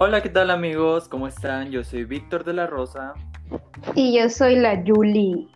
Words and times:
Hola, 0.00 0.22
¿qué 0.22 0.28
tal 0.28 0.52
amigos? 0.52 1.08
¿Cómo 1.08 1.26
están? 1.26 1.72
Yo 1.72 1.82
soy 1.82 2.04
Víctor 2.04 2.44
de 2.44 2.52
la 2.52 2.68
Rosa. 2.68 3.14
Y 3.96 4.16
yo 4.16 4.28
soy 4.28 4.54
la 4.54 4.80
Julie. 4.86 5.48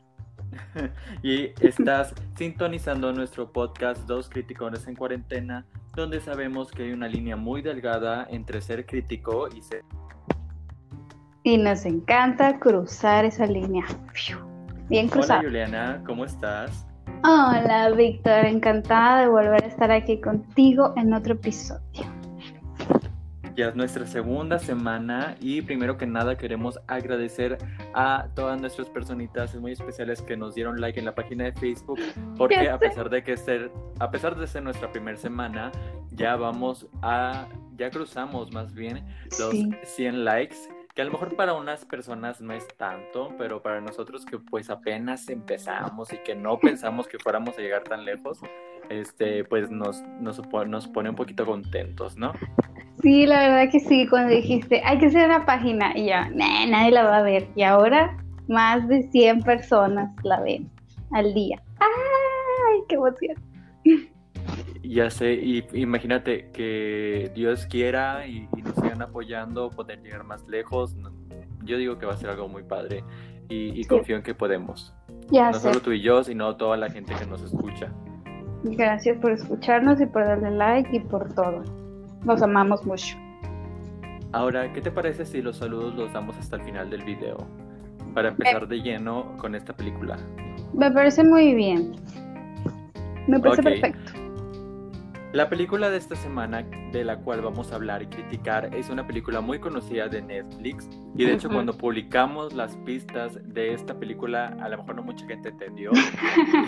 y 1.22 1.52
estás 1.64 2.12
sintonizando 2.36 3.12
nuestro 3.12 3.52
podcast 3.52 4.04
Dos 4.08 4.28
Criticones 4.28 4.88
en 4.88 4.96
Cuarentena, 4.96 5.64
donde 5.94 6.20
sabemos 6.20 6.72
que 6.72 6.82
hay 6.82 6.90
una 6.90 7.06
línea 7.06 7.36
muy 7.36 7.62
delgada 7.62 8.26
entre 8.30 8.60
ser 8.62 8.84
crítico 8.84 9.46
y 9.54 9.62
ser... 9.62 9.84
Y 11.44 11.56
nos 11.56 11.86
encanta 11.86 12.58
cruzar 12.58 13.24
esa 13.24 13.46
línea. 13.46 13.84
Bien 14.88 15.06
cruzada. 15.06 15.38
Hola 15.38 15.48
Juliana, 15.48 16.02
¿cómo 16.04 16.24
estás? 16.24 16.84
Hola 17.22 17.92
Víctor, 17.96 18.46
encantada 18.46 19.20
de 19.20 19.28
volver 19.28 19.62
a 19.62 19.68
estar 19.68 19.92
aquí 19.92 20.20
contigo 20.20 20.94
en 20.96 21.14
otro 21.14 21.34
episodio. 21.34 22.11
Ya 23.62 23.68
es 23.68 23.76
nuestra 23.76 24.04
segunda 24.08 24.58
semana 24.58 25.36
y 25.38 25.62
primero 25.62 25.96
que 25.96 26.04
nada 26.04 26.36
queremos 26.36 26.80
agradecer 26.88 27.58
a 27.94 28.26
todas 28.34 28.60
nuestras 28.60 28.88
personitas 28.88 29.54
muy 29.54 29.70
especiales 29.70 30.20
que 30.20 30.36
nos 30.36 30.56
dieron 30.56 30.80
like 30.80 30.98
en 30.98 31.04
la 31.04 31.14
página 31.14 31.44
de 31.44 31.52
Facebook 31.52 32.00
porque 32.36 32.68
a 32.68 32.76
pesar 32.76 33.08
de 33.08 33.22
que 33.22 33.36
ser 33.36 33.70
a 34.00 34.10
pesar 34.10 34.36
de 34.36 34.48
ser 34.48 34.64
nuestra 34.64 34.90
primera 34.90 35.16
semana 35.16 35.70
ya 36.10 36.34
vamos 36.34 36.88
a 37.02 37.46
ya 37.76 37.88
cruzamos 37.90 38.50
más 38.50 38.74
bien 38.74 39.06
los 39.38 39.54
100 39.84 40.24
likes 40.24 40.56
que 40.92 41.02
a 41.02 41.04
lo 41.04 41.12
mejor 41.12 41.36
para 41.36 41.54
unas 41.54 41.84
personas 41.84 42.40
no 42.40 42.52
es 42.52 42.68
tanto, 42.76 43.32
pero 43.38 43.62
para 43.62 43.80
nosotros 43.80 44.26
que 44.26 44.38
pues 44.38 44.68
apenas 44.70 45.28
empezamos 45.30 46.12
y 46.12 46.18
que 46.18 46.34
no 46.34 46.58
pensamos 46.58 47.06
que 47.06 47.18
fuéramos 47.18 47.56
a 47.56 47.62
llegar 47.62 47.84
tan 47.84 48.04
lejos, 48.04 48.40
este, 48.90 49.44
pues 49.44 49.70
nos, 49.70 50.02
nos, 50.20 50.40
nos 50.66 50.88
pone 50.88 51.10
un 51.10 51.16
poquito 51.16 51.46
contentos, 51.46 52.16
¿no? 52.16 52.32
Sí, 53.02 53.26
la 53.26 53.48
verdad 53.48 53.72
que 53.72 53.80
sí, 53.80 54.06
cuando 54.06 54.32
dijiste, 54.32 54.80
hay 54.84 54.98
que 54.98 55.06
hacer 55.06 55.26
una 55.26 55.44
página, 55.44 55.92
y 55.96 56.06
ya, 56.06 56.30
nadie 56.30 56.92
la 56.92 57.02
va 57.02 57.18
a 57.18 57.22
ver. 57.22 57.48
Y 57.56 57.62
ahora 57.62 58.16
más 58.48 58.86
de 58.86 59.02
100 59.10 59.42
personas 59.42 60.14
la 60.22 60.40
ven 60.40 60.70
al 61.10 61.34
día. 61.34 61.60
¡Ay, 61.80 62.80
qué 62.88 62.94
emoción! 62.94 63.36
Ya 64.84 65.10
sé, 65.10 65.34
y 65.34 65.64
imagínate 65.74 66.50
que 66.50 67.30
Dios 67.34 67.66
quiera 67.66 68.26
y, 68.26 68.48
nos 68.62 68.74
sigan 68.74 69.00
apoyando, 69.00 69.70
poder 69.70 70.02
llegar 70.02 70.24
más 70.24 70.46
lejos. 70.48 70.96
Yo 71.64 71.78
digo 71.78 71.98
que 71.98 72.06
va 72.06 72.14
a 72.14 72.16
ser 72.16 72.30
algo 72.30 72.48
muy 72.48 72.64
padre 72.64 73.04
y, 73.48 73.84
confío 73.84 74.16
en 74.16 74.22
que 74.22 74.34
podemos. 74.34 74.94
Ya 75.30 75.50
no 75.50 75.58
solo 75.58 75.80
tú 75.80 75.92
y 75.92 76.02
yo, 76.02 76.24
sino 76.24 76.56
toda 76.56 76.76
la 76.76 76.90
gente 76.90 77.14
que 77.14 77.26
nos 77.26 77.42
escucha. 77.42 77.92
Gracias 78.64 79.18
por 79.18 79.32
escucharnos 79.32 80.00
y 80.00 80.06
por 80.06 80.24
darle 80.24 80.50
like 80.52 80.96
y 80.96 81.00
por 81.00 81.32
todo. 81.34 81.62
Nos 82.24 82.42
amamos 82.42 82.84
mucho. 82.86 83.16
Ahora, 84.32 84.72
¿qué 84.72 84.80
te 84.80 84.90
parece 84.90 85.26
si 85.26 85.42
los 85.42 85.58
saludos 85.58 85.94
los 85.94 86.12
damos 86.12 86.36
hasta 86.38 86.56
el 86.56 86.62
final 86.62 86.88
del 86.88 87.04
video? 87.04 87.36
Para 88.14 88.28
empezar 88.28 88.68
de 88.68 88.80
lleno 88.80 89.36
con 89.38 89.54
esta 89.54 89.74
película. 89.74 90.16
Me 90.74 90.90
parece 90.90 91.24
muy 91.24 91.54
bien. 91.54 91.96
Me 93.26 93.38
parece 93.40 93.62
perfecto. 93.62 94.12
La 95.32 95.48
película 95.48 95.88
de 95.88 95.96
esta 95.96 96.14
semana 96.14 96.62
de 96.92 97.04
la 97.04 97.16
cual 97.16 97.40
vamos 97.40 97.72
a 97.72 97.76
hablar 97.76 98.02
y 98.02 98.06
criticar 98.06 98.74
es 98.74 98.90
una 98.90 99.06
película 99.06 99.40
muy 99.40 99.58
conocida 99.58 100.06
de 100.06 100.20
Netflix 100.20 100.90
y 101.16 101.24
de 101.24 101.32
hecho 101.32 101.48
cuando 101.48 101.72
publicamos 101.72 102.52
las 102.52 102.76
pistas 102.78 103.38
de 103.42 103.72
esta 103.72 103.98
película 103.98 104.54
a 104.60 104.68
lo 104.68 104.76
mejor 104.76 104.96
no 104.96 105.02
mucha 105.02 105.26
gente 105.26 105.48
entendió 105.48 105.90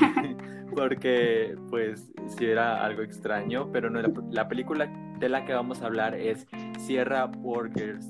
porque 0.74 1.54
pues 1.68 2.10
sí 2.26 2.46
era 2.46 2.82
algo 2.82 3.02
extraño 3.02 3.70
pero 3.70 3.90
no 3.90 4.00
la, 4.30 4.48
película 4.48 4.86
de 5.18 5.28
la 5.28 5.44
que 5.44 5.52
vamos 5.52 5.82
a 5.82 5.86
hablar 5.86 6.14
es 6.14 6.46
Sierra 6.78 7.26
Burgers 7.26 8.08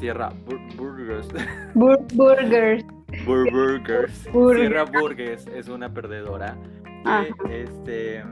Sierra 0.00 0.32
Burgers. 0.76 1.28
Burgers. 1.74 2.84
Burgers. 3.24 4.28
Sierra 4.56 4.84
Burgers 4.84 5.46
es 5.46 5.68
una 5.68 5.94
perdedora 5.94 6.56
este 7.48 8.24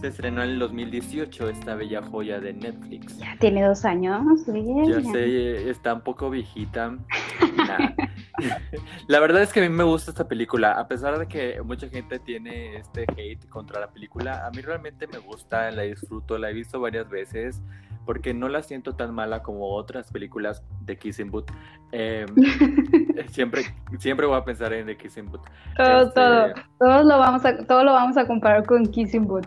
se 0.00 0.08
estrenó 0.08 0.42
en 0.42 0.50
el 0.50 0.58
2018 0.58 1.50
esta 1.50 1.74
bella 1.74 2.02
joya 2.02 2.40
de 2.40 2.54
Netflix. 2.54 3.18
Ya 3.18 3.36
tiene 3.38 3.62
dos 3.62 3.84
años, 3.84 4.22
bien. 4.46 4.86
Ya 4.86 5.02
sé, 5.02 5.68
está 5.68 5.94
un 5.94 6.00
poco 6.00 6.30
viejita. 6.30 6.96
la 9.08 9.20
verdad 9.20 9.42
es 9.42 9.52
que 9.52 9.60
a 9.60 9.62
mí 9.62 9.68
me 9.68 9.84
gusta 9.84 10.10
esta 10.10 10.26
película, 10.26 10.72
a 10.72 10.88
pesar 10.88 11.18
de 11.18 11.26
que 11.26 11.60
mucha 11.62 11.88
gente 11.88 12.18
tiene 12.18 12.76
este 12.76 13.04
hate 13.16 13.46
contra 13.48 13.80
la 13.80 13.88
película, 13.88 14.46
a 14.46 14.50
mí 14.50 14.62
realmente 14.62 15.06
me 15.06 15.18
gusta, 15.18 15.70
la 15.70 15.82
disfruto, 15.82 16.38
la 16.38 16.50
he 16.50 16.54
visto 16.54 16.80
varias 16.80 17.08
veces 17.10 17.60
porque 18.06 18.32
no 18.32 18.48
la 18.48 18.62
siento 18.62 18.94
tan 18.94 19.14
mala 19.14 19.42
como 19.42 19.68
otras 19.68 20.10
películas 20.10 20.64
de 20.80 20.96
Kissing 20.96 21.30
Boot. 21.30 21.50
Em, 21.92 22.26
siempre, 23.30 23.62
siempre 23.98 24.26
voy 24.26 24.38
a 24.38 24.44
pensar 24.44 24.72
en 24.72 24.86
The 24.86 24.96
Kissing 24.96 25.30
Boot. 25.30 25.42
Todo, 25.76 26.02
este, 26.02 26.14
todo, 26.14 26.54
todo 26.78 27.02
lo 27.04 27.18
vamos 27.18 27.44
a, 27.44 27.56
todo 27.66 27.84
lo 27.84 27.92
vamos 27.92 28.16
a 28.16 28.26
comparar 28.26 28.64
con 28.64 28.86
Kissing 28.86 29.26
Boot. 29.26 29.46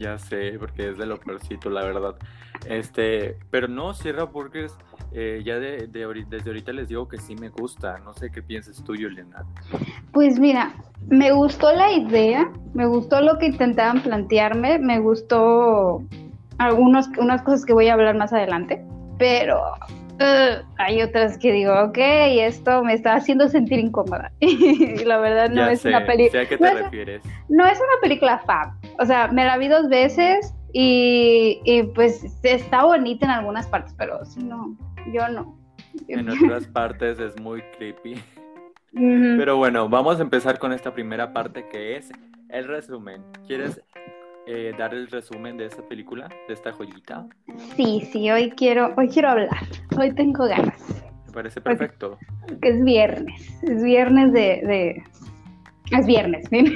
Ya 0.00 0.16
sé, 0.16 0.56
porque 0.58 0.88
es 0.88 0.96
de 0.96 1.04
lo 1.04 1.20
peorcito, 1.20 1.68
la 1.68 1.84
verdad. 1.84 2.14
Este, 2.66 3.36
pero 3.50 3.68
no, 3.68 3.92
Sierra 3.92 4.24
Burgers, 4.24 4.74
eh, 5.12 5.42
ya 5.44 5.58
de, 5.58 5.88
desde 5.88 6.48
ahorita 6.48 6.72
les 6.72 6.88
digo 6.88 7.06
que 7.06 7.18
sí 7.18 7.36
me 7.36 7.50
gusta. 7.50 7.98
No 7.98 8.14
sé 8.14 8.30
qué 8.30 8.40
piensas 8.42 8.82
tú, 8.82 8.94
Juliana. 8.94 9.44
Pues 10.12 10.40
mira, 10.40 10.72
me 11.08 11.32
gustó 11.32 11.74
la 11.74 11.92
idea, 11.92 12.50
me 12.72 12.86
gustó 12.86 13.20
lo 13.20 13.36
que 13.36 13.46
intentaban 13.46 14.02
plantearme, 14.02 14.78
me 14.78 15.00
gustó 15.00 16.02
algunas 16.56 17.10
unas 17.18 17.42
cosas 17.42 17.66
que 17.66 17.74
voy 17.74 17.88
a 17.88 17.92
hablar 17.92 18.16
más 18.16 18.32
adelante, 18.32 18.82
pero 19.18 19.60
hay 20.78 21.02
otras 21.02 21.38
que 21.38 21.52
digo, 21.52 21.72
ok, 21.78 21.98
esto 21.98 22.82
me 22.84 22.94
está 22.94 23.14
haciendo 23.14 23.48
sentir 23.48 23.78
incómoda. 23.78 24.32
y 24.40 25.04
la 25.04 25.18
verdad 25.18 25.50
no 25.50 25.66
es 25.68 25.84
una 25.84 26.06
película. 26.06 26.44
refieres. 26.44 27.22
no 27.48 27.66
es 27.66 27.78
una 27.78 28.00
película 28.00 28.38
fab. 28.38 28.79
O 29.00 29.06
sea, 29.06 29.28
me 29.28 29.46
la 29.46 29.56
vi 29.56 29.68
dos 29.68 29.88
veces 29.88 30.54
y, 30.74 31.82
pues 31.94 32.22
está 32.42 32.84
bonita 32.84 33.24
en 33.24 33.32
algunas 33.32 33.66
partes, 33.66 33.94
pero 33.96 34.22
si 34.26 34.42
no, 34.42 34.76
yo 35.12 35.26
no. 35.28 35.58
En 36.06 36.28
otras 36.44 36.66
partes 36.66 37.18
es 37.18 37.40
muy 37.40 37.62
creepy. 37.78 38.22
Pero 38.92 39.56
bueno, 39.56 39.88
vamos 39.88 40.18
a 40.18 40.22
empezar 40.22 40.58
con 40.58 40.72
esta 40.72 40.92
primera 40.92 41.32
parte 41.32 41.66
que 41.68 41.96
es 41.96 42.12
el 42.50 42.68
resumen. 42.68 43.22
¿Quieres 43.46 43.80
eh, 44.46 44.74
dar 44.76 44.92
el 44.92 45.08
resumen 45.08 45.56
de 45.56 45.66
esta 45.66 45.82
película, 45.82 46.28
de 46.46 46.52
esta 46.52 46.70
joyita? 46.72 47.26
Sí, 47.76 48.06
sí, 48.12 48.30
hoy 48.30 48.50
quiero, 48.50 48.92
hoy 48.98 49.08
quiero 49.08 49.30
hablar. 49.30 49.48
Hoy 49.96 50.12
tengo 50.12 50.44
ganas. 50.44 51.02
Me 51.26 51.32
parece 51.32 51.60
perfecto. 51.62 52.18
Que 52.60 52.68
es 52.68 52.84
viernes. 52.84 53.62
Es 53.62 53.82
viernes 53.82 54.32
de. 54.34 55.02
Es 55.90 56.06
viernes, 56.06 56.44
es 56.50 56.70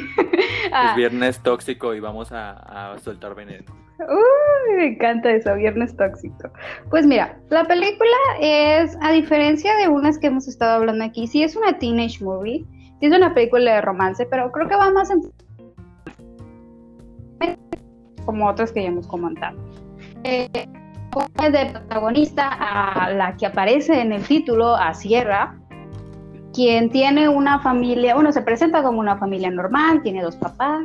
ah. 0.72 0.94
viernes 0.97 1.42
tóxico 1.42 1.94
y 1.94 2.00
vamos 2.00 2.30
a, 2.32 2.97
soltar 3.02 3.34
veneno. 3.34 3.64
Uy, 3.98 4.76
me 4.76 4.86
encanta 4.88 5.30
eso, 5.30 5.54
viernes 5.54 5.97
tóxico. 5.97 6.50
Pues 6.91 7.06
mira, 7.06 7.38
la 7.50 7.64
película 7.64 8.16
es, 8.41 8.97
a 9.00 9.12
diferencia 9.12 9.74
de 9.76 9.88
unas 9.88 10.19
que 10.19 10.26
hemos 10.28 10.48
estado 10.48 10.76
hablando 10.76 11.04
aquí, 11.04 11.26
sí 11.26 11.42
es 11.42 11.56
una 11.56 11.78
teenage 11.78 12.22
movie, 12.22 12.64
sí 13.00 13.06
es 13.06 13.14
una 13.14 13.32
película 13.34 13.74
de 13.74 13.80
romance, 13.80 14.26
pero 14.26 14.50
creo 14.50 14.69
que 14.69 14.76
va 14.76 14.91
más 14.91 15.10
en 15.10 15.22
como 18.24 18.48
otras 18.48 18.72
que 18.72 18.82
ya 18.82 18.88
hemos 18.88 19.06
comentado. 19.06 19.58
Eh, 20.24 20.48
de 21.53 21.66
protagonista 21.66 22.48
a 22.48 23.10
la 23.10 23.36
que 23.36 23.47
aparece 23.47 24.00
en 24.00 24.12
el 24.12 24.24
título, 24.24 24.74
a 24.74 24.94
Sierra, 24.94 25.56
quien 26.54 26.88
tiene 26.88 27.28
una 27.28 27.59
familia, 27.59 28.15
bueno, 28.15 28.32
se 28.32 28.42
presenta 28.42 28.82
como 28.82 29.00
una 29.00 29.16
familia 29.16 29.50
normal, 29.50 30.03
tiene 30.03 30.22
dos 30.22 30.37
papás 30.37 30.82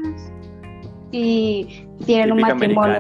y 1.12 1.86
tienen 2.06 2.32
un 2.34 2.42
matrimonio 2.42 3.00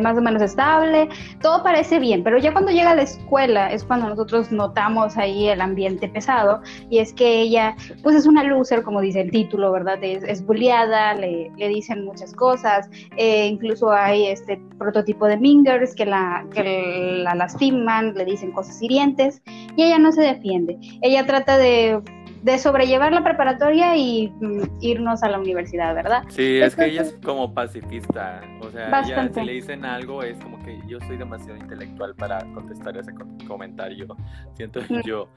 más 0.00 0.16
o 0.16 0.20
menos 0.20 0.42
estable, 0.42 1.08
todo 1.40 1.62
parece 1.62 1.98
bien, 1.98 2.22
pero 2.22 2.38
ya 2.38 2.52
cuando 2.52 2.70
llega 2.70 2.90
a 2.90 2.94
la 2.94 3.02
escuela 3.02 3.72
es 3.72 3.84
cuando 3.84 4.08
nosotros 4.08 4.52
notamos 4.52 5.16
ahí 5.16 5.48
el 5.48 5.60
ambiente 5.60 6.08
pesado 6.08 6.60
y 6.90 6.98
es 6.98 7.12
que 7.12 7.40
ella 7.40 7.76
pues 8.02 8.16
es 8.16 8.26
una 8.26 8.44
loser, 8.44 8.82
como 8.82 9.00
dice 9.00 9.20
el 9.20 9.30
título, 9.30 9.72
¿verdad? 9.72 9.98
Es, 10.02 10.22
es 10.24 10.44
bulliada, 10.44 11.14
le, 11.14 11.50
le, 11.56 11.68
dicen 11.68 12.04
muchas 12.04 12.34
cosas, 12.34 12.88
eh, 13.16 13.46
incluso 13.46 13.90
hay 13.90 14.26
este 14.26 14.60
prototipo 14.78 15.26
de 15.26 15.36
Mingers 15.36 15.94
que 15.94 16.06
la, 16.06 16.46
que 16.52 17.20
la 17.22 17.34
lastiman, 17.34 18.14
le 18.14 18.24
dicen 18.24 18.52
cosas 18.52 18.80
hirientes 18.82 19.42
y 19.76 19.84
ella 19.84 19.98
no 19.98 20.12
se 20.12 20.22
defiende, 20.22 20.78
ella 21.02 21.26
trata 21.26 21.56
de 21.56 22.02
de 22.42 22.58
sobrellevar 22.58 23.12
la 23.12 23.22
preparatoria 23.22 23.96
y 23.96 24.32
mm, 24.40 24.78
irnos 24.80 25.22
a 25.22 25.28
la 25.28 25.38
universidad, 25.38 25.94
¿verdad? 25.94 26.24
Sí, 26.28 26.58
es 26.58 26.74
que 26.74 26.86
ella 26.86 27.02
es 27.02 27.18
como 27.24 27.52
pacifista, 27.52 28.40
o 28.60 28.70
sea, 28.70 29.02
ya 29.02 29.28
si 29.28 29.40
le 29.42 29.52
dicen 29.52 29.84
algo 29.84 30.22
es 30.22 30.38
como 30.38 30.58
que 30.64 30.80
yo 30.86 30.98
soy 31.00 31.16
demasiado 31.16 31.56
intelectual 31.56 32.14
para 32.14 32.38
contestar 32.54 32.96
ese 32.96 33.12
comentario, 33.46 34.06
siento 34.54 34.80
yo, 35.04 35.28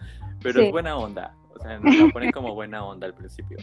pero 0.42 0.62
es 0.62 0.72
buena 0.72 0.96
onda, 0.96 1.36
o 1.54 1.60
sea, 1.60 1.78
nos 1.80 1.96
la 1.96 2.08
ponen 2.08 2.32
como 2.32 2.54
buena 2.54 2.84
onda 2.86 3.08
al 3.08 3.14
principio. 3.14 3.58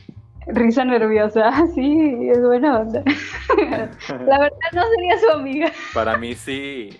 Risa 0.47 0.85
nerviosa, 0.85 1.53
sí, 1.75 2.29
es 2.29 2.41
buena 2.41 2.81
onda. 2.81 3.03
La 4.27 4.39
verdad 4.39 4.59
no 4.73 4.83
sería 4.95 5.19
su 5.19 5.31
amiga. 5.31 5.73
Para 5.95 6.17
mí 6.17 6.35
sí. 6.35 6.99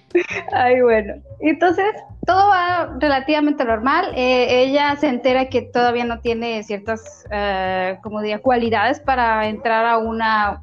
Ay, 0.53 0.81
bueno. 0.83 1.15
Entonces, 1.41 1.87
todo 2.27 2.49
va 2.49 2.97
relativamente 2.99 3.65
normal. 3.65 4.13
Eh, 4.15 4.65
ella 4.65 4.95
se 4.97 5.09
entera 5.09 5.49
que 5.49 5.63
todavía 5.63 6.05
no 6.05 6.21
tiene 6.21 6.63
ciertas, 6.63 7.25
eh, 7.31 7.99
como 8.03 8.21
diría, 8.21 8.41
cualidades 8.41 9.01
para 9.01 9.49
entrar 9.49 9.87
a 9.87 9.99
una... 9.99 10.61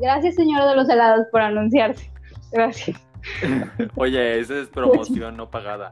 gracias, 0.00 0.36
señora 0.36 0.66
de 0.66 0.76
los 0.76 0.88
helados, 0.88 1.26
por 1.32 1.40
anunciarse. 1.42 2.10
Gracias. 2.52 3.04
Oye, 3.96 4.38
esa 4.38 4.58
es 4.58 4.68
promoción 4.68 5.36
no 5.36 5.50
pagada. 5.50 5.90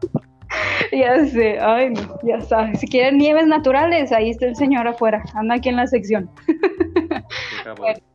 Ya 0.93 1.25
sé, 1.27 1.59
ay 1.59 1.91
no, 1.91 2.19
ya 2.23 2.41
sabes. 2.41 2.81
Si 2.81 2.87
quieren 2.87 3.19
nieves 3.19 3.47
naturales, 3.47 4.13
ahí 4.13 4.31
está 4.31 4.47
el 4.47 4.57
señor 4.57 4.87
afuera, 4.87 5.23
anda 5.35 5.55
aquí 5.55 5.69
en 5.69 5.77
la 5.77 5.87
sección. 5.87 6.31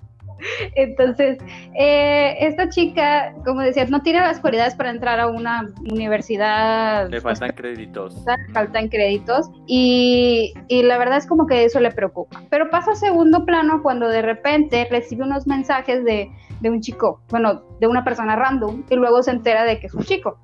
entonces, 0.76 1.38
eh, 1.80 2.36
esta 2.40 2.70
chica, 2.70 3.34
como 3.46 3.62
decías, 3.62 3.90
no 3.90 4.02
tiene 4.02 4.20
las 4.20 4.40
cualidades 4.40 4.76
para 4.76 4.92
entrar 4.92 5.20
a 5.20 5.28
una 5.28 5.68
universidad. 5.90 7.10
Le 7.10 7.22
faltan 7.22 7.52
créditos. 7.52 8.24
Faltan 8.54 8.90
créditos 8.90 9.50
y, 9.66 10.54
y, 10.68 10.84
la 10.84 10.98
verdad 10.98 11.18
es 11.18 11.26
como 11.26 11.48
que 11.48 11.66
eso 11.66 11.80
le 11.80 11.92
preocupa. 11.92 12.44
Pero 12.50 12.70
pasa 12.70 12.92
a 12.92 12.96
segundo 12.96 13.46
plano 13.46 13.82
cuando 13.82 14.08
de 14.08 14.22
repente 14.22 14.88
recibe 14.90 15.24
unos 15.24 15.48
mensajes 15.48 16.04
de, 16.04 16.30
de 16.60 16.70
un 16.70 16.82
chico, 16.82 17.22
bueno, 17.30 17.64
de 17.80 17.88
una 17.88 18.04
persona 18.04 18.36
random 18.36 18.84
y 18.90 18.96
luego 18.96 19.24
se 19.24 19.32
entera 19.32 19.64
de 19.64 19.80
que 19.80 19.88
es 19.88 19.94
un 19.94 20.04
chico. 20.04 20.38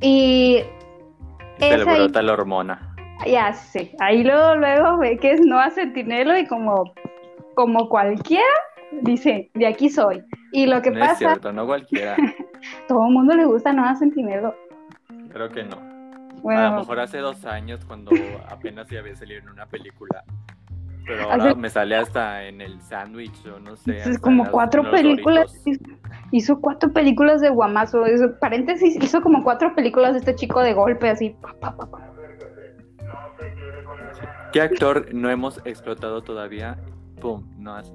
Y 0.00 0.62
se 1.68 1.78
le 1.78 1.84
brota 1.84 2.22
la 2.22 2.32
hormona. 2.32 2.94
Ya 3.26 3.52
sé. 3.52 3.94
Ahí 4.00 4.24
luego, 4.24 4.56
luego 4.56 4.98
ve 4.98 5.16
que 5.18 5.32
es 5.32 5.40
Noah 5.40 5.70
Centinelo 5.70 6.36
y 6.36 6.46
como, 6.46 6.92
como 7.54 7.88
cualquiera, 7.88 8.44
dice, 9.02 9.50
de 9.54 9.66
aquí 9.66 9.88
soy. 9.88 10.22
Y 10.52 10.66
lo 10.66 10.82
que 10.82 10.90
no 10.90 11.00
pasa. 11.00 11.12
Es 11.12 11.18
cierto, 11.18 11.52
no 11.52 11.66
cualquiera. 11.66 12.16
todo 12.88 13.06
el 13.06 13.12
mundo 13.12 13.34
le 13.34 13.44
gusta 13.44 13.72
Noah 13.72 13.94
Centinelo. 13.94 14.54
Creo 15.32 15.48
que 15.48 15.64
no. 15.64 15.76
a 16.50 16.70
lo 16.70 16.78
mejor 16.78 17.00
hace 17.00 17.18
dos 17.18 17.44
años, 17.44 17.84
cuando 17.84 18.10
apenas 18.48 18.88
ya 18.88 19.00
había 19.00 19.14
salido 19.14 19.40
en 19.40 19.48
una 19.50 19.66
película. 19.66 20.24
Pero 21.06 21.30
ahora 21.30 21.54
me 21.54 21.68
sale 21.68 21.96
hasta 21.96 22.44
en 22.44 22.60
el 22.60 22.80
sándwich 22.80 23.46
o 23.46 23.58
no 23.58 23.76
sé. 23.76 23.98
Es 23.98 24.18
como 24.18 24.50
cuatro 24.50 24.90
películas. 24.90 25.62
Hizo, 26.30 26.60
cuatro 26.60 26.92
películas 26.92 27.40
de 27.40 27.50
guamazo. 27.50 28.04
paréntesis, 28.40 28.96
hizo 29.02 29.20
como 29.20 29.42
cuatro 29.42 29.74
películas 29.74 30.12
de 30.12 30.20
este 30.20 30.34
chico 30.34 30.60
de 30.60 30.72
golpe, 30.74 31.10
así. 31.10 31.36
¿Qué 34.52 34.60
actor 34.60 35.12
no 35.14 35.30
hemos 35.30 35.60
explotado 35.64 36.22
todavía? 36.22 36.78
Pum, 37.20 37.44
no 37.58 37.74
hace 37.74 37.92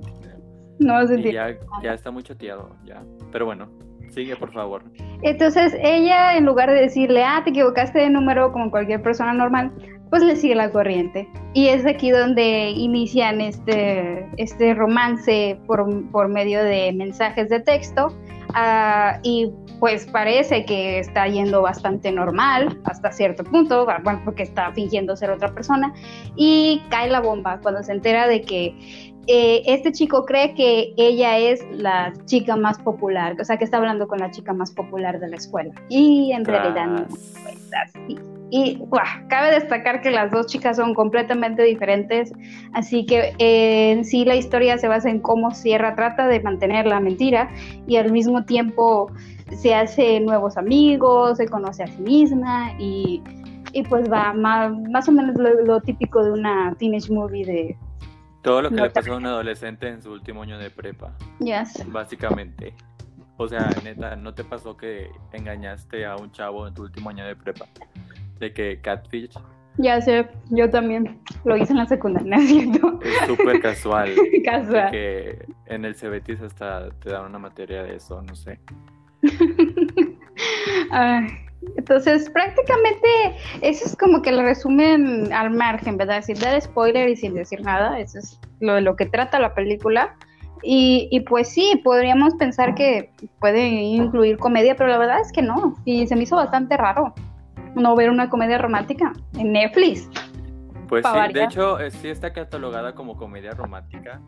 No 0.80 0.95
hace 0.95 1.31
ya, 1.31 1.56
ya 1.83 1.94
está 1.94 2.12
muy 2.12 2.24
choteado, 2.24 2.75
ya. 2.83 3.03
Pero 3.31 3.45
bueno, 3.45 3.69
sigue 4.10 4.36
por 4.36 4.51
favor. 4.51 4.83
Entonces 5.21 5.75
ella, 5.80 6.36
en 6.36 6.45
lugar 6.45 6.69
de 6.69 6.81
decirle, 6.81 7.24
ah, 7.24 7.42
te 7.44 7.51
equivocaste 7.51 8.00
de 8.00 8.10
número 8.10 8.51
como 8.51 8.71
cualquier 8.71 9.01
persona 9.01 9.33
normal, 9.33 9.71
pues 10.09 10.24
le 10.24 10.36
sigue 10.36 10.56
la 10.56 10.71
corriente. 10.71 11.27
Y 11.54 11.68
es 11.68 11.86
aquí 11.86 12.12
donde 12.12 12.69
inician 12.71 13.42
este, 13.42 14.27
este 14.38 14.74
romance 14.74 15.59
por, 15.65 16.09
por 16.12 16.27
medio 16.30 16.63
de 16.63 16.94
mensajes 16.94 17.50
de 17.50 17.59
texto. 17.59 18.13
Uh, 18.50 19.19
y 19.24 19.51
pues 19.80 20.07
parece 20.07 20.65
que 20.65 21.00
está 21.00 21.27
yendo 21.27 21.62
bastante 21.62 22.12
normal 22.12 22.80
hasta 22.86 23.12
cierto 23.12 23.44
punto, 23.44 23.86
bueno, 23.86 24.21
porque 24.24 24.44
está 24.44 24.71
fingiendo 24.71 25.15
ser 25.15 25.31
otra 25.31 25.54
persona. 25.54 25.94
Y 26.36 26.81
cae 26.89 27.10
la 27.10 27.19
bomba 27.19 27.60
cuando 27.62 27.83
se 27.83 27.92
entera 27.92 28.27
de 28.27 28.42
que 28.42 29.13
eh, 29.27 29.63
este 29.65 29.92
chico 29.92 30.25
cree 30.25 30.53
que 30.53 30.94
ella 30.95 31.38
es 31.38 31.65
la 31.71 32.13
chica 32.25 32.56
más 32.56 32.80
popular, 32.80 33.36
o 33.39 33.44
sea, 33.44 33.57
que 33.57 33.65
está 33.65 33.77
hablando 33.77 34.07
con 34.07 34.19
la 34.19 34.31
chica 34.31 34.53
más 34.53 34.71
popular 34.71 35.19
de 35.19 35.27
la 35.27 35.36
escuela. 35.36 35.74
Y 35.89 36.31
en 36.31 36.45
realidad 36.45 36.88
no 36.88 37.01
es 37.01 37.36
así. 37.86 38.37
Y 38.49 38.81
cabe 39.27 39.51
destacar 39.51 40.01
que 40.01 40.09
las 40.09 40.31
dos 40.31 40.47
chicas 40.47 40.77
son 40.77 40.94
completamente 40.94 41.63
diferentes, 41.63 42.31
así 42.73 43.05
que 43.05 43.33
eh, 43.39 43.91
en 43.91 44.05
sí 44.05 44.23
la 44.23 44.35
historia 44.35 44.77
se 44.77 44.88
basa 44.88 45.09
en 45.09 45.19
cómo 45.19 45.51
Sierra 45.51 45.95
trata 45.95 46.27
de 46.27 46.39
mantener 46.39 46.85
la 46.85 46.99
mentira 46.99 47.49
y 47.88 47.97
al 47.97 48.11
mismo 48.11 48.45
tiempo 48.45 49.11
se 49.51 49.75
hace 49.75 50.19
nuevos 50.21 50.57
amigos, 50.57 51.38
se 51.38 51.47
conoce 51.47 51.83
a 51.83 51.88
sí 51.88 52.01
misma 52.01 52.71
y, 52.79 53.21
y 53.73 53.83
pues 53.83 54.11
va 54.11 54.33
más, 54.33 54.71
más 54.89 55.07
o 55.09 55.11
menos 55.11 55.35
lo, 55.35 55.81
típico 55.81 56.23
de 56.23 56.31
una 56.31 56.73
teenage 56.77 57.11
movie 57.11 57.45
de... 57.45 57.77
Todo 58.43 58.61
lo 58.61 58.69
que 58.69 58.75
le 58.75 58.89
pasó 58.89 59.13
a 59.13 59.17
un 59.17 59.25
adolescente 59.25 59.89
en 59.89 60.01
su 60.01 60.11
último 60.11 60.43
año 60.43 60.57
de 60.57 60.69
prepa. 60.69 61.13
Yes. 61.39 61.83
Básicamente. 61.91 62.73
O 63.35 63.47
sea, 63.47 63.69
neta, 63.83 64.15
¿no 64.15 64.33
te 64.33 64.43
pasó 64.43 64.77
que 64.77 65.11
engañaste 65.33 66.05
a 66.05 66.15
un 66.15 66.31
chavo 66.31 66.67
en 66.67 66.73
tu 66.73 66.83
último 66.83 67.09
año 67.09 67.25
de 67.25 67.35
prepa? 67.35 67.65
De 68.39 68.54
que 68.54 68.80
Catfish. 68.81 69.38
Ya 69.78 70.01
sé, 70.01 70.28
yo 70.50 70.69
también 70.69 71.19
lo 71.45 71.56
hice 71.56 71.72
en 71.72 71.78
la 71.78 71.86
secundaria, 71.86 72.39
¿cierto? 72.48 73.00
Es 73.04 73.28
súper 73.28 73.62
casual. 73.62 74.10
casual. 74.45 74.92
que 74.92 75.45
en 75.68 75.86
el 75.86 75.95
CBT 75.95 76.42
hasta 76.44 76.89
te 77.00 77.12
dan 77.12 77.25
una 77.25 77.39
materia 77.39 77.84
de 77.84 77.95
eso, 77.95 78.22
no 78.24 78.36
sé. 78.36 78.60
entonces, 81.78 82.30
prácticamente 82.31 83.07
eso 83.62 83.86
es 83.86 83.95
como 83.95 84.22
que 84.22 84.31
lo 84.31 84.42
resumen 84.42 85.31
al 85.31 85.51
margen, 85.51 85.98
¿verdad? 85.98 86.24
Sin 86.24 86.39
dar 86.39 86.60
spoiler 86.60 87.10
y 87.10 87.16
sin 87.16 87.36
decir 87.36 87.62
nada, 87.62 88.00
eso 88.00 88.18
es 88.19 88.39
lo 88.60 88.75
de 88.75 88.81
lo 88.81 88.95
que 88.95 89.06
trata 89.06 89.39
la 89.39 89.54
película. 89.54 90.16
Y, 90.63 91.07
y, 91.12 91.19
pues 91.19 91.50
sí, 91.50 91.80
podríamos 91.84 92.34
pensar 92.34 92.74
que 92.74 93.12
puede 93.39 93.68
incluir 93.68 94.39
comedia, 94.39 94.75
pero 94.75 94.89
la 94.89 94.98
verdad 94.98 95.22
es 95.22 95.31
que 95.31 95.44
no. 95.44 95.75
Y 95.86 96.07
se 96.07 96.16
me 96.16 96.24
hizo 96.24 96.36
bastante 96.36 96.75
raro 96.75 97.13
no 97.75 97.95
ver 97.95 98.09
una 98.09 98.29
comedia 98.29 98.57
romántica 98.57 99.13
en 99.37 99.51
Netflix. 99.51 100.09
Pues 100.87 101.05
sí, 101.05 101.33
de 101.33 101.43
hecho 101.43 101.79
eh, 101.79 101.91
sí 101.91 102.07
está 102.07 102.31
catalogada 102.31 102.95
como 102.95 103.17
comedia 103.17 103.51
romántica, 103.51 104.21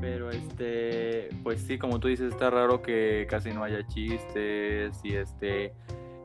pero 0.00 0.30
este, 0.30 1.28
pues 1.42 1.60
sí, 1.60 1.78
como 1.78 2.00
tú 2.00 2.08
dices, 2.08 2.32
está 2.32 2.50
raro 2.50 2.80
que 2.80 3.26
casi 3.28 3.50
no 3.50 3.62
haya 3.62 3.86
chistes 3.86 4.98
y 5.04 5.16
este, 5.16 5.74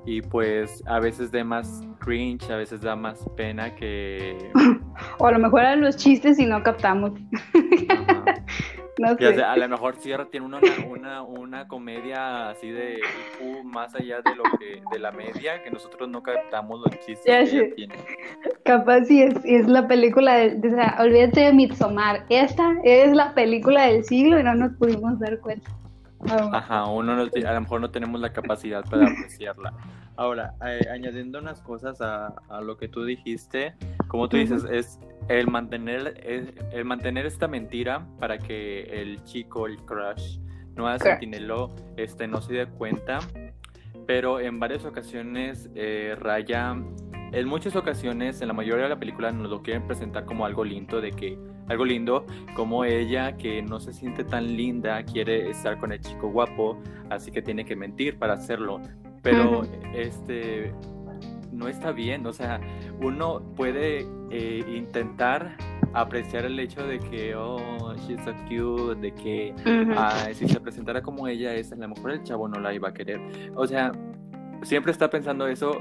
y 0.05 0.21
pues 0.21 0.83
a 0.85 0.99
veces 0.99 1.31
da 1.31 1.43
más 1.43 1.81
cringe, 1.99 2.49
a 2.49 2.57
veces 2.57 2.81
da 2.81 2.95
más 2.95 3.25
pena 3.35 3.75
que... 3.75 4.37
o 5.17 5.27
a 5.27 5.31
lo 5.31 5.39
mejor 5.39 5.61
eran 5.61 5.81
los 5.81 5.97
chistes 5.97 6.39
y 6.39 6.45
no 6.45 6.61
captamos. 6.63 7.11
a 9.01 9.57
lo 9.57 9.69
mejor 9.69 9.95
Sierra 9.97 10.25
tiene 10.29 10.45
una, 10.45 10.59
una, 10.87 11.21
una 11.23 11.67
comedia 11.67 12.49
así 12.49 12.69
de 12.69 12.99
más 13.63 13.95
allá 13.95 14.21
de 14.21 14.35
lo 14.35 14.43
que 14.59 14.81
de 14.91 14.99
la 14.99 15.11
media, 15.11 15.63
que 15.63 15.71
nosotros 15.71 16.09
no 16.09 16.21
captamos 16.21 16.79
los 16.79 16.99
chistes 17.05 17.51
que 17.51 17.73
tiene. 17.75 17.95
Capaz 18.63 19.05
si 19.05 19.23
es, 19.23 19.33
es 19.43 19.67
la 19.67 19.87
película, 19.87 20.35
de, 20.35 20.67
o 20.67 20.71
sea, 20.71 20.97
olvídate 20.99 21.41
de 21.41 21.53
Midsommar. 21.53 22.25
Esta 22.29 22.75
es 22.83 23.13
la 23.13 23.33
película 23.33 23.87
del 23.87 24.03
siglo 24.03 24.39
y 24.39 24.43
no 24.43 24.55
nos 24.55 24.73
pudimos 24.73 25.19
dar 25.19 25.39
cuenta. 25.39 25.69
Ajá, 26.29 26.85
uno 26.85 27.13
a 27.13 27.53
lo 27.53 27.61
mejor 27.61 27.81
no 27.81 27.91
tenemos 27.91 28.21
la 28.21 28.31
capacidad 28.31 28.83
para 28.89 29.07
apreciarla. 29.07 29.73
Ahora, 30.15 30.53
eh, 30.65 30.87
añadiendo 30.91 31.39
unas 31.39 31.59
cosas 31.61 31.99
a, 31.99 32.33
a, 32.49 32.61
lo 32.61 32.77
que 32.77 32.87
tú 32.87 33.03
dijiste, 33.03 33.73
como 34.07 34.29
tú 34.29 34.37
dices, 34.37 34.63
es 34.71 34.99
el 35.27 35.47
mantener, 35.47 36.21
el, 36.71 36.85
mantener 36.85 37.25
esta 37.25 37.47
mentira 37.47 38.07
para 38.19 38.37
que 38.37 38.81
el 39.01 39.23
chico, 39.23 39.67
el 39.67 39.77
crush, 39.77 40.39
no 40.75 40.97
Sentinelo, 40.99 41.69
este, 41.97 42.27
no 42.27 42.41
se 42.41 42.53
dé 42.53 42.65
cuenta, 42.65 43.19
pero 44.05 44.39
en 44.39 44.59
varias 44.59 44.85
ocasiones 44.85 45.69
eh, 45.75 46.15
Raya, 46.19 46.75
en 47.31 47.47
muchas 47.47 47.75
ocasiones, 47.75 48.41
en 48.41 48.47
la 48.47 48.53
mayoría 48.53 48.83
de 48.83 48.89
la 48.89 48.99
película 48.99 49.31
nos 49.31 49.49
lo 49.49 49.61
quieren 49.61 49.87
presentar 49.87 50.25
como 50.25 50.45
algo 50.45 50.63
lindo, 50.63 51.01
de 51.01 51.11
que 51.11 51.37
algo 51.67 51.85
lindo, 51.85 52.25
como 52.55 52.85
ella 52.85 53.37
que 53.37 53.61
no 53.61 53.79
se 53.79 53.93
siente 53.93 54.23
tan 54.23 54.55
linda, 54.55 55.03
quiere 55.03 55.49
estar 55.49 55.79
con 55.79 55.91
el 55.91 55.99
chico 55.99 56.29
guapo, 56.29 56.81
así 57.09 57.31
que 57.31 57.41
tiene 57.41 57.65
que 57.65 57.75
mentir 57.75 58.19
para 58.19 58.33
hacerlo. 58.33 58.81
Pero 59.21 59.63
este 59.95 60.73
no 61.53 61.67
está 61.67 61.91
bien, 61.91 62.25
o 62.25 62.33
sea, 62.33 62.59
uno 63.01 63.41
puede 63.55 64.07
eh, 64.31 64.63
intentar 64.67 65.55
apreciar 65.93 66.45
el 66.45 66.59
hecho 66.59 66.85
de 66.85 66.99
que, 66.99 67.35
oh, 67.35 67.93
she's 68.07 68.19
so 68.23 68.33
cute, 68.47 68.99
de 68.99 69.13
que 69.13 69.53
si 70.33 70.47
se 70.47 70.59
presentara 70.59 71.01
como 71.01 71.27
ella 71.27 71.53
es, 71.53 71.71
a 71.71 71.75
lo 71.75 71.87
mejor 71.87 72.11
el 72.11 72.23
chavo 72.23 72.47
no 72.47 72.59
la 72.59 72.73
iba 72.73 72.89
a 72.89 72.93
querer. 72.93 73.21
O 73.55 73.67
sea, 73.67 73.91
siempre 74.63 74.91
está 74.91 75.09
pensando 75.09 75.47
eso 75.47 75.79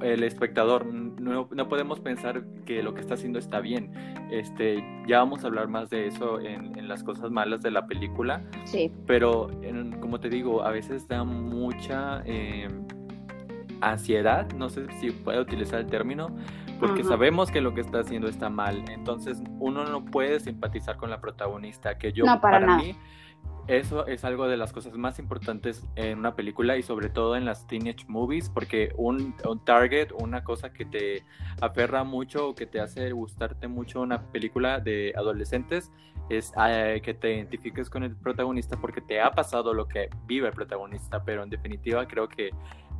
el 0.00 0.22
espectador. 0.22 0.86
No, 0.86 1.48
no, 1.50 1.68
podemos 1.68 2.00
pensar 2.00 2.44
que 2.64 2.82
lo 2.82 2.94
que 2.94 3.02
está 3.02 3.14
haciendo 3.14 3.38
está 3.38 3.60
bien. 3.60 3.92
Este, 4.30 4.82
ya 5.06 5.18
vamos 5.18 5.44
a 5.44 5.48
hablar 5.48 5.68
más 5.68 5.90
de 5.90 6.06
eso 6.06 6.40
en, 6.40 6.78
en 6.78 6.88
las 6.88 7.04
cosas 7.04 7.30
malas 7.30 7.60
de 7.60 7.70
la 7.70 7.86
película. 7.86 8.42
Sí. 8.64 8.90
Pero, 9.06 9.50
como 10.00 10.18
te 10.18 10.30
digo, 10.30 10.62
a 10.62 10.70
veces 10.70 11.06
da 11.06 11.24
mucha... 11.24 12.22
Eh, 12.24 12.68
ansiedad, 13.80 14.50
no 14.52 14.68
sé 14.68 14.86
si 15.00 15.10
puedo 15.10 15.40
utilizar 15.40 15.80
el 15.80 15.86
término, 15.86 16.34
porque 16.78 17.04
sabemos 17.04 17.50
que 17.50 17.60
lo 17.60 17.74
que 17.74 17.82
está 17.82 18.00
haciendo 18.00 18.28
está 18.28 18.48
mal. 18.48 18.84
Entonces 18.88 19.42
uno 19.58 19.84
no 19.84 20.04
puede 20.04 20.40
simpatizar 20.40 20.96
con 20.96 21.10
la 21.10 21.20
protagonista, 21.20 21.98
que 21.98 22.12
yo 22.12 22.24
no, 22.24 22.40
para, 22.40 22.76
mí 22.76 22.96
eso 23.66 24.06
es 24.06 24.24
algo 24.24 24.48
de 24.48 24.56
las 24.56 24.72
cosas 24.72 24.94
más 24.94 25.18
importantes 25.18 25.86
en 25.94 26.18
una 26.18 26.34
película 26.34 26.76
y 26.76 26.82
sobre 26.82 27.08
todo 27.08 27.36
en 27.36 27.44
las 27.44 27.66
teenage 27.66 28.04
movies, 28.08 28.50
porque 28.50 28.92
un, 28.96 29.34
un 29.48 29.64
target, 29.64 30.08
una 30.20 30.42
cosa 30.42 30.72
que 30.72 30.84
te 30.84 31.24
aferra 31.60 32.02
mucho 32.02 32.48
o 32.48 32.54
que 32.54 32.66
te 32.66 32.80
hace 32.80 33.12
gustarte 33.12 33.68
mucho 33.68 34.00
una 34.00 34.22
película 34.32 34.80
de 34.80 35.12
adolescentes 35.16 35.92
es 36.30 36.52
eh, 36.64 37.00
que 37.04 37.12
te 37.12 37.34
identifiques 37.34 37.90
con 37.90 38.04
el 38.04 38.16
protagonista 38.16 38.76
porque 38.76 39.00
te 39.00 39.20
ha 39.20 39.32
pasado 39.32 39.74
lo 39.74 39.86
que 39.86 40.08
vive 40.26 40.48
el 40.48 40.54
protagonista, 40.54 41.22
pero 41.24 41.42
en 41.42 41.50
definitiva 41.50 42.06
creo 42.06 42.28
que 42.28 42.50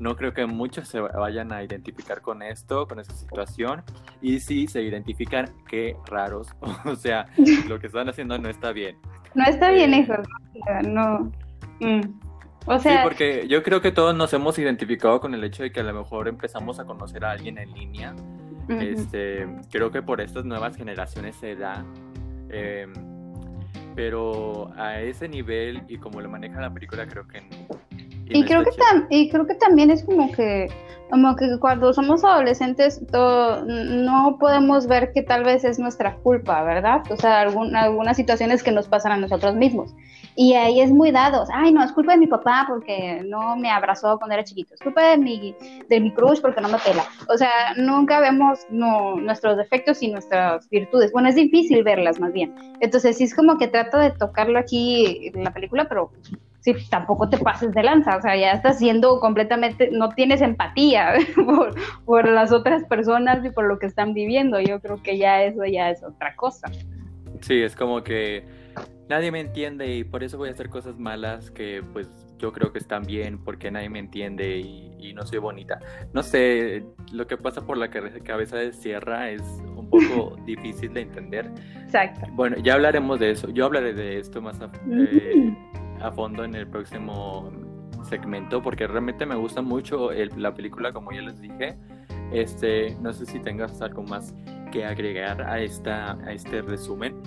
no 0.00 0.16
creo 0.16 0.32
que 0.32 0.46
muchos 0.46 0.88
se 0.88 0.98
vayan 0.98 1.52
a 1.52 1.62
identificar 1.62 2.22
con 2.22 2.42
esto, 2.42 2.88
con 2.88 2.98
esa 2.98 3.12
situación. 3.12 3.82
Y 4.22 4.40
si 4.40 4.66
se 4.66 4.82
identifican, 4.82 5.50
qué 5.68 5.94
raros. 6.06 6.48
o 6.86 6.96
sea, 6.96 7.26
lo 7.68 7.78
que 7.78 7.86
están 7.86 8.08
haciendo 8.08 8.36
no 8.38 8.48
está 8.48 8.72
bien. 8.72 8.96
No 9.34 9.44
está 9.44 9.70
bien, 9.70 9.94
hijo. 9.94 10.14
No. 10.88 11.30
Mm. 11.80 12.00
O 12.66 12.78
sea... 12.78 12.92
Sí, 12.92 12.98
porque 13.04 13.46
yo 13.46 13.62
creo 13.62 13.80
que 13.82 13.92
todos 13.92 14.14
nos 14.14 14.32
hemos 14.32 14.58
identificado 14.58 15.20
con 15.20 15.34
el 15.34 15.44
hecho 15.44 15.62
de 15.62 15.70
que 15.70 15.80
a 15.80 15.84
lo 15.84 15.92
mejor 15.92 16.28
empezamos 16.28 16.80
a 16.80 16.84
conocer 16.84 17.24
a 17.24 17.32
alguien 17.32 17.58
en 17.58 17.72
línea. 17.72 18.14
Este, 18.68 19.46
creo 19.70 19.90
que 19.90 20.00
por 20.00 20.20
estas 20.20 20.44
nuevas 20.44 20.76
generaciones 20.76 21.36
se 21.36 21.56
da. 21.56 21.84
Em, 22.48 22.92
pero 23.94 24.72
a 24.76 25.00
ese 25.00 25.28
nivel 25.28 25.82
y 25.88 25.98
como 25.98 26.20
lo 26.20 26.30
maneja 26.30 26.60
la 26.60 26.72
película, 26.72 27.06
creo 27.06 27.26
que 27.26 27.42
y, 28.30 28.44
creo 28.44 28.64
que 28.64 28.70
y 29.10 29.28
creo 29.28 29.46
que 29.46 29.54
también 29.54 29.90
es 29.90 30.04
como 30.04 30.30
que 30.32 30.68
como 31.10 31.34
que 31.34 31.58
cuando 31.58 31.92
somos 31.92 32.24
adolescentes 32.24 33.02
no 33.12 34.36
podemos 34.38 34.86
ver 34.86 35.12
que 35.12 35.22
tal 35.22 35.44
vez 35.44 35.64
es 35.64 35.78
nuestra 35.78 36.16
culpa, 36.16 36.62
¿verdad? 36.62 37.02
O 37.10 37.16
sea, 37.16 37.40
algunas 37.40 38.16
situaciones 38.16 38.62
que 38.62 38.70
nos 38.70 38.88
pasan 38.88 39.12
a 39.12 39.16
nosotros 39.16 39.56
mismos. 39.56 39.94
Y 40.40 40.54
ahí 40.54 40.80
es 40.80 40.90
muy 40.90 41.10
dado, 41.10 41.44
ay, 41.52 41.70
no, 41.70 41.84
es 41.84 41.92
culpa 41.92 42.12
de 42.12 42.18
mi 42.18 42.26
papá 42.26 42.64
porque 42.66 43.22
no 43.26 43.56
me 43.56 43.70
abrazó 43.70 44.16
cuando 44.16 44.32
era 44.32 44.42
chiquito, 44.42 44.72
es 44.72 44.80
culpa 44.80 45.10
de 45.10 45.18
mi, 45.18 45.54
de 45.86 46.00
mi 46.00 46.14
crush 46.14 46.40
porque 46.40 46.62
no 46.62 46.70
me 46.70 46.78
pela. 46.78 47.04
O 47.28 47.36
sea, 47.36 47.74
nunca 47.76 48.20
vemos 48.20 48.60
nuestros 48.70 49.58
defectos 49.58 50.02
y 50.02 50.10
nuestras 50.10 50.66
virtudes. 50.70 51.12
Bueno, 51.12 51.28
es 51.28 51.34
difícil 51.34 51.84
verlas 51.84 52.18
más 52.20 52.32
bien. 52.32 52.54
Entonces, 52.80 53.18
sí 53.18 53.24
es 53.24 53.34
como 53.34 53.58
que 53.58 53.68
trato 53.68 53.98
de 53.98 54.12
tocarlo 54.12 54.58
aquí 54.58 55.30
en 55.34 55.44
la 55.44 55.52
película, 55.52 55.86
pero 55.86 56.10
sí, 56.60 56.72
tampoco 56.88 57.28
te 57.28 57.36
pases 57.36 57.74
de 57.74 57.82
lanza, 57.82 58.16
o 58.16 58.22
sea, 58.22 58.34
ya 58.34 58.52
estás 58.52 58.78
siendo 58.78 59.20
completamente, 59.20 59.90
no 59.92 60.08
tienes 60.08 60.40
empatía 60.40 61.16
por, 62.06 62.26
las 62.26 62.50
otras 62.50 62.84
personas 62.84 63.44
y 63.44 63.50
por 63.50 63.66
lo 63.66 63.78
que 63.78 63.84
están 63.84 64.14
viviendo, 64.14 64.58
yo 64.58 64.80
creo 64.80 65.02
que 65.02 65.18
ya 65.18 65.42
eso 65.42 65.66
ya 65.66 65.90
es 65.90 66.02
otra 66.02 66.34
cosa. 66.34 66.66
Sí, 67.42 67.60
es 67.60 67.76
como 67.76 68.02
que 68.02 68.58
nadie 69.08 69.32
me 69.32 69.40
entiende 69.40 69.94
y 69.96 70.04
por 70.04 70.22
eso 70.22 70.38
voy 70.38 70.48
a 70.48 70.52
hacer 70.52 70.70
cosas 70.70 70.98
malas 70.98 71.50
que 71.50 71.82
pues 71.92 72.08
yo 72.38 72.52
creo 72.52 72.72
que 72.72 72.78
están 72.78 73.02
bien 73.02 73.42
porque 73.42 73.70
nadie 73.70 73.88
me 73.88 73.98
entiende 73.98 74.58
y, 74.58 74.88
no 75.14 75.26
soy 75.26 75.38
bonita. 75.38 75.80
No 76.14 76.22
sé, 76.22 76.84
lo 77.12 77.26
que 77.26 77.36
pasa 77.36 77.66
por 77.66 77.76
la 77.76 77.90
cabeza 77.90 78.56
de 78.56 78.72
Sierra 78.72 79.30
es 79.30 79.42
un 79.76 79.90
poco 79.90 80.36
difícil 80.46 80.94
de 80.94 81.00
entender. 81.00 81.50
Exacto. 81.82 82.26
Bueno, 82.32 82.56
ya 82.58 82.74
hablaremos 82.74 83.18
de 83.18 83.32
eso. 83.32 83.50
Yo 83.50 83.66
hablaré 83.66 83.92
de 83.92 84.18
esto 84.18 84.40
más 84.40 84.60
a, 84.60 84.70
eh, 84.88 85.52
a 86.00 86.12
fondo 86.12 86.44
en 86.44 86.54
el 86.54 86.68
próximo 86.68 87.50
segmento 88.08 88.62
porque 88.62 88.86
realmente 88.86 89.26
me 89.26 89.34
gusta 89.34 89.62
mucho 89.62 90.10
la 90.12 90.54
película 90.54 90.92
como 90.92 91.12
ya 91.12 91.20
les 91.20 91.38
dije 91.40 91.76
este 92.32 92.96
no 93.00 93.12
sé 93.12 93.26
si 93.26 93.40
tengas 93.40 93.80
algo 93.82 94.02
más 94.02 94.34
que 94.72 94.86
agregar 94.86 95.42
a 95.42 95.60
esta 95.60 96.12
a 96.12 96.32
este 96.32 96.62
resumen 96.62 97.20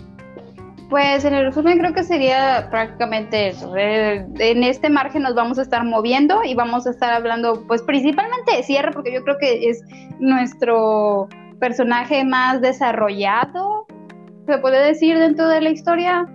pues 0.89 1.25
en 1.25 1.33
el 1.33 1.45
resumen 1.45 1.79
creo 1.79 1.93
que 1.93 2.03
sería 2.03 2.67
prácticamente 2.69 3.49
eso. 3.49 3.75
En 3.75 4.63
este 4.63 4.89
margen 4.89 5.23
nos 5.23 5.35
vamos 5.35 5.59
a 5.59 5.63
estar 5.63 5.83
moviendo 5.83 6.43
y 6.43 6.53
vamos 6.55 6.85
a 6.87 6.91
estar 6.91 7.13
hablando, 7.13 7.63
pues 7.67 7.81
principalmente 7.81 8.55
de 8.55 8.63
cierre, 8.63 8.91
porque 8.91 9.13
yo 9.13 9.23
creo 9.23 9.37
que 9.37 9.69
es 9.69 9.81
nuestro 10.19 11.27
personaje 11.59 12.23
más 12.23 12.61
desarrollado, 12.61 13.87
se 14.45 14.57
puede 14.57 14.85
decir, 14.85 15.17
dentro 15.17 15.47
de 15.47 15.61
la 15.61 15.69
historia. 15.69 16.27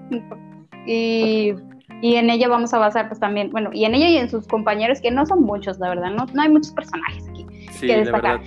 Y 0.86 1.54
y 2.00 2.14
en 2.14 2.30
ella 2.30 2.48
vamos 2.48 2.72
a 2.74 2.78
basar 2.78 3.08
pues 3.08 3.18
también, 3.18 3.50
bueno, 3.50 3.70
y 3.72 3.84
en 3.84 3.94
ella 3.94 4.08
y 4.08 4.18
en 4.18 4.30
sus 4.30 4.46
compañeros, 4.46 5.00
que 5.00 5.10
no 5.10 5.26
son 5.26 5.42
muchos, 5.42 5.78
la 5.78 5.88
verdad, 5.88 6.10
no, 6.10 6.26
no 6.32 6.42
hay 6.42 6.48
muchos 6.48 6.72
personajes 6.72 7.28
aquí 7.28 7.46
sí, 7.72 7.86
que 7.86 7.96
destacar. 7.96 8.40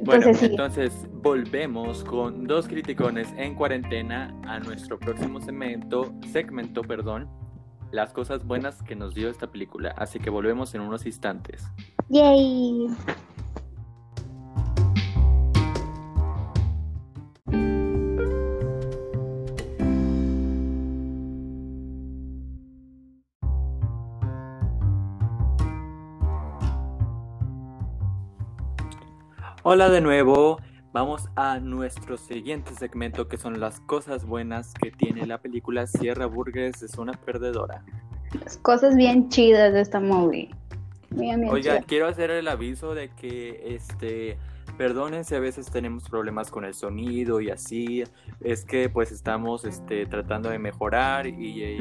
Bueno, 0.00 0.26
entonces 0.40 1.06
volvemos 1.12 2.04
con 2.04 2.46
dos 2.46 2.68
criticones 2.68 3.28
en 3.36 3.54
cuarentena 3.54 4.34
a 4.44 4.58
nuestro 4.60 4.98
próximo 4.98 5.40
segmento, 5.40 6.12
segmento, 6.32 6.82
perdón, 6.82 7.28
las 7.90 8.12
cosas 8.12 8.44
buenas 8.46 8.82
que 8.82 8.94
nos 8.94 9.14
dio 9.14 9.28
esta 9.28 9.50
película. 9.50 9.94
Así 9.96 10.18
que 10.18 10.30
volvemos 10.30 10.74
en 10.74 10.82
unos 10.82 11.06
instantes. 11.06 11.64
Yay. 12.08 12.88
Hola 29.70 29.90
de 29.90 30.00
nuevo, 30.00 30.62
vamos 30.94 31.28
a 31.36 31.60
nuestro 31.60 32.16
siguiente 32.16 32.72
segmento 32.72 33.28
que 33.28 33.36
son 33.36 33.60
las 33.60 33.80
cosas 33.80 34.24
buenas 34.24 34.72
que 34.72 34.90
tiene 34.90 35.26
la 35.26 35.42
película 35.42 35.86
Sierra 35.86 36.24
Burgers 36.24 36.82
es 36.82 36.96
una 36.96 37.12
perdedora. 37.12 37.84
Las 38.42 38.56
cosas 38.56 38.96
bien 38.96 39.28
chidas 39.28 39.74
de 39.74 39.82
esta 39.82 40.00
movie. 40.00 40.48
Oiga, 41.50 41.82
quiero 41.82 42.06
hacer 42.06 42.30
el 42.30 42.48
aviso 42.48 42.94
de 42.94 43.10
que 43.10 43.74
este 43.74 44.38
perdonen 44.78 45.26
si 45.26 45.34
a 45.34 45.38
veces 45.38 45.70
tenemos 45.70 46.08
problemas 46.08 46.50
con 46.50 46.64
el 46.64 46.72
sonido 46.72 47.42
y 47.42 47.50
así, 47.50 48.04
es 48.40 48.64
que 48.64 48.88
pues 48.88 49.12
estamos 49.12 49.66
este, 49.66 50.06
tratando 50.06 50.48
de 50.48 50.58
mejorar 50.58 51.26
y, 51.26 51.76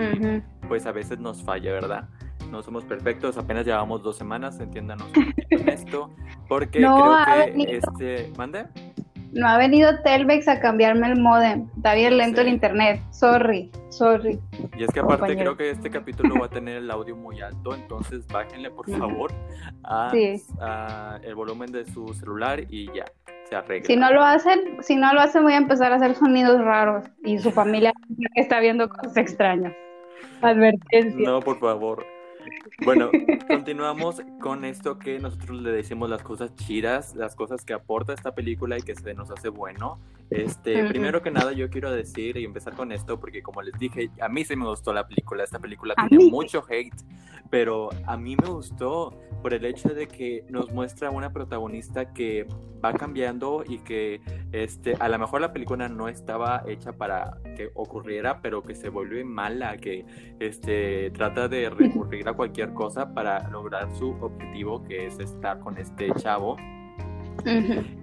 pues 0.67 0.85
a 0.87 0.91
veces 0.91 1.19
nos 1.19 1.41
falla, 1.41 1.71
¿verdad? 1.71 2.09
No 2.49 2.63
somos 2.63 2.83
perfectos, 2.85 3.37
apenas 3.37 3.65
llevamos 3.65 4.01
dos 4.03 4.17
semanas, 4.17 4.59
entiéndanos 4.59 5.07
en 5.49 5.69
esto, 5.69 6.11
porque 6.47 6.79
creo 6.79 7.17
que 7.55 7.77
este, 7.77 8.31
¿mande? 8.37 8.65
No 9.33 9.47
ha 9.47 9.57
venido 9.57 10.01
Telvex 10.03 10.47
a 10.47 10.59
cambiarme 10.59 11.07
el 11.11 11.19
modem, 11.19 11.67
está 11.75 11.93
bien 11.93 12.17
lento 12.17 12.41
el 12.41 12.47
internet, 12.47 13.01
sorry, 13.11 13.69
sorry. 13.89 14.39
Y 14.77 14.83
es 14.83 14.89
que 14.91 15.01
aparte 15.01 15.35
creo 15.35 15.57
que 15.57 15.69
este 15.69 15.89
capítulo 15.89 16.39
va 16.39 16.45
a 16.45 16.49
tener 16.49 16.77
el 16.77 16.89
audio 16.89 17.15
muy 17.15 17.41
alto, 17.41 17.75
entonces 17.75 18.25
bájenle 18.27 18.71
por 18.71 18.89
favor 18.89 19.31
a, 19.83 21.19
el 21.21 21.35
volumen 21.35 21.71
de 21.71 21.85
su 21.85 22.13
celular 22.13 22.63
y 22.69 22.87
ya. 22.93 23.05
Se 23.49 23.55
arregla. 23.55 23.85
Si 23.85 23.95
no 23.95 24.11
lo 24.11 24.23
hacen, 24.23 24.59
si 24.81 24.97
no 24.97 25.13
lo 25.13 25.21
hacen 25.21 25.43
voy 25.43 25.53
a 25.53 25.57
empezar 25.57 25.93
a 25.93 25.95
hacer 25.95 26.15
sonidos 26.15 26.59
raros 26.59 27.05
y 27.23 27.39
su 27.39 27.51
familia 27.51 27.93
está 28.35 28.59
viendo 28.59 28.89
cosas 28.89 29.15
extrañas. 29.15 29.73
Advertencia. 30.41 31.29
No, 31.29 31.39
por 31.39 31.57
favor. 31.59 32.05
Bueno, 32.83 33.09
continuamos 33.47 34.21
con 34.39 34.65
esto 34.65 34.99
que 34.99 35.19
nosotros 35.19 35.61
le 35.61 35.71
decimos 35.71 36.09
las 36.09 36.23
cosas 36.23 36.55
chidas, 36.55 37.15
las 37.15 37.35
cosas 37.35 37.65
que 37.65 37.73
aporta 37.73 38.13
esta 38.13 38.33
película 38.33 38.77
y 38.77 38.81
que 38.81 38.95
se 38.95 39.13
nos 39.13 39.31
hace 39.31 39.49
bueno. 39.49 39.99
Este, 40.29 40.83
primero 40.89 41.21
que 41.21 41.31
nada 41.31 41.53
yo 41.53 41.69
quiero 41.69 41.89
decir 41.89 42.35
y 42.35 42.43
empezar 42.43 42.73
con 42.73 42.91
esto 42.91 43.17
porque 43.17 43.41
como 43.41 43.61
les 43.61 43.73
dije, 43.79 44.09
a 44.19 44.27
mí 44.27 44.43
sí 44.43 44.57
me 44.57 44.67
gustó 44.67 44.91
la 44.91 45.07
película, 45.07 45.43
esta 45.43 45.59
película 45.59 45.95
tiene 46.09 46.29
mucho 46.29 46.65
hate, 46.67 47.01
pero 47.49 47.89
a 48.05 48.17
mí 48.17 48.35
me 48.35 48.49
gustó 48.49 49.17
por 49.41 49.53
el 49.53 49.63
hecho 49.63 49.89
de 49.89 50.07
que 50.07 50.43
nos 50.49 50.69
muestra 50.71 51.11
una 51.11 51.31
protagonista 51.31 52.11
que 52.11 52.45
va 52.83 52.93
cambiando 52.93 53.63
y 53.65 53.79
que 53.79 54.19
este, 54.51 54.95
a 54.99 55.07
lo 55.07 55.17
mejor 55.17 55.39
la 55.39 55.53
película 55.53 55.87
no 55.87 56.09
estaba 56.09 56.63
hecha 56.67 56.91
para 56.91 57.37
que 57.55 57.71
ocurriera, 57.73 58.41
pero 58.41 58.61
que 58.61 58.75
se 58.75 58.89
vuelve 58.89 59.23
mala, 59.23 59.77
que 59.77 60.05
este, 60.39 61.09
trata 61.11 61.47
de 61.47 61.69
recurrir 61.69 62.27
a 62.27 62.33
cualquier 62.33 62.73
cosa 62.73 63.13
para 63.13 63.47
lograr 63.49 63.89
su 63.95 64.09
objetivo 64.21 64.83
que 64.83 65.07
es 65.07 65.19
estar 65.19 65.59
con 65.59 65.77
este 65.77 66.11
chavo 66.15 66.57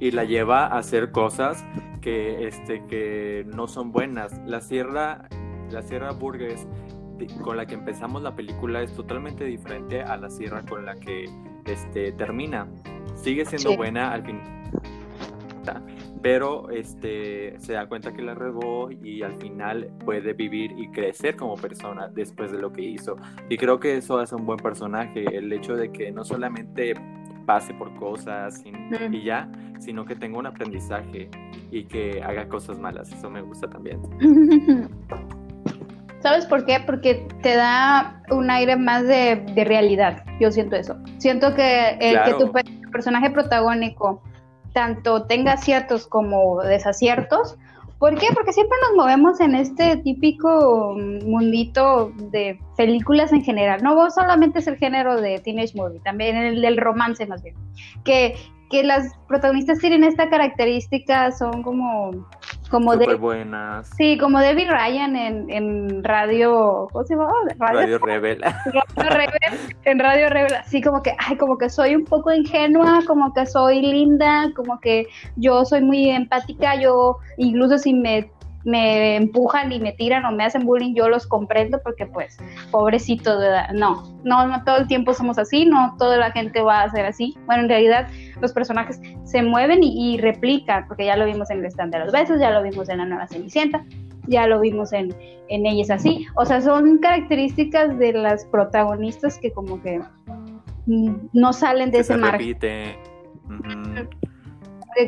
y 0.01 0.11
la 0.11 0.25
lleva 0.25 0.67
a 0.67 0.79
hacer 0.79 1.11
cosas 1.11 1.65
que, 2.01 2.47
este, 2.47 2.85
que 2.87 3.47
no 3.55 3.67
son 3.67 3.93
buenas. 3.93 4.41
La 4.47 4.61
Sierra, 4.61 5.29
la 5.71 5.83
Sierra 5.83 6.13
Burgess 6.13 6.67
con 7.43 7.57
la 7.57 7.67
que 7.67 7.75
empezamos 7.75 8.23
la 8.23 8.35
película 8.35 8.83
es 8.83 8.93
totalmente 8.93 9.45
diferente 9.45 10.03
a 10.03 10.17
la 10.17 10.31
Sierra 10.31 10.63
con 10.63 10.85
la 10.85 10.95
que 10.97 11.27
este, 11.65 12.13
termina. 12.13 12.67
Sigue 13.15 13.45
siendo 13.45 13.77
buena 13.77 14.13
al 14.13 14.25
fin, 14.25 14.41
pero 16.23 16.71
este, 16.71 17.55
se 17.59 17.75
da 17.75 17.87
cuenta 17.87 18.13
que 18.13 18.23
la 18.23 18.35
regó 18.35 18.91
y 18.91 19.23
al 19.23 19.37
final 19.37 19.91
puede 20.05 20.33
vivir 20.33 20.73
y 20.77 20.89
crecer 20.89 21.37
como 21.37 21.55
persona 21.57 22.09
después 22.09 22.51
de 22.51 22.59
lo 22.59 22.73
que 22.73 22.83
hizo. 22.83 23.17
Y 23.49 23.57
creo 23.57 23.79
que 23.79 23.97
eso 23.97 24.19
hace 24.19 24.35
un 24.35 24.47
buen 24.47 24.59
personaje, 24.59 25.25
el 25.37 25.53
hecho 25.53 25.77
de 25.77 25.93
que 25.93 26.11
no 26.11 26.25
solamente 26.25 26.95
pase 27.47 27.75
por 27.75 27.95
cosas 27.97 28.63
y 29.11 29.23
ya, 29.23 29.49
sino 29.79 30.05
que 30.05 30.15
tenga 30.15 30.39
un 30.39 30.47
aprendizaje 30.47 31.31
y 31.71 31.85
que 31.85 32.23
haga 32.23 32.49
cosas 32.49 32.79
malas. 32.79 33.13
Eso 33.13 33.31
me 33.31 33.43
gusta 33.43 33.69
también. 33.69 34.01
¿Sabes 36.21 36.47
por 36.47 36.65
qué? 36.65 36.81
Porque 36.87 37.27
te 37.43 37.55
da 37.55 38.23
un 38.31 38.51
aire 38.51 38.77
más 38.77 39.07
de, 39.07 39.45
realidad. 39.67 40.25
Yo 40.41 40.51
siento 40.51 40.75
eso. 40.75 40.97
Siento 41.19 41.55
que 41.55 41.99
el 42.01 42.23
que 42.23 42.35
tu 42.35 42.51
personaje 42.91 43.29
protagónico 43.31 44.23
tanto 44.73 45.27
tenga 45.27 45.53
aciertos 45.53 46.07
como 46.07 46.63
desaciertos, 46.63 47.59
¿Por 47.99 48.19
qué? 48.19 48.27
Porque 48.35 48.53
siempre 48.53 48.77
nos 48.83 48.97
movemos 48.97 49.41
en 49.41 49.55
este 49.55 49.97
típico 49.99 50.97
mundito 51.25 52.13
de 52.31 52.59
películas 52.77 53.33
en 53.33 53.43
general. 53.43 53.83
No 53.83 54.11
solamente 54.11 54.59
es 54.59 54.67
el 54.67 54.77
género 54.77 55.21
de 55.21 55.39
Teenage 55.39 55.75
Movie, 55.75 56.01
también 56.01 56.37
el 56.37 56.61
del 56.61 56.77
romance 56.77 57.27
más 57.27 57.43
bien. 57.43 57.55
Que 58.05 58.35
que 58.71 58.83
las 58.83 59.17
protagonistas 59.29 59.79
tienen 59.79 60.05
esta 60.05 60.29
característica, 60.29 61.31
son 61.33 61.63
como 61.63 62.27
como 62.75 62.97
de 62.97 63.15
buenas. 63.15 63.89
Sí, 63.97 64.19
como 64.19 64.41
Debbie 64.41 64.69
Ryan 64.69 65.15
en, 65.15 65.49
en 65.49 66.03
radio, 66.03 66.89
¿cómo 66.91 67.05
se 67.05 67.15
llama? 67.15 67.31
Radio, 67.57 67.99
Rebel. 67.99 68.41
Radio 68.97 69.11
Rebel, 69.11 69.59
en 69.85 69.99
Radio 70.01 70.29
Rebel, 70.29 70.55
así 70.55 70.83
como 70.83 71.01
que, 71.01 71.15
ay, 71.19 71.37
como 71.37 71.57
que 71.57 71.71
soy 71.71 71.95
un 71.95 72.05
poco 72.05 72.33
ingenua, 72.33 72.99
como 73.07 73.33
que 73.33 73.47
soy 73.47 73.81
linda, 73.81 74.51
como 74.57 74.81
que 74.81 75.07
yo 75.37 75.65
soy 75.65 75.83
muy 75.83 76.11
empática, 76.11 76.75
yo 76.81 77.19
incluso 77.37 77.79
si 77.79 77.95
me 77.95 78.29
me 78.65 79.17
empujan 79.17 79.71
y 79.73 79.79
me 79.79 79.93
tiran 79.93 80.25
o 80.25 80.33
me 80.33 80.45
hacen 80.45 80.65
bullying, 80.65 80.95
yo 80.95 81.09
los 81.09 81.27
comprendo 81.27 81.81
porque 81.83 82.07
pues, 82.07 82.39
pobrecito, 82.71 83.39
no, 83.75 84.03
no, 84.25 84.47
no 84.47 84.65
todo 84.65 84.79
el 84.79 84.87
tiempo 84.87 85.13
somos 85.13 85.39
así, 85.39 85.67
no 85.67 85.95
toda 85.99 86.17
la 86.17 86.33
gente 86.33 86.63
va 86.63 86.83
a 86.83 86.91
ser 86.91 87.07
así. 87.07 87.37
Bueno, 87.47 87.65
en 87.65 87.69
realidad 87.69 88.09
los 88.41 88.53
personajes 88.53 89.01
se 89.25 89.43
mueven 89.43 89.83
y, 89.83 90.19
replican, 90.19 90.87
porque 90.89 91.05
ya 91.05 91.17
lo 91.17 91.27
vimos 91.27 91.51
en 91.51 91.59
el 91.59 91.67
stand 91.67 91.93
de 91.93 92.01
los 92.01 92.13
besos, 92.13 92.41
ya 92.41 92.51
lo 92.51 92.63
vimos 92.63 92.89
en 92.89 92.99
la 92.99 93.05
nueva 93.05 93.27
Cenicienta, 93.27 93.85
ya 94.27 94.47
lo 94.47 94.61
vimos 94.61 94.93
en, 94.93 95.15
en 95.49 95.67
ellas 95.67 95.91
así. 95.91 96.27
O 96.37 96.45
sea, 96.45 96.61
son 96.61 96.99
características 96.99 97.99
de 97.99 98.15
las 98.15 98.47
protagonistas 98.47 99.39
que 99.39 99.53
como 99.53 99.83
que 99.83 100.01
no 100.87 101.53
salen 101.53 101.91
de 101.91 101.99
ese 101.99 102.17
margen 102.17 102.59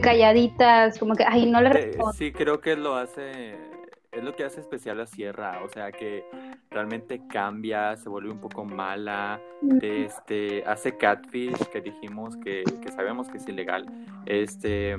calladitas, 0.00 0.98
como 0.98 1.14
que, 1.14 1.24
ay, 1.26 1.50
no 1.50 1.60
le 1.60 1.70
respondo. 1.70 2.12
Sí, 2.12 2.32
creo 2.32 2.60
que 2.60 2.76
lo 2.76 2.96
hace, 2.96 3.56
es 4.12 4.24
lo 4.24 4.34
que 4.34 4.44
hace 4.44 4.60
especial 4.60 5.00
a 5.00 5.06
Sierra, 5.06 5.60
o 5.64 5.68
sea, 5.68 5.92
que 5.92 6.24
realmente 6.70 7.20
cambia, 7.28 7.96
se 7.96 8.08
vuelve 8.08 8.30
un 8.30 8.40
poco 8.40 8.64
mala, 8.64 9.40
este, 9.82 10.64
hace 10.66 10.96
catfish, 10.96 11.58
que 11.72 11.80
dijimos 11.80 12.36
que, 12.38 12.64
que 12.82 12.92
sabemos 12.92 13.28
que 13.28 13.38
es 13.38 13.48
ilegal, 13.48 13.86
este, 14.26 14.96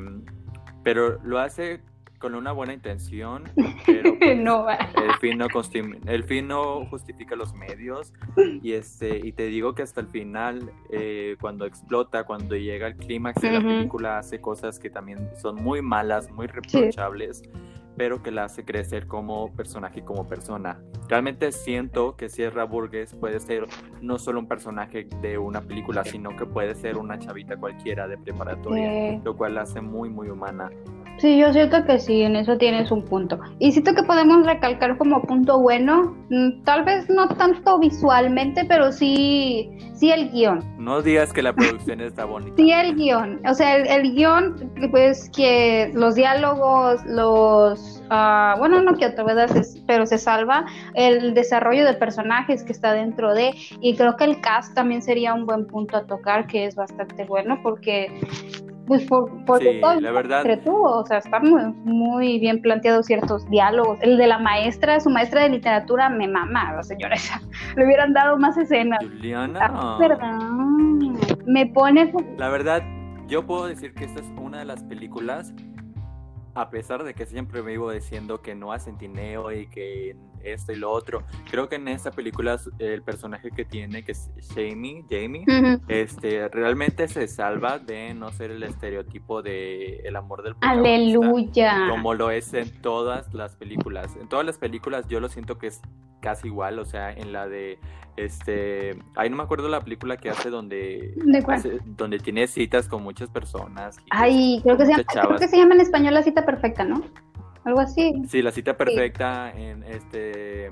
pero 0.84 1.20
lo 1.24 1.40
hace 1.40 1.82
con 2.18 2.36
una 2.36 2.52
buena 2.52 2.74
intención, 2.74 3.44
pero 3.86 4.18
pues, 4.18 4.38
no, 4.38 4.68
el, 4.70 5.14
fin 5.20 5.38
no 5.38 5.48
el 6.06 6.24
fin 6.24 6.48
no 6.48 6.86
justifica 6.86 7.36
los 7.36 7.54
medios 7.54 8.14
y 8.62 8.74
este 8.74 9.20
y 9.26 9.32
te 9.32 9.48
digo 9.48 9.76
que 9.76 9.84
hasta 9.84 10.02
el 10.02 10.08
final 10.08 10.72
eh, 10.92 11.36
cuando 11.40 11.66
explota, 11.66 12.26
cuando 12.26 12.56
llega 12.56 12.88
el 12.88 12.96
clímax 12.96 13.42
de 13.42 13.52
la 13.52 13.62
película 13.62 14.18
hace 14.18 14.40
cosas 14.42 14.80
que 14.80 14.90
también 14.90 15.30
son 15.42 15.56
muy 15.56 15.82
malas, 15.82 16.30
muy 16.32 16.48
reprochables. 16.48 17.44
pero 17.98 18.22
que 18.22 18.30
la 18.30 18.44
hace 18.44 18.64
crecer 18.64 19.08
como 19.08 19.52
personaje 19.56 20.02
y 20.02 20.04
como 20.04 20.28
persona. 20.28 20.80
Realmente 21.10 21.52
siento 21.52 22.16
que 22.16 22.30
Sierra 22.30 22.64
Burgess 22.64 23.16
puede 23.16 23.40
ser 23.40 23.66
no 24.02 24.20
solo 24.20 24.40
un 24.40 24.48
personaje 24.48 25.08
de 25.20 25.40
una 25.40 25.62
película, 25.62 26.04
sino 26.04 26.36
que 26.38 26.46
puede 26.46 26.76
ser 26.76 26.96
una 26.96 27.18
chavita 27.18 27.58
cualquiera 27.58 28.08
de 28.08 28.20
preparatoria, 28.20 29.20
lo 29.24 29.36
cual 29.36 29.56
la 29.56 29.62
hace 29.62 29.82
muy, 29.82 30.10
muy 30.10 30.30
humana. 30.30 30.70
Sí, 31.18 31.40
yo 31.40 31.52
siento 31.52 31.84
que 31.84 32.00
sí, 32.00 32.22
en 32.22 32.36
eso 32.36 32.58
tienes 32.58 32.92
un 32.92 33.04
punto. 33.04 33.40
Y 33.58 33.72
siento 33.72 33.96
que 33.96 34.04
podemos 34.04 34.46
recalcar 34.46 34.98
como 34.98 35.22
punto 35.24 35.60
bueno, 35.60 36.16
mm, 36.30 36.64
tal 36.64 36.84
vez 36.84 37.10
no 37.10 37.28
tanto 37.28 37.80
visualmente, 37.80 38.66
pero 38.66 38.92
sí, 38.92 39.72
sí 39.96 40.12
el 40.12 40.30
guion. 40.32 40.64
No 40.78 41.02
digas 41.02 41.34
que 41.34 41.42
la 41.42 41.54
producción 41.54 42.02
está 42.02 42.26
bonita. 42.26 42.54
Sí 42.56 42.72
el 42.72 42.96
guion, 42.96 43.42
o 43.48 43.54
sea, 43.56 43.78
el, 43.78 44.14
guion, 44.14 44.72
pues 44.92 45.30
que 45.36 45.92
los 45.96 46.14
diálogos, 46.14 47.04
los, 47.06 48.04
uh, 48.12 48.60
bueno, 48.60 48.82
no 48.84 48.96
que 48.96 49.08
otra 49.08 49.24
vez, 49.24 49.82
pero 49.88 50.06
se 50.06 50.20
salva, 50.20 50.66
el 50.94 51.34
desarrollo 51.34 51.84
de 51.86 51.94
personajes 51.96 52.64
que 52.64 52.72
está 52.72 52.94
dentro 52.94 53.34
de, 53.34 53.54
y 53.82 53.96
creo 53.96 54.16
que 54.18 54.26
el 54.26 54.40
cast 54.40 54.76
también 54.76 55.02
sería 55.02 55.34
un 55.34 55.48
buen 55.48 55.66
punto 55.66 55.98
a 55.98 56.06
tocar, 56.06 56.46
que 56.46 56.66
es 56.66 56.76
bastante 56.76 57.26
bueno, 57.26 57.60
porque 57.64 58.12
pues 58.88 59.04
por, 59.06 59.30
por 59.46 59.60
sí, 59.60 59.82
la 60.00 60.12
verdad. 60.12 60.44
o 60.66 61.06
sea, 61.06 61.18
está 61.18 61.40
muy, 61.40 61.74
muy 61.84 62.40
bien 62.40 62.62
planteados 62.62 63.06
ciertos 63.06 63.48
diálogos. 63.50 64.00
El 64.02 64.18
de 64.18 64.28
la 64.28 64.40
maestra, 64.40 65.00
su 65.00 65.10
maestra 65.10 65.44
de 65.44 65.50
literatura, 65.50 66.10
me 66.10 66.28
mama, 66.28 66.74
la 66.74 66.84
señora 66.84 67.16
esa. 67.16 67.42
Le 67.76 67.86
hubieran 67.86 68.14
dado 68.14 68.38
más 68.38 68.58
escenas. 68.58 69.00
Juliana. 69.04 69.60
Ah, 69.62 69.98
verdad. 70.00 70.40
Me 71.46 71.66
pone. 71.68 72.14
La 72.38 72.50
verdad, 72.50 72.82
yo 73.28 73.46
puedo 73.46 73.68
decir 73.68 73.94
que 73.94 74.06
esta 74.06 74.22
es 74.22 74.32
una 74.42 74.60
de 74.60 74.66
las 74.66 74.84
películas 74.84 75.54
a 76.58 76.70
pesar 76.72 77.04
de 77.04 77.14
que 77.14 77.26
siempre 77.26 77.62
me 77.62 77.74
iba 77.74 77.94
diciendo 77.94 78.42
que 78.42 78.56
no 78.56 78.72
hacen 78.72 78.98
tineo 78.98 79.52
y 79.52 79.68
que 79.68 80.16
esto 80.44 80.72
y 80.72 80.76
lo 80.76 80.92
otro, 80.92 81.24
creo 81.50 81.70
que 81.70 81.76
en 81.76 81.88
esta 81.88 82.12
película 82.12 82.58
el 82.80 83.04
personaje 83.04 83.52
que 83.52 83.64
tiene, 83.64 84.04
que 84.04 84.14
es 84.14 84.32
Jamie, 84.56 85.04
Jamie, 85.10 85.46
este, 85.88 86.48
realmente 86.50 87.08
se 87.08 87.28
salva 87.28 87.80
de 87.80 88.14
no 88.14 88.32
ser 88.32 88.52
el 88.52 88.64
estereotipo 88.64 89.42
de 89.42 89.98
el 89.98 90.16
amor 90.16 90.44
del 90.44 90.56
Aleluya. 90.62 91.90
Como 91.90 92.14
lo 92.14 92.32
es 92.32 92.54
en 92.54 92.82
todas 92.82 93.34
las 93.34 93.56
películas. 93.56 94.16
En 94.20 94.28
todas 94.28 94.46
las 94.46 94.58
películas 94.58 95.08
yo 95.08 95.20
lo 95.20 95.30
siento 95.30 95.58
que 95.58 95.68
es 95.68 95.82
casi 96.22 96.48
igual, 96.48 96.80
o 96.80 96.86
sea, 96.86 97.12
en 97.12 97.34
la 97.34 97.48
de 97.48 97.80
este, 98.18 98.98
ahí 99.16 99.30
no 99.30 99.38
me 99.38 99.44
acuerdo 99.44 99.70
la 99.70 99.82
película 99.82 100.18
que 100.18 100.30
hace 100.30 100.50
donde 100.50 101.14
donde 101.86 102.20
tiene 102.20 102.48
citas 102.48 102.88
con 102.88 103.04
muchas 103.04 103.30
personas. 103.30 103.98
Ay, 104.10 104.60
creo 104.64 104.78
que, 104.78 104.86
se 104.86 104.92
llama, 104.92 105.06
creo 105.06 105.38
que 105.38 105.48
se 105.48 105.58
llama 105.58 105.76
en 105.76 105.82
español 105.82 106.14
la 106.16 106.24
cita 106.24 106.46
perfecta, 106.46 106.84
¿no? 106.84 107.04
Algo 107.64 107.80
así. 107.80 108.14
Sí, 108.28 108.42
la 108.42 108.52
cita 108.52 108.78
perfecta 108.78 109.52
en 109.52 109.84
este 109.84 110.72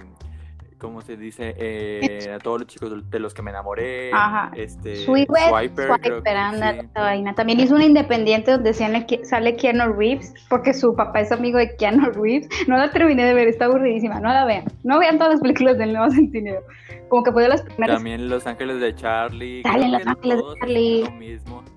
¿cómo 0.85 1.01
se 1.01 1.17
dice? 1.17 1.55
Eh, 1.57 2.31
a 2.33 2.37
todos 2.37 2.59
los 2.59 2.67
chicos 2.67 3.09
de 3.09 3.19
los 3.19 3.33
que 3.33 3.41
me 3.41 3.49
enamoré. 3.49 4.11
Ajá. 4.13 4.51
Este, 4.55 4.97
Swiper, 4.97 5.49
Swiper 5.49 6.37
anda 6.37 6.75
vaina. 6.93 7.33
También 7.33 7.59
hizo 7.59 7.75
una 7.75 7.85
independiente 7.85 8.51
donde 8.51 8.73
sale 8.73 9.55
Keanu 9.55 9.93
Reeves, 9.93 10.33
porque 10.49 10.73
su 10.73 10.95
papá 10.95 11.21
es 11.21 11.31
amigo 11.31 11.57
de 11.57 11.75
Keanu 11.75 12.11
Reeves. 12.11 12.47
No 12.67 12.77
la 12.77 12.91
terminé 12.91 13.25
de 13.25 13.33
ver, 13.33 13.47
está 13.47 13.65
aburridísima. 13.65 14.19
No 14.19 14.29
la 14.29 14.45
vean. 14.45 14.65
No 14.83 14.99
vean 14.99 15.17
todas 15.17 15.33
las 15.33 15.41
películas 15.41 15.77
del 15.77 15.93
Nuevo 15.93 16.11
Centineo. 16.11 16.61
Como 17.09 17.23
que 17.23 17.31
fue 17.31 17.43
de 17.43 17.49
las 17.49 17.61
primeras. 17.63 17.97
También 17.97 18.29
Los 18.29 18.45
Ángeles 18.45 18.79
de 18.79 18.95
Charlie. 18.95 19.63
Sale 19.63 19.89
Los 19.89 20.05
Ángeles 20.05 20.37
de 20.37 20.59
Charlie. 20.59 21.03
Lo 21.03 21.11
mismo. 21.11 21.74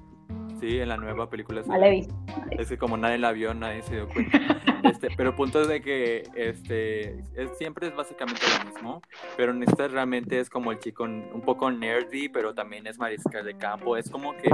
Sí, 0.61 0.79
en 0.81 0.88
la 0.88 0.97
nueva 0.97 1.31
película. 1.31 1.62
No 1.66 1.77
la 1.77 1.88
he 1.88 1.90
visto. 1.92 2.14
Es 2.51 2.68
que 2.68 2.79
como 2.79 2.97
nadie 2.97 3.18
la 3.18 3.33
vio, 3.33 3.55
nadie 3.55 3.83
se 3.83 3.97
dio 3.97 4.09
cuenta. 4.12 4.38
Este, 4.83 5.09
pero 5.16 5.35
punto 5.35 5.61
es 5.61 5.68
de 5.68 5.81
que 5.81 6.25
este, 6.35 7.23
siempre 7.57 7.88
es 7.88 7.97
básicamente 7.97 8.42
lo 8.59 8.71
mismo, 8.71 9.03
pero 9.37 9.53
en 9.53 9.62
esta 9.62 9.88
realmente 9.88 10.40
es 10.40 10.49
como 10.51 10.73
el 10.73 10.79
chico 10.79 11.05
un 11.05 11.42
poco 11.44 11.71
nerdy, 11.71 12.29
pero 12.29 12.55
también 12.55 12.87
es 12.87 12.99
mariscal 12.99 13.44
de 13.44 13.57
campo. 13.57 13.97
Es 13.97 14.11
como 14.11 14.37
que 14.37 14.51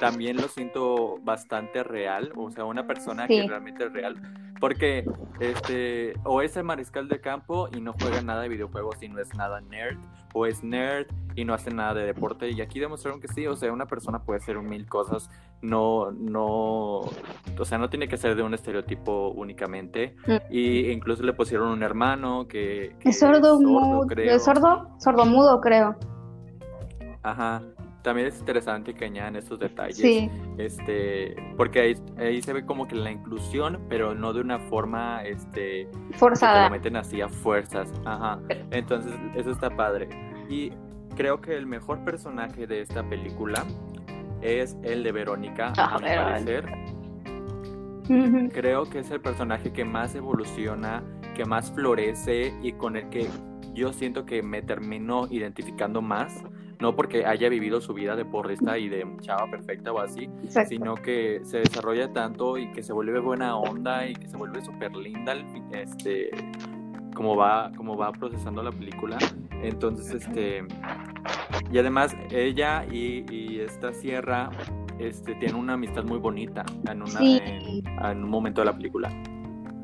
también 0.00 0.36
lo 0.36 0.48
siento 0.48 1.18
bastante 1.22 1.82
real, 1.82 2.32
o 2.36 2.50
sea, 2.50 2.64
una 2.64 2.86
persona 2.86 3.26
que 3.26 3.46
realmente 3.46 3.84
es 3.84 3.92
real. 3.92 4.16
Porque 4.60 5.04
este, 5.40 6.14
o 6.24 6.40
es 6.40 6.56
el 6.56 6.64
mariscal 6.64 7.08
de 7.08 7.20
campo 7.20 7.68
y 7.74 7.80
no 7.80 7.94
juega 8.00 8.22
nada 8.22 8.42
de 8.42 8.48
videojuegos 8.48 9.02
y 9.02 9.08
no 9.08 9.20
es 9.20 9.34
nada 9.34 9.60
nerd, 9.60 9.98
o 10.32 10.46
es 10.46 10.64
nerd 10.64 11.06
y 11.34 11.44
no 11.44 11.52
hace 11.52 11.70
nada 11.70 11.94
de 11.94 12.06
deporte. 12.06 12.50
Y 12.50 12.60
aquí 12.60 12.80
demostraron 12.80 13.20
que 13.20 13.28
sí, 13.28 13.46
o 13.46 13.54
sea, 13.54 13.72
una 13.72 13.86
persona 13.86 14.22
puede 14.22 14.40
ser 14.40 14.58
mil 14.62 14.88
cosas, 14.88 15.28
no, 15.60 16.10
no, 16.10 17.00
o 17.00 17.64
sea, 17.64 17.78
no 17.78 17.90
tiene 17.90 18.08
que 18.08 18.16
ser 18.16 18.34
de 18.34 18.42
un 18.42 18.54
estereotipo 18.54 19.28
únicamente. 19.28 20.16
Mm. 20.26 20.52
Y 20.52 20.90
incluso 20.90 21.22
le 21.22 21.34
pusieron 21.34 21.68
un 21.68 21.82
hermano 21.82 22.48
que, 22.48 22.96
es 23.04 23.18
sordo, 23.18 23.60
mudo, 23.60 24.06
¿Es 24.16 24.44
sordo? 24.44 24.90
Sordo 24.98 25.26
mudo, 25.26 25.60
creo. 25.60 25.96
Ajá 27.22 27.62
también 28.06 28.28
es 28.28 28.38
interesante 28.38 28.94
que 28.94 29.06
añadan 29.06 29.34
estos 29.34 29.58
detalles. 29.58 29.96
Sí. 29.96 30.30
Este, 30.58 31.34
porque 31.56 31.96
ahí, 32.16 32.40
se 32.40 32.52
ve 32.52 32.64
como 32.64 32.86
que 32.86 32.94
la 32.94 33.10
inclusión, 33.10 33.80
pero 33.88 34.14
no 34.14 34.32
de 34.32 34.42
una 34.42 34.60
forma 34.60 35.24
este 35.24 35.88
forzada. 36.12 36.68
Que 36.68 36.70
lo 36.70 36.76
meten 36.76 36.94
así 36.94 37.20
a 37.20 37.28
fuerzas. 37.28 37.92
Ajá. 38.04 38.38
Entonces, 38.70 39.12
eso 39.34 39.50
está 39.50 39.70
padre. 39.70 40.08
Y 40.48 40.70
creo 41.16 41.40
que 41.40 41.56
el 41.56 41.66
mejor 41.66 42.04
personaje 42.04 42.68
de 42.68 42.82
esta 42.82 43.02
película 43.02 43.64
es 44.40 44.76
el 44.84 45.02
de 45.02 45.10
Verónica, 45.10 45.72
a 45.76 45.98
mi 45.98 46.04
parecer. 46.04 46.64
Creo 48.52 48.88
que 48.88 49.00
es 49.00 49.10
el 49.10 49.20
personaje 49.20 49.72
que 49.72 49.84
más 49.84 50.14
evoluciona, 50.14 51.02
que 51.34 51.44
más 51.44 51.72
florece 51.72 52.54
y 52.62 52.70
con 52.70 52.94
el 52.94 53.08
que 53.08 53.26
yo 53.74 53.92
siento 53.92 54.24
que 54.24 54.44
me 54.44 54.62
termino 54.62 55.26
identificando 55.28 56.00
más 56.00 56.44
no 56.80 56.94
porque 56.94 57.24
haya 57.26 57.48
vivido 57.48 57.80
su 57.80 57.94
vida 57.94 58.16
de 58.16 58.24
porrista 58.24 58.78
y 58.78 58.88
de 58.88 59.06
chava 59.20 59.50
perfecta 59.50 59.92
o 59.92 59.98
así, 60.00 60.24
Exacto. 60.44 60.68
sino 60.70 60.94
que 60.94 61.40
se 61.44 61.58
desarrolla 61.58 62.12
tanto 62.12 62.58
y 62.58 62.70
que 62.72 62.82
se 62.82 62.92
vuelve 62.92 63.18
buena 63.20 63.56
onda 63.56 64.06
y 64.06 64.14
que 64.14 64.28
se 64.28 64.36
vuelve 64.36 64.62
súper 64.64 64.94
linda 64.94 65.34
este 65.72 66.30
como 67.14 67.34
va 67.36 67.72
como 67.76 67.96
va 67.96 68.12
procesando 68.12 68.62
la 68.62 68.70
película 68.70 69.16
entonces 69.62 70.12
este 70.12 70.64
y 71.72 71.78
además 71.78 72.14
ella 72.30 72.84
y, 72.90 73.24
y 73.32 73.60
esta 73.60 73.92
sierra 73.94 74.50
este 74.98 75.34
tienen 75.36 75.56
una 75.56 75.74
amistad 75.74 76.04
muy 76.04 76.18
bonita 76.18 76.64
en, 76.90 77.00
una, 77.02 77.10
Sí. 77.18 77.40
en, 77.44 77.86
en 78.04 78.24
un 78.24 78.30
momento 78.30 78.60
de 78.60 78.64
la 78.66 78.76
película 78.76 79.10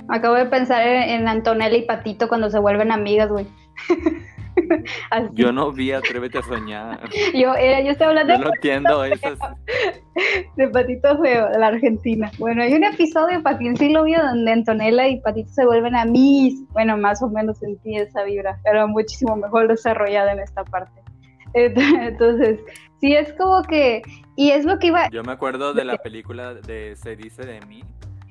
Acabo 0.08 0.34
de 0.34 0.44
pensar 0.46 0.86
en, 0.86 1.20
en 1.20 1.28
Antonella 1.28 1.76
y 1.76 1.86
Patito 1.86 2.28
cuando 2.28 2.50
se 2.50 2.58
vuelven 2.58 2.90
amigas, 2.92 3.30
güey. 3.30 3.46
Yo 5.32 5.52
no 5.52 5.72
vi 5.72 5.92
Atrévete 5.92 6.38
a 6.38 6.42
soñar 6.42 7.00
Yo, 7.34 7.54
eh, 7.54 7.82
yo 7.84 7.92
estoy 7.92 8.08
hablando 8.08 8.34
yo 8.34 8.40
no 8.40 8.54
entiendo 8.54 9.02
de 10.56 10.68
Patito 10.68 11.18
Feo, 11.18 11.48
de 11.48 11.58
la 11.58 11.68
Argentina. 11.68 12.30
Bueno, 12.38 12.62
hay 12.62 12.74
un 12.74 12.84
episodio, 12.84 13.42
Patín 13.42 13.76
sí 13.76 13.90
lo 13.90 14.04
vio, 14.04 14.22
donde 14.22 14.52
Antonella 14.52 15.08
y 15.08 15.20
Patito 15.20 15.50
se 15.50 15.64
vuelven 15.64 15.96
a 15.96 16.04
mis. 16.04 16.66
Bueno, 16.68 16.96
más 16.96 17.22
o 17.22 17.28
menos 17.28 17.58
sentí 17.58 17.96
esa 17.96 18.22
vibra, 18.24 18.58
pero 18.64 18.86
muchísimo 18.88 19.36
mejor 19.36 19.68
desarrollada 19.68 20.32
en 20.32 20.40
esta 20.40 20.64
parte. 20.64 21.00
Entonces, 21.54 22.60
sí 23.00 23.14
es 23.14 23.32
como 23.34 23.62
que, 23.62 24.02
y 24.36 24.50
es 24.50 24.64
lo 24.64 24.78
que 24.78 24.88
iba, 24.88 25.08
Yo 25.10 25.22
me 25.22 25.32
acuerdo 25.32 25.72
de 25.72 25.84
la 25.84 25.96
película 25.96 26.54
de 26.54 26.96
Se 26.96 27.16
dice 27.16 27.44
de 27.44 27.60
mí, 27.66 27.82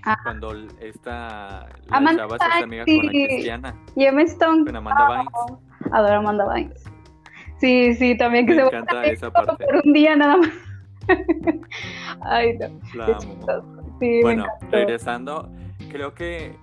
Ah. 0.04 0.18
cuando 0.24 0.54
esta 0.80 1.68
la 1.86 1.98
Amanda 1.98 2.24
chava 2.24 2.38
se 2.40 2.64
amiga 2.64 2.86
con 2.86 3.06
la 3.06 3.12
cristiana, 3.12 3.76
y 3.96 4.06
Emma 4.06 4.24
Stone, 4.24 4.66
con 4.66 4.76
Amanda 4.76 5.08
Bynes. 5.08 5.71
Adoro 5.92 6.14
a 6.14 6.18
Amanda 6.18 6.46
Bynes. 6.46 6.84
Sí, 7.58 7.94
sí, 7.96 8.18
también 8.18 8.48
que 8.48 8.56
Me 8.56 8.62
se 8.62 8.68
encanta 8.68 8.94
vuelven 8.96 9.14
esa 9.14 9.32
parte. 9.32 9.66
por 9.66 9.82
un 9.86 9.94
día 9.94 10.16
nada 10.16 10.38
más. 10.38 10.50
Ay, 12.22 12.58
no, 12.58 12.68
La 12.96 13.06
amo. 13.18 13.98
Sí, 14.00 14.20
Bueno, 14.24 14.46
regresando, 14.72 15.50
creo 15.92 16.14
que 16.14 16.56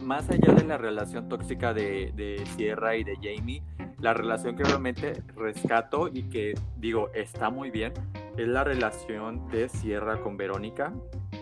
más 0.00 0.28
allá 0.30 0.52
de 0.54 0.64
la 0.64 0.78
relación 0.78 1.28
tóxica 1.28 1.72
de, 1.72 2.12
de 2.16 2.42
Sierra 2.56 2.96
y 2.96 3.04
de 3.04 3.14
Jamie, 3.22 3.62
la 4.00 4.14
relación 4.14 4.56
que 4.56 4.64
realmente 4.64 5.22
rescato 5.36 6.08
y 6.12 6.24
que 6.24 6.54
digo 6.78 7.08
está 7.14 7.50
muy 7.50 7.70
bien 7.70 7.92
es 8.36 8.48
la 8.48 8.64
relación 8.64 9.48
de 9.50 9.68
Sierra 9.68 10.20
con 10.20 10.36
Verónica, 10.36 10.92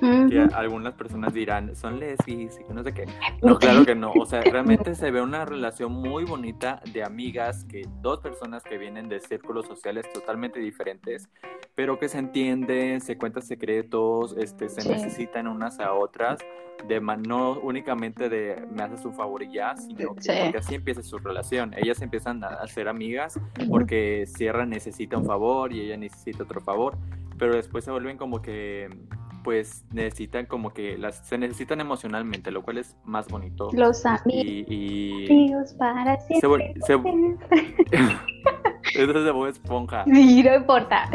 que 0.01 0.49
algunas 0.55 0.95
personas 0.95 1.33
dirán 1.33 1.75
son 1.77 1.99
lesbis 2.01 2.59
y 2.69 2.73
no 2.73 2.83
sé 2.83 2.93
qué. 2.93 3.07
No, 3.43 3.59
claro 3.59 3.85
que 3.85 3.95
no. 3.95 4.13
O 4.13 4.27
sea, 4.27 4.41
realmente 4.91 4.95
se 4.95 5.11
ve 5.11 5.21
una 5.23 5.45
relación 5.45 5.93
muy 5.93 6.25
bonita 6.25 6.81
de 6.93 7.05
amigas, 7.05 7.65
que 7.65 7.83
dos 8.01 8.21
personas 8.21 8.63
que 8.63 8.79
vienen 8.79 9.09
de 9.09 9.21
círculos 9.21 9.67
sociales 9.67 10.11
totalmente 10.13 10.59
diferentes, 10.61 11.29
pero 11.75 11.99
que 11.99 12.09
se 12.09 12.19
entienden, 12.19 13.01
se 13.01 13.17
cuentan 13.19 13.43
secretos, 13.43 14.35
este, 14.39 14.69
se 14.69 14.81
Sí. 14.83 14.89
necesitan 14.89 15.47
unas 15.47 15.79
a 15.81 15.93
otras, 15.93 16.39
de 16.89 16.99
man- 17.01 17.23
no 17.23 17.59
únicamente 17.61 18.31
de 18.31 18.65
me 18.75 18.83
haces 18.83 19.05
un 19.05 19.13
favor 19.15 19.43
y 19.43 19.53
ya, 19.53 19.77
sino 19.77 20.15
que 20.15 20.23
Sí. 20.23 20.33
porque 20.43 20.59
así 20.59 20.75
empieza 20.75 21.03
su 21.03 21.19
relación. 21.19 21.75
Ellas 21.77 22.01
empiezan 22.01 22.43
a 22.43 22.67
ser 22.67 22.89
amigas 22.89 23.39
porque 23.69 24.25
Sierra 24.27 24.65
necesita 24.65 25.19
un 25.19 25.27
favor 25.27 25.73
y 25.75 25.81
ella 25.83 25.99
necesita 25.99 26.43
otro 26.45 26.61
favor, 26.63 26.97
pero 27.39 27.55
después 27.55 27.85
se 27.85 27.91
vuelven 27.91 28.17
como 28.17 28.41
que 28.41 28.89
pues 29.43 29.85
necesitan 29.93 30.47
como 30.47 30.73
que 30.73 30.97
las 30.99 31.27
se 31.27 31.39
necesitan 31.39 31.81
emocionalmente, 31.81 32.51
lo 32.51 32.63
cual 32.63 32.79
es 32.79 32.97
más 33.05 33.29
bonito. 33.29 33.69
Los 33.73 34.05
amigos 34.07 34.45
Y, 34.47 34.65
y 35.29 35.53
para 35.79 36.19
Se 36.21 36.41
siempre. 36.41 36.49
vol- 36.49 36.81
se- 38.93 39.03
eso 39.03 39.19
es 39.19 39.25
de 39.25 39.31
Bob 39.31 39.47
Esponja. 39.47 40.05
Sí, 40.05 40.43
no 40.43 40.55
importa. 40.55 41.09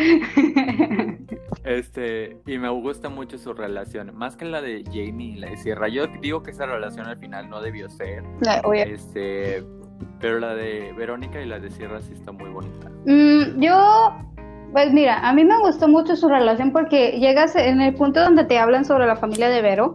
Este, 1.63 2.37
y 2.45 2.57
me 2.59 2.69
gusta 2.69 3.09
mucho 3.09 3.37
su 3.37 3.53
relación, 3.53 4.15
más 4.15 4.35
que 4.37 4.45
la 4.45 4.61
de 4.61 4.83
Jamie 4.85 5.33
y 5.33 5.35
la 5.37 5.49
de 5.49 5.57
Sierra. 5.57 5.87
Yo 5.87 6.05
digo 6.21 6.43
que 6.43 6.51
esa 6.51 6.65
relación 6.67 7.07
al 7.07 7.17
final 7.17 7.49
no 7.49 7.59
debió 7.61 7.89
ser. 7.89 8.23
Oye, 8.65 8.93
Este, 8.93 9.63
pero 10.19 10.39
la 10.39 10.53
de 10.53 10.93
Verónica 10.95 11.41
y 11.41 11.45
la 11.47 11.59
de 11.59 11.71
Sierra 11.71 12.01
sí 12.01 12.13
está 12.13 12.31
muy 12.31 12.49
bonita. 12.51 12.89
Mm, 13.05 13.59
yo, 13.61 14.15
pues 14.75 14.91
mira, 14.91 15.19
a 15.25 15.31
mí 15.31 15.45
me 15.45 15.57
gustó 15.59 15.87
mucho 15.87 16.17
su 16.17 16.27
relación 16.27 16.73
porque 16.73 17.11
llegas 17.17 17.55
en 17.55 17.79
el 17.79 17.93
punto 17.95 18.21
donde 18.21 18.43
te 18.43 18.59
hablan 18.59 18.83
sobre 18.83 19.07
la 19.07 19.15
familia 19.15 19.47
de 19.47 19.61
Vero. 19.61 19.93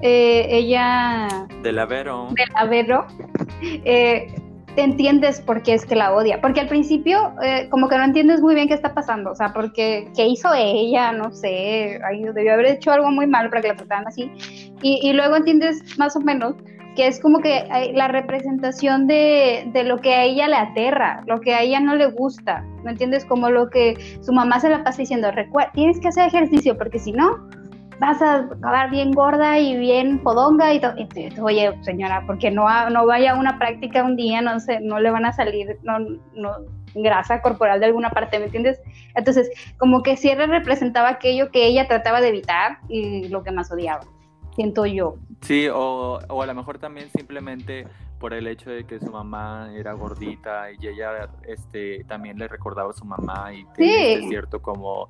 Eh, 0.00 0.46
ella, 0.48 1.28
De 1.62 1.70
la 1.70 1.84
Vero. 1.84 2.28
de 2.30 2.44
la 2.54 2.64
Vero, 2.64 3.06
eh, 3.60 4.34
te 4.74 4.84
entiendes 4.84 5.42
por 5.42 5.62
qué 5.62 5.74
es 5.74 5.84
que 5.84 5.96
la 5.96 6.14
odia. 6.14 6.40
Porque 6.40 6.60
al 6.60 6.68
principio, 6.68 7.34
eh, 7.42 7.68
como 7.68 7.90
que 7.90 7.98
no 7.98 8.04
entiendes 8.04 8.40
muy 8.40 8.54
bien 8.54 8.68
qué 8.68 8.74
está 8.74 8.94
pasando. 8.94 9.32
O 9.32 9.34
sea, 9.34 9.52
porque 9.52 10.08
qué 10.16 10.24
hizo 10.24 10.48
ella, 10.54 11.12
no 11.12 11.30
sé, 11.30 12.00
ay, 12.02 12.22
debió 12.22 12.54
haber 12.54 12.68
hecho 12.68 12.90
algo 12.90 13.10
muy 13.10 13.26
mal 13.26 13.50
para 13.50 13.60
que 13.60 13.68
la 13.68 13.76
trataran 13.76 14.08
así. 14.08 14.32
Y, 14.80 14.98
y 15.06 15.12
luego 15.12 15.36
entiendes 15.36 15.98
más 15.98 16.16
o 16.16 16.20
menos 16.20 16.54
que 16.96 17.06
es 17.06 17.20
como 17.20 17.40
que 17.40 17.64
la 17.94 18.08
representación 18.08 19.06
de, 19.06 19.64
de 19.72 19.84
lo 19.84 19.98
que 19.98 20.14
a 20.14 20.24
ella 20.24 20.48
le 20.48 20.56
aterra, 20.56 21.22
lo 21.26 21.40
que 21.40 21.54
a 21.54 21.62
ella 21.62 21.80
no 21.80 21.94
le 21.94 22.06
gusta, 22.06 22.64
¿me 22.84 22.90
entiendes? 22.90 23.24
Como 23.24 23.48
lo 23.50 23.70
que 23.70 23.94
su 24.20 24.32
mamá 24.32 24.60
se 24.60 24.68
la 24.68 24.84
pasa 24.84 24.98
diciendo, 24.98 25.30
"Recue- 25.30 25.70
tienes 25.72 25.98
que 26.00 26.08
hacer 26.08 26.26
ejercicio 26.26 26.76
porque 26.76 26.98
si 26.98 27.12
no 27.12 27.48
vas 27.98 28.20
a 28.20 28.40
acabar 28.40 28.90
bien 28.90 29.12
gorda 29.12 29.58
y 29.60 29.76
bien 29.76 30.18
podonga 30.24 30.74
y 30.74 30.80
todo. 30.80 30.94
Oye, 31.40 31.72
señora, 31.82 32.24
porque 32.26 32.50
no, 32.50 32.66
no 32.90 33.06
vaya 33.06 33.32
a 33.32 33.38
una 33.38 33.58
práctica 33.58 34.02
un 34.02 34.16
día, 34.16 34.42
no 34.42 34.58
sé, 34.58 34.80
no 34.80 34.98
le 34.98 35.10
van 35.10 35.24
a 35.24 35.32
salir 35.32 35.78
no, 35.84 36.00
no, 36.34 36.50
grasa 36.96 37.40
corporal 37.40 37.78
de 37.80 37.86
alguna 37.86 38.10
parte, 38.10 38.38
¿me 38.40 38.46
entiendes? 38.46 38.80
Entonces, 39.14 39.50
como 39.78 40.02
que 40.02 40.16
Sierra 40.16 40.46
representaba 40.46 41.10
aquello 41.10 41.50
que 41.52 41.64
ella 41.66 41.86
trataba 41.86 42.20
de 42.20 42.28
evitar 42.28 42.78
y 42.88 43.28
lo 43.28 43.44
que 43.44 43.52
más 43.52 43.70
odiaba, 43.70 44.02
siento 44.54 44.86
yo. 44.86 45.16
Sí, 45.40 45.68
o, 45.68 46.18
o 46.28 46.42
a 46.42 46.46
lo 46.46 46.54
mejor 46.54 46.78
también 46.78 47.08
simplemente 47.10 47.86
por 48.18 48.32
el 48.34 48.46
hecho 48.46 48.70
de 48.70 48.84
que 48.84 49.00
su 49.00 49.10
mamá 49.10 49.70
era 49.74 49.94
gordita 49.94 50.70
y 50.70 50.86
ella 50.86 51.28
este 51.44 52.04
también 52.04 52.38
le 52.38 52.46
recordaba 52.46 52.90
a 52.90 52.92
su 52.92 53.04
mamá 53.04 53.52
y 53.52 53.64
tenía 53.74 54.20
Sí. 54.20 54.28
cierto 54.28 54.62
como 54.62 55.08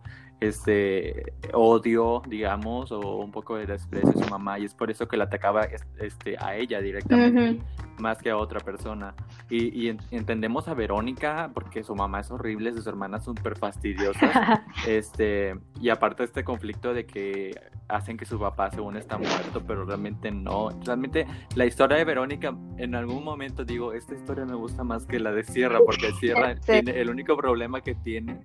este 0.49 1.35
odio, 1.53 2.23
digamos, 2.29 2.91
o 2.93 3.17
un 3.17 3.31
poco 3.31 3.57
de 3.57 3.67
desprecio 3.67 4.11
a 4.11 4.25
su 4.25 4.31
mamá 4.31 4.59
y 4.59 4.65
es 4.65 4.75
por 4.75 4.91
eso 4.91 5.07
que 5.09 5.17
la 5.17 5.25
atacaba 5.25 5.63
es- 5.63 5.87
este 5.99 6.37
a 6.39 6.57
ella 6.57 6.81
directamente 6.81 7.63
más 8.01 8.19
que 8.19 8.31
a 8.31 8.37
otra 8.37 8.59
persona. 8.61 9.15
Y, 9.49 9.69
y 9.81 9.89
en- 9.89 9.99
entendemos 10.11 10.67
a 10.69 10.75
Verónica 10.75 11.51
porque 11.55 11.83
su 11.85 11.95
mamá 11.95 12.21
es 12.21 12.31
horrible, 12.31 12.73
sus 12.73 12.87
hermanas 12.87 13.25
son 13.25 13.37
súper 13.37 13.57
fastidiosas. 13.57 14.31
este, 14.89 15.55
y 15.81 15.89
aparte 15.91 16.25
este 16.25 16.43
conflicto 16.45 16.95
de 16.95 17.07
que 17.07 17.53
hacen 17.89 18.17
que 18.17 18.25
su 18.25 18.39
papá 18.39 18.71
según 18.71 18.97
está 18.97 19.19
muerto, 19.19 19.63
pero 19.67 19.85
realmente 19.85 20.31
no. 20.31 20.71
Realmente 20.85 21.27
la 21.55 21.67
historia 21.67 21.97
de 21.99 22.05
Verónica, 22.05 22.57
en 22.79 22.95
algún 22.95 23.23
momento 23.23 23.65
digo, 23.65 23.93
esta 23.93 24.15
historia 24.15 24.45
me 24.47 24.55
gusta 24.55 24.83
más 24.83 25.07
que 25.07 25.21
la 25.21 25.31
de 25.33 25.45
Sierra, 25.45 25.79
porque 25.85 26.11
Sierra 26.13 26.55
Sí. 26.63 26.73
tiene, 26.83 27.01
el 27.01 27.11
único 27.11 27.37
problema 27.37 27.81
que 27.83 27.95
tiene 27.95 28.41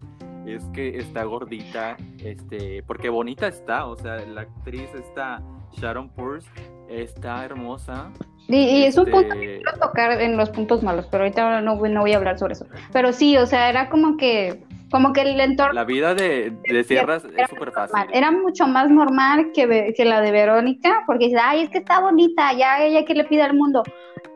es 0.53 0.63
que 0.73 0.97
está 0.97 1.23
gordita, 1.23 1.97
este, 2.23 2.83
porque 2.83 3.09
bonita 3.09 3.47
está, 3.47 3.85
o 3.85 3.95
sea, 3.95 4.17
la 4.25 4.41
actriz 4.41 4.89
está 4.95 5.41
Sharon 5.73 6.09
Purse 6.09 6.47
está 6.89 7.43
hermosa. 7.45 8.11
Y, 8.47 8.55
y 8.57 8.83
es 8.85 8.97
un 8.97 9.05
punto 9.05 9.33
este, 9.33 9.57
quiero 9.57 9.73
tocar 9.79 10.21
en 10.21 10.37
los 10.37 10.49
puntos 10.49 10.81
malos, 10.81 11.05
pero 11.11 11.23
ahorita 11.25 11.59
no, 11.61 11.75
voy- 11.77 11.91
no 11.91 12.01
voy 12.01 12.13
a 12.13 12.17
hablar 12.17 12.39
sobre 12.39 12.53
eso. 12.53 12.65
Pero 12.93 13.11
sí, 13.11 13.35
o 13.37 13.45
sea, 13.45 13.69
era 13.69 13.89
como 13.89 14.15
que, 14.15 14.63
como 14.89 15.11
que 15.11 15.21
el 15.23 15.37
entorno 15.41 15.73
La 15.73 15.83
vida 15.83 16.15
de, 16.15 16.53
de 16.63 16.83
Sierra 16.85 17.19
era 17.33 17.43
es 17.43 17.49
súper 17.49 17.71
fácil. 17.73 17.99
Era 18.13 18.31
mucho 18.31 18.65
más 18.67 18.89
normal 18.89 19.51
que, 19.53 19.93
que 19.97 20.05
la 20.05 20.21
de 20.21 20.31
Verónica, 20.31 21.03
porque 21.05 21.25
dices, 21.25 21.41
ay, 21.43 21.63
es 21.63 21.69
que 21.69 21.79
está 21.79 21.99
bonita, 21.99 22.53
ya 22.53 22.81
ella 22.81 23.03
que 23.03 23.15
le 23.15 23.25
pide 23.25 23.41
al 23.41 23.53
mundo. 23.53 23.83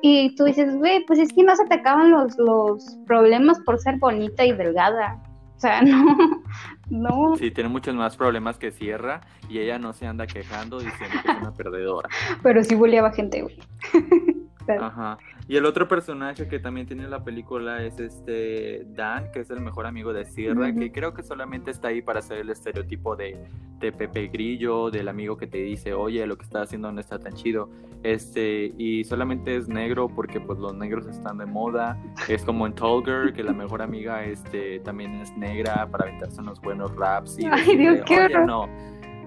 Y 0.02 0.36
tú 0.36 0.44
dices, 0.44 0.76
güey, 0.76 1.06
pues 1.06 1.18
es 1.20 1.32
que 1.32 1.44
no 1.44 1.56
se 1.56 1.64
te 1.68 1.76
acaban 1.76 2.12
los, 2.12 2.38
los 2.38 2.98
problemas 3.08 3.62
por 3.62 3.80
ser 3.80 3.98
bonita 3.98 4.44
y 4.44 4.52
delgada. 4.52 5.22
O 5.62 5.68
sea, 5.68 5.80
no, 5.84 6.44
no. 6.90 7.36
Sí, 7.36 7.52
tiene 7.52 7.70
muchos 7.70 7.94
más 7.94 8.18
problemas 8.18 8.58
que 8.58 8.72
Sierra 8.72 9.22
y 9.48 9.60
ella 9.60 9.78
no 9.78 9.94
se 9.94 10.08
anda 10.08 10.26
quejando 10.26 10.80
diciendo 10.80 11.18
que 11.24 11.32
es 11.32 11.38
una 11.38 11.54
perdedora. 11.54 12.10
Pero 12.42 12.64
sí 12.64 12.74
bulleaba 12.74 13.12
gente, 13.12 13.44
güey. 13.44 13.60
Pero- 14.74 14.86
Ajá. 14.86 15.18
Y 15.48 15.58
el 15.58 15.66
otro 15.66 15.88
personaje 15.88 16.48
que 16.48 16.60
también 16.60 16.88
tiene 16.88 17.08
la 17.10 17.24
película 17.24 17.84
es 17.84 18.00
este 18.00 18.86
Dan, 18.90 19.32
que 19.34 19.40
es 19.42 19.50
el 19.50 19.60
mejor 19.60 19.86
amigo 19.86 20.14
de 20.14 20.26
Sierra, 20.26 20.70
Ujú. 20.70 20.80
que 20.80 20.92
creo 20.92 21.14
que 21.14 21.24
solamente 21.24 21.72
está 21.72 21.90
ahí 21.90 22.02
para 22.02 22.20
hacer 22.20 22.38
el 22.38 22.50
estereotipo 22.50 23.16
de, 23.16 23.38
de 23.80 23.92
Pepe 23.92 24.28
Grillo, 24.28 24.90
del 24.92 25.10
amigo 25.10 25.36
que 25.38 25.48
te 25.48 25.58
dice, 25.58 25.94
oye, 25.94 26.26
lo 26.28 26.38
que 26.38 26.44
estás 26.46 26.64
haciendo 26.64 26.92
no 26.92 27.00
está 27.02 27.20
tan 27.20 27.34
chido. 27.34 27.70
Este, 28.04 28.74
y 28.78 29.04
solamente 29.04 29.56
es 29.56 29.68
negro 29.68 30.08
porque 30.08 30.40
pues 30.40 30.58
los 30.60 30.74
negros 30.76 31.06
están 31.08 31.38
de 31.38 31.46
moda. 31.46 31.98
Es 32.30 32.44
como 32.44 32.66
en 32.66 32.74
Tall 32.74 33.04
Girl, 33.04 33.34
que 33.34 33.44
la 33.44 33.54
mejor 33.54 33.82
amiga 33.82 34.24
este, 34.24 34.80
también 34.80 35.16
es 35.16 35.36
negra 35.38 35.88
para 35.92 36.06
aventarse 36.06 36.40
unos 36.42 36.62
buenos 36.62 36.96
raps 36.96 37.38
y 37.40 37.46
Ay, 37.52 37.60
decirle, 37.60 37.92
Dios, 37.96 38.06
qué 38.06 38.20
oye, 38.26 38.46
no. 38.46 38.68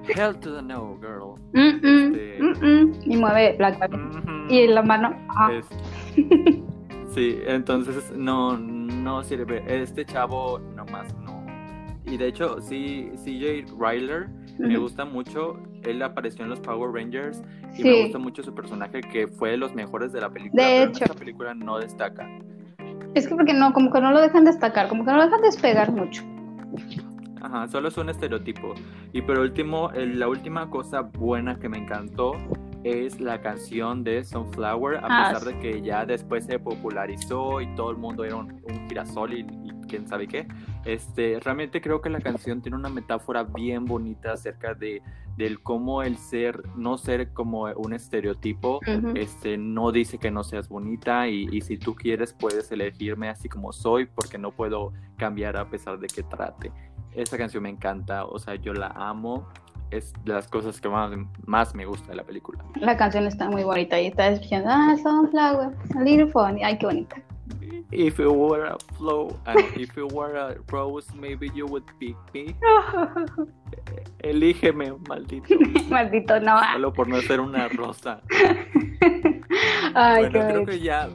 Hell 0.08 0.34
to 0.40 0.54
the 0.56 0.62
no, 0.62 0.96
girl. 1.00 1.36
Mm, 1.52 1.80
mm, 1.80 2.14
Este- 2.14 2.38
mm. 2.42 2.92
Y 3.04 3.16
mueve 3.16 3.56
la 3.58 3.78
cabeza. 3.78 4.02
Ujú. 4.02 4.52
Y 4.52 4.66
la 4.68 4.82
mano. 4.82 5.16
ah, 5.30 5.50
Es- 5.52 5.68
Sí, 7.14 7.38
entonces 7.46 8.12
no, 8.16 8.56
no 8.58 9.22
sirve. 9.22 9.62
Este 9.68 10.04
chavo 10.04 10.58
nomás 10.74 11.14
no. 11.18 11.44
Y 12.06 12.16
de 12.16 12.26
hecho, 12.28 12.60
sí, 12.60 13.10
CJ 13.24 13.66
Ryler 13.78 14.28
me 14.58 14.76
gusta 14.78 15.04
mucho. 15.04 15.56
Él 15.84 16.02
apareció 16.02 16.44
en 16.44 16.50
los 16.50 16.60
Power 16.60 16.90
Rangers 16.92 17.42
y 17.78 17.84
me 17.84 18.02
gusta 18.04 18.18
mucho 18.18 18.42
su 18.42 18.54
personaje 18.54 19.00
que 19.00 19.28
fue 19.28 19.50
de 19.52 19.56
los 19.58 19.74
mejores 19.74 20.12
de 20.12 20.20
la 20.20 20.30
película. 20.30 20.62
De 20.64 20.70
pero 20.80 20.90
hecho. 20.90 21.04
Esta 21.04 21.14
película 21.16 21.54
no 21.54 21.78
destaca. 21.78 22.28
Es 23.14 23.28
que 23.28 23.34
porque 23.36 23.52
no, 23.54 23.72
como 23.72 23.92
que 23.92 24.00
no 24.00 24.10
lo 24.10 24.20
dejan 24.20 24.44
destacar, 24.44 24.88
como 24.88 25.04
que 25.04 25.10
no 25.12 25.18
lo 25.18 25.24
dejan 25.24 25.42
despegar 25.42 25.92
mucho. 25.92 26.22
Ajá, 27.44 27.68
solo 27.68 27.88
es 27.88 27.98
un 27.98 28.08
estereotipo. 28.08 28.74
Y 29.12 29.20
por 29.20 29.38
último, 29.38 29.90
la 29.94 30.28
última 30.28 30.70
cosa 30.70 31.02
buena 31.02 31.58
que 31.58 31.68
me 31.68 31.76
encantó 31.76 32.32
es 32.84 33.20
la 33.20 33.40
canción 33.42 34.02
de 34.02 34.24
Sunflower, 34.24 34.96
a 34.96 35.06
Ah, 35.10 35.28
pesar 35.32 35.44
de 35.44 35.58
que 35.58 35.82
ya 35.82 36.06
después 36.06 36.46
se 36.46 36.58
popularizó 36.58 37.60
y 37.60 37.66
todo 37.74 37.90
el 37.90 37.98
mundo 37.98 38.24
era 38.24 38.36
un, 38.36 38.62
un 38.62 38.88
girasol 38.88 39.34
y, 39.34 39.40
y 39.40 39.86
quién 39.88 40.06
sabe 40.08 40.26
qué. 40.26 40.48
Este, 40.86 41.38
realmente 41.40 41.82
creo 41.82 42.00
que 42.00 42.08
la 42.08 42.20
canción 42.20 42.62
tiene 42.62 42.76
una 42.78 42.88
metáfora 42.88 43.42
bien 43.44 43.84
bonita 43.84 44.32
acerca 44.32 44.72
de 44.74 45.02
del 45.36 45.60
cómo 45.62 46.02
el 46.02 46.16
ser, 46.16 46.62
no 46.76 46.96
ser 46.96 47.32
como 47.32 47.64
un 47.64 47.92
estereotipo, 47.92 48.78
Ujú. 48.86 49.16
este, 49.16 49.58
no 49.58 49.90
dice 49.90 50.16
que 50.18 50.30
no 50.30 50.44
seas 50.44 50.68
bonita 50.68 51.26
y, 51.28 51.48
y 51.50 51.60
si 51.60 51.76
tú 51.76 51.94
quieres 51.96 52.32
puedes 52.32 52.70
elegirme 52.70 53.28
así 53.28 53.48
como 53.48 53.72
soy 53.72 54.06
porque 54.06 54.38
no 54.38 54.52
puedo 54.52 54.92
cambiar 55.16 55.56
a 55.56 55.68
pesar 55.68 55.98
de 55.98 56.06
que 56.06 56.22
trate. 56.22 56.70
Esa 57.14 57.38
canción 57.38 57.62
me 57.62 57.70
encanta, 57.70 58.24
o 58.24 58.38
sea, 58.38 58.56
yo 58.56 58.72
la 58.72 58.88
amo, 58.88 59.48
es 59.90 60.12
de 60.24 60.32
las 60.32 60.48
cosas 60.48 60.80
que 60.80 60.88
más, 60.88 61.12
más 61.46 61.74
me 61.74 61.86
gusta 61.86 62.08
de 62.08 62.16
la 62.16 62.24
película. 62.24 62.64
La 62.76 62.96
canción 62.96 63.26
está 63.26 63.48
muy 63.48 63.62
bonita 63.62 64.00
y 64.00 64.06
está 64.06 64.28
escuchando, 64.28 64.68
ah, 64.70 64.96
Sunflower, 65.02 65.70
a 65.96 66.02
little 66.02 66.26
funny, 66.32 66.62
ay, 66.62 66.78
qué 66.78 66.86
bonita. 66.86 67.16
If 67.92 68.18
you 68.18 68.32
were 68.32 68.66
a 68.66 68.76
flow, 68.96 69.38
no, 69.46 69.60
if 69.76 69.94
you 69.96 70.08
were 70.08 70.36
a 70.36 70.56
rose, 70.68 71.06
maybe 71.14 71.48
you 71.54 71.66
would 71.66 71.84
pick 72.00 72.16
me. 72.32 72.56
Elígeme, 74.20 74.94
maldito. 75.08 75.54
Maldito, 75.90 76.40
no. 76.40 76.58
Solo 76.72 76.92
por 76.92 77.06
no 77.06 77.20
ser 77.20 77.40
una 77.40 77.68
rosa. 77.68 78.20
Ay, 79.94 80.22
bueno, 80.24 80.24
qué 80.24 80.30
creo 80.30 80.46
bonito. 80.46 80.70
que 80.72 80.80
ya, 80.80 81.08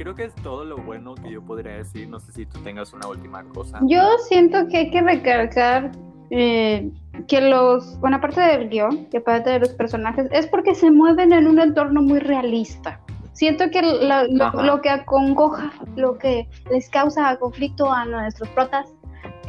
creo 0.00 0.14
que 0.14 0.24
es 0.24 0.34
todo 0.36 0.64
lo 0.64 0.78
bueno 0.78 1.14
que 1.14 1.30
yo 1.30 1.42
podría 1.42 1.72
decir. 1.74 2.08
No 2.08 2.18
sé 2.20 2.32
si 2.32 2.46
tú 2.46 2.58
tengas 2.60 2.94
una 2.94 3.06
última 3.06 3.44
cosa. 3.44 3.80
Yo 3.82 4.00
siento 4.28 4.66
que 4.68 4.78
hay 4.78 4.90
que 4.90 5.02
recalcar 5.02 5.90
eh, 6.30 6.90
que 7.28 7.40
los, 7.42 8.00
bueno, 8.00 8.16
aparte 8.16 8.40
del 8.40 8.70
guion 8.70 9.08
y 9.12 9.18
aparte 9.18 9.50
de 9.50 9.58
los 9.58 9.68
personajes, 9.70 10.26
es 10.32 10.46
porque 10.46 10.74
se 10.74 10.90
mueven 10.90 11.34
en 11.34 11.46
un 11.46 11.60
entorno 11.60 12.00
muy 12.00 12.18
realista. 12.18 12.98
Siento 13.34 13.70
que 13.70 13.82
la- 13.82 14.24
lo, 14.24 14.80
que 14.80 14.88
acongoja, 14.88 15.70
lo 15.96 16.16
que 16.16 16.48
les 16.70 16.88
causa 16.88 17.36
conflicto 17.36 17.92
a 17.92 18.06
nuestros 18.06 18.48
protas 18.50 18.86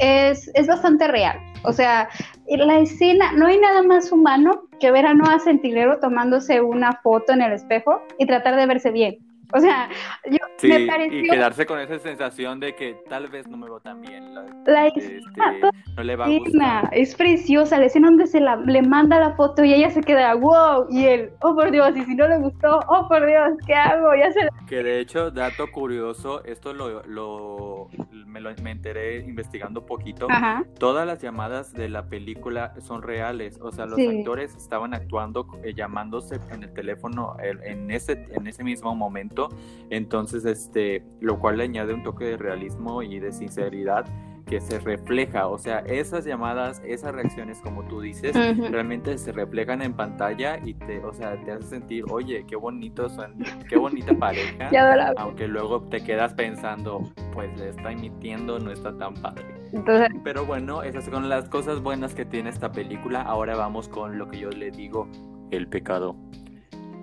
es, 0.00 0.50
es 0.54 0.66
bastante 0.66 1.08
real. 1.08 1.38
O 1.64 1.72
sea, 1.72 2.10
la 2.46 2.78
escena, 2.78 3.32
no 3.32 3.46
hay 3.46 3.58
nada 3.58 3.82
más 3.82 4.12
humano 4.12 4.64
que 4.80 4.90
ver 4.90 5.06
a 5.06 5.14
Noah 5.14 5.38
Centinelo 5.38 5.98
tomándose 5.98 6.60
una 6.60 6.92
foto 7.02 7.32
en 7.32 7.40
el 7.40 7.52
espejo 7.52 8.02
y 8.18 8.26
tratar 8.26 8.56
de 8.56 8.66
verse 8.66 8.90
bien. 8.90 9.16
O 9.54 9.60
sea, 9.60 9.88
yo 10.30 10.38
Sí, 10.58 10.68
me 10.68 10.80
y 10.80 10.86
pareció 10.86 11.32
quedarse 11.32 11.66
con 11.66 11.78
esa 11.80 11.98
sensación 11.98 12.60
de 12.60 12.74
que 12.76 12.94
tal 13.08 13.26
vez 13.28 13.48
no 13.48 13.56
me 13.56 13.66
veo 13.66 13.80
tan 13.80 14.00
bien. 14.00 14.34
la- 14.34 14.44
la 14.66 14.86
este, 14.86 15.16
escena 15.18 15.72
no 15.96 16.02
le 16.04 16.16
va 16.16 16.26
a 16.26 16.28
escena, 16.30 16.80
gustar. 16.80 16.98
es 16.98 17.14
preciosa, 17.16 17.78
la 17.78 17.86
escena 17.86 18.08
donde 18.08 18.26
se 18.26 18.40
la, 18.40 18.56
le 18.56 18.82
manda 18.82 19.18
la 19.18 19.34
foto 19.34 19.64
y 19.64 19.74
ella 19.74 19.90
se 19.90 20.00
queda, 20.02 20.34
wow, 20.34 20.86
y 20.90 21.04
él, 21.06 21.30
oh 21.42 21.54
por 21.54 21.70
Dios, 21.70 21.96
y 21.96 22.04
si 22.04 22.14
no 22.14 22.28
le 22.28 22.38
gustó, 22.38 22.78
oh 22.88 23.08
por 23.08 23.26
Dios, 23.26 23.50
¿qué 23.66 23.74
hago? 23.74 24.14
Ya 24.14 24.30
se 24.32 24.44
la... 24.44 24.50
Que 24.68 24.82
de 24.82 25.00
hecho, 25.00 25.30
dato 25.30 25.66
curioso, 25.70 26.44
esto 26.44 26.72
lo, 26.72 27.02
lo, 27.04 27.88
me, 28.26 28.40
lo 28.40 28.50
me 28.62 28.70
enteré 28.70 29.18
investigando 29.20 29.80
un 29.80 29.86
poquito. 29.86 30.26
Ajá, 30.30 30.64
Todas 30.78 31.06
las 31.06 31.20
llamadas 31.20 31.72
de 31.72 31.88
la 31.88 32.06
película 32.06 32.72
son 32.80 33.02
reales, 33.02 33.58
o 33.60 33.70
sea, 33.72 33.86
los 33.86 33.96
Sí. 33.96 34.06
actores 34.06 34.54
estaban 34.54 34.94
actuando, 34.94 35.46
eh, 35.64 35.74
llamándose 35.74 36.38
en 36.52 36.62
el 36.62 36.72
teléfono 36.72 37.36
el- 37.42 37.62
en 37.64 37.90
ese, 37.90 38.26
en 38.32 38.46
ese 38.46 38.62
mismo 38.64 38.94
momento, 38.94 39.41
entonces, 39.90 40.44
este, 40.44 41.04
lo 41.20 41.38
cual 41.38 41.58
le 41.58 41.64
añade 41.64 41.94
un 41.94 42.02
toque 42.02 42.24
de 42.24 42.36
realismo 42.36 43.02
y 43.02 43.18
de 43.18 43.32
sinceridad 43.32 44.06
que 44.46 44.60
se 44.60 44.78
refleja, 44.80 45.46
o 45.46 45.56
sea, 45.56 45.78
esas 45.80 46.24
llamadas, 46.24 46.82
esas 46.84 47.14
reacciones, 47.14 47.60
como 47.60 47.84
tú 47.84 48.00
dices, 48.00 48.34
realmente 48.70 49.16
se 49.16 49.32
reflejan 49.32 49.82
en 49.82 49.94
pantalla 49.94 50.58
y 50.62 50.74
te, 50.74 50.98
o 50.98 51.12
sea, 51.12 51.42
te 51.42 51.52
hace 51.52 51.68
sentir, 51.68 52.04
oye, 52.10 52.44
qué 52.46 52.56
bonitos 52.56 53.12
son, 53.12 53.34
qué 53.68 53.78
bonita 53.78 54.14
pareja, 54.14 54.68
Qué 54.70 54.78
aunque 55.16 55.48
luego 55.48 55.82
te 55.84 56.02
quedas 56.02 56.34
pensando, 56.34 57.02
pues 57.32 57.58
le 57.58 57.70
está 57.70 57.92
emitiendo, 57.92 58.58
no 58.58 58.70
está 58.72 58.96
tan 58.98 59.14
padre. 59.14 59.44
Entonces, 59.72 60.08
Pero 60.22 60.44
bueno, 60.44 60.82
esas 60.82 61.04
son 61.04 61.28
las 61.28 61.48
cosas 61.48 61.80
buenas 61.80 62.14
que 62.14 62.26
tiene 62.26 62.50
esta 62.50 62.72
película. 62.72 63.22
Ahora 63.22 63.56
vamos 63.56 63.88
con 63.88 64.18
lo 64.18 64.28
que 64.28 64.38
yo 64.38 64.50
le 64.50 64.70
digo, 64.70 65.08
el 65.50 65.66
pecado. 65.66 66.14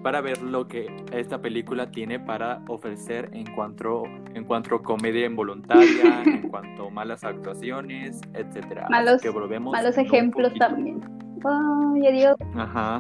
Para 0.04 0.22
ver 0.22 0.42
lo 0.42 0.68
que 0.68 0.88
esta 1.12 1.42
película 1.42 1.92
tiene 1.92 2.20
para 2.20 2.62
ofrecer 2.68 3.30
en 3.34 3.46
cuanto, 3.54 4.04
en 4.34 4.46
cuanto 4.46 4.76
a 4.76 4.82
comedia 4.84 5.26
involuntaria, 5.26 6.24
en 6.26 6.50
cuanto 6.50 6.88
a 6.88 6.90
malas 6.90 7.24
actuaciones. 7.24 8.22
Así 8.34 8.60
Malos- 8.90 9.22
que 9.22 9.30
volvemos 9.30 9.74
malos 9.74 9.98
ejemplos 9.98 10.54
también. 10.56 11.02
Ay, 11.44 12.08
adiós. 12.08 12.36
Ajá. 12.56 12.98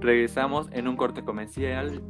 Regresamos 0.00 0.68
en 0.72 0.86
un 0.86 0.96
corte 0.96 1.22
comercial. 1.24 2.00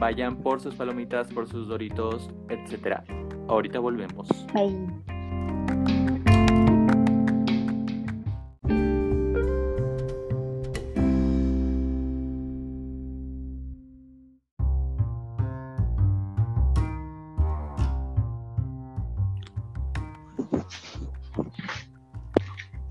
Vayan 0.00 0.36
por 0.38 0.60
sus 0.60 0.74
palomitas, 0.74 1.32
por 1.32 1.46
sus 1.46 1.68
doritos, 1.68 2.28
etcétera. 2.48 3.04
Ahorita 3.46 3.78
volvemos. 3.78 4.28
Bye. 4.52 5.93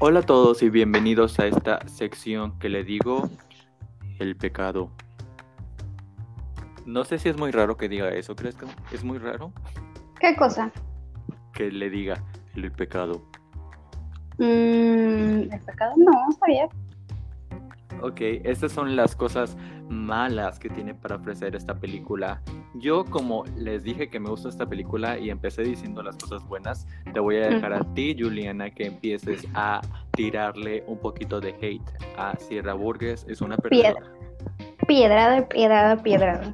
Hola 0.06 0.20
a 0.20 0.24
todos 0.24 0.62
y 0.62 0.70
bienvenidos 0.70 1.40
a 1.40 1.48
esta 1.48 1.88
sección 1.88 2.60
que 2.60 2.68
le 2.68 2.84
digo 2.84 3.30
el 4.20 4.36
pecado. 4.36 4.92
No 6.86 7.06
sé 7.06 7.20
si 7.20 7.30
es 7.30 7.38
muy 7.38 7.52
raro 7.52 7.78
que 7.78 7.88
diga 7.88 8.10
eso, 8.10 8.36
¿crees 8.36 8.54
que 8.54 8.66
es 8.92 9.02
muy 9.06 9.18
raro 9.18 9.54
¿Qué 10.20 10.36
cosa? 10.36 10.74
que 11.54 11.72
le 11.72 11.90
diga 11.90 12.22
el 12.54 12.70
pecado? 12.74 13.24
Mm, 14.40 14.44
¿El 15.54 15.62
pecado? 15.66 15.94
No, 15.96 16.12
está 16.30 16.48
bien. 16.48 16.68
Ok, 18.02 18.20
estas 18.44 18.74
son 18.74 18.98
las 18.98 19.16
cosas 19.16 19.56
malas 19.88 20.60
que 20.60 20.68
tiene 20.68 20.94
para 20.94 21.16
ofrecer 21.16 21.56
esta 21.56 21.80
película. 21.80 22.42
Yo 22.76 23.06
como 23.06 23.44
les 23.56 23.84
dije 23.84 24.10
que 24.10 24.20
me 24.20 24.30
gusta 24.30 24.50
esta 24.50 24.66
película 24.66 25.18
y 25.20 25.30
empecé 25.30 25.62
diciendo 25.64 26.02
las 26.02 26.18
cosas 26.18 26.48
buenas, 26.48 26.88
te 27.14 27.20
voy 27.20 27.38
a 27.38 27.48
dejar 27.50 27.74
a 27.74 27.84
ti, 27.94 28.16
Juliana, 28.18 28.72
que 28.72 28.88
empieces 28.88 29.48
a 29.54 29.82
tirarle 30.14 30.84
un 30.88 30.98
poquito 30.98 31.40
de 31.40 31.50
hate 31.62 31.82
a 32.18 32.36
Sierra 32.38 32.74
Burgess. 32.74 33.26
Es 33.30 33.42
una 33.42 33.58
Piedra. 33.58 33.94
perdedora. 33.94 34.78
Piedrada, 34.88 35.48
piedrada, 35.48 36.02
piedrada. 36.02 36.54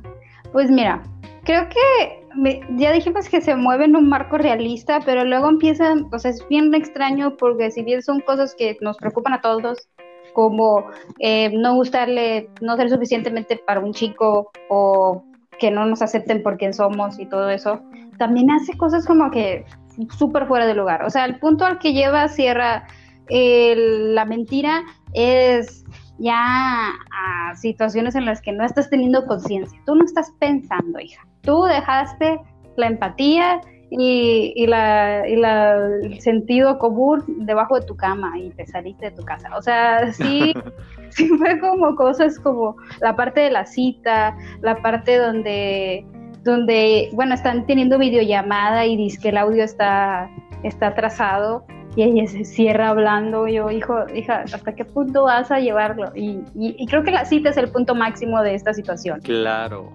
Pues 0.51 0.69
mira, 0.69 1.01
creo 1.45 1.67
que 1.69 2.25
me- 2.35 2.61
ya 2.77 2.91
dijimos 2.91 3.29
que 3.29 3.39
se 3.41 3.55
mueve 3.55 3.85
en 3.85 3.95
un 3.95 4.09
marco 4.09 4.37
realista, 4.37 4.99
pero 5.05 5.23
luego 5.23 5.49
empiezan, 5.49 6.07
o 6.11 6.19
sea, 6.19 6.31
es 6.31 6.45
bien 6.49 6.73
extraño 6.75 7.37
porque 7.37 7.71
si 7.71 7.81
bien 7.83 8.01
son 8.01 8.19
cosas 8.21 8.53
que 8.55 8.77
nos 8.81 8.97
preocupan 8.97 9.33
a 9.33 9.41
todos, 9.41 9.89
como 10.33 10.85
eh, 11.19 11.49
no 11.53 11.75
gustarle, 11.75 12.49
no 12.61 12.75
ser 12.77 12.89
suficientemente 12.89 13.57
para 13.65 13.79
un 13.79 13.93
chico 13.93 14.51
o 14.69 15.23
que 15.59 15.71
no 15.71 15.85
nos 15.85 16.01
acepten 16.01 16.41
por 16.43 16.57
quien 16.57 16.73
somos 16.73 17.19
y 17.19 17.25
todo 17.25 17.49
eso, 17.49 17.81
también 18.17 18.49
hace 18.51 18.75
cosas 18.77 19.05
como 19.05 19.29
que 19.31 19.65
súper 20.17 20.47
fuera 20.47 20.65
de 20.65 20.73
lugar. 20.73 21.03
O 21.03 21.09
sea, 21.09 21.25
el 21.25 21.39
punto 21.39 21.65
al 21.65 21.79
que 21.79 21.93
lleva 21.93 22.27
Sierra 22.29 22.85
eh, 23.29 23.75
la 23.77 24.25
mentira 24.25 24.81
es 25.13 25.83
ya 26.17 26.89
a 27.11 27.55
situaciones 27.55 28.15
en 28.15 28.25
las 28.25 28.41
que 28.41 28.51
no 28.51 28.65
estás 28.65 28.89
teniendo 28.89 29.25
conciencia. 29.25 29.79
Tú 29.85 29.95
no 29.95 30.03
estás 30.05 30.31
pensando, 30.39 30.99
hija. 30.99 31.25
Tú 31.41 31.63
dejaste 31.63 32.39
la 32.75 32.87
empatía 32.87 33.61
y, 33.91 34.53
y 34.55 34.67
la, 34.67 35.27
y 35.27 35.35
la- 35.35 35.75
el 36.03 36.19
sentido 36.21 36.77
común 36.79 37.23
debajo 37.45 37.79
de 37.79 37.85
tu 37.85 37.95
cama 37.95 38.37
y 38.37 38.49
te 38.51 38.65
saliste 38.67 39.05
de 39.05 39.11
tu 39.11 39.23
casa. 39.23 39.49
O 39.57 39.61
sea, 39.61 40.11
sí, 40.13 40.53
sí 41.15 41.27
fue 41.37 41.59
como 41.59 41.95
cosas 41.95 42.39
como 42.39 42.75
la 43.01 43.15
parte 43.15 43.41
de 43.41 43.51
la 43.51 43.65
cita, 43.65 44.35
la 44.61 44.75
parte 44.81 45.17
donde, 45.17 46.05
donde 46.43 47.09
bueno, 47.13 47.33
están 47.35 47.65
teniendo 47.65 47.97
videollamada 47.97 48.85
y 48.85 48.95
dice 48.97 49.19
que 49.21 49.29
el 49.29 49.37
audio 49.37 49.63
está, 49.63 50.29
está 50.63 50.87
atrasado 50.87 51.63
y 51.95 52.03
ella 52.03 52.27
se 52.27 52.45
cierra 52.45 52.89
hablando. 52.89 53.47
Yo, 53.47 53.69
hijo, 53.71 54.05
hija, 54.13 54.41
¿hasta 54.41 54.73
qué 54.75 54.85
punto 54.85 55.23
vas 55.23 55.51
a 55.51 55.59
llevarlo? 55.59 56.11
Y, 56.15 56.41
y- 56.55 56.75
y 56.77 56.85
creo 56.87 57.03
que 57.03 57.11
la 57.11 57.25
cita 57.25 57.49
es 57.49 57.57
el 57.57 57.69
punto 57.71 57.95
máximo 57.95 58.41
de 58.41 58.53
esta 58.55 58.73
situación. 58.73 59.19
Claro. 59.21 59.91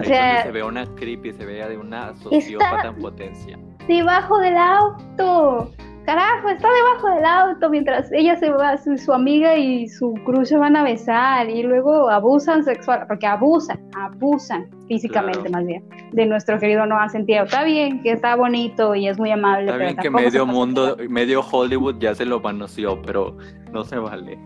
Ahí 0.00 0.06
se 0.42 0.50
ve 0.50 0.62
una 0.62 0.84
creepy, 0.96 1.32
se 1.32 1.46
ve 1.46 1.66
de 1.66 1.76
una 1.78 2.14
sociópata 2.16 2.88
en 2.88 2.96
potencia. 2.96 3.58
Debajo 3.86 4.38
del 4.38 4.56
auto 4.56 5.70
carajo, 6.08 6.48
está 6.48 6.68
debajo 6.72 7.14
del 7.16 7.24
auto 7.26 7.68
mientras 7.68 8.10
ella 8.12 8.34
se 8.36 8.48
va, 8.48 8.78
su, 8.78 9.12
amiga 9.12 9.58
y 9.58 9.86
su 9.88 10.14
cruz 10.24 10.48
se 10.48 10.56
van 10.56 10.74
a 10.74 10.82
besar 10.82 11.50
y 11.50 11.62
luego 11.62 12.08
abusan 12.08 12.64
sexual, 12.64 13.04
porque 13.06 13.26
abusan, 13.26 13.78
abusan 13.94 14.70
físicamente 14.88 15.50
más 15.50 15.66
bien 15.66 15.84
de 16.12 16.24
nuestro 16.24 16.58
querido 16.58 16.86
Noah 16.86 17.10
Sentido. 17.10 17.44
Está 17.44 17.62
bien 17.62 18.02
que 18.02 18.12
está 18.12 18.36
bonito 18.36 18.94
y 18.94 19.06
es 19.06 19.18
muy 19.18 19.30
amable. 19.32 19.66
Está 19.66 19.76
bien 19.76 19.96
que 19.96 20.08
medio 20.08 20.46
mundo, 20.46 20.96
medio 21.10 21.42
Hollywood 21.42 21.96
ya 21.98 22.14
se 22.14 22.24
lo 22.24 22.40
manoseó, 22.40 23.02
pero 23.02 23.36
no 23.70 23.84
se 23.84 23.98
vale. 23.98 24.38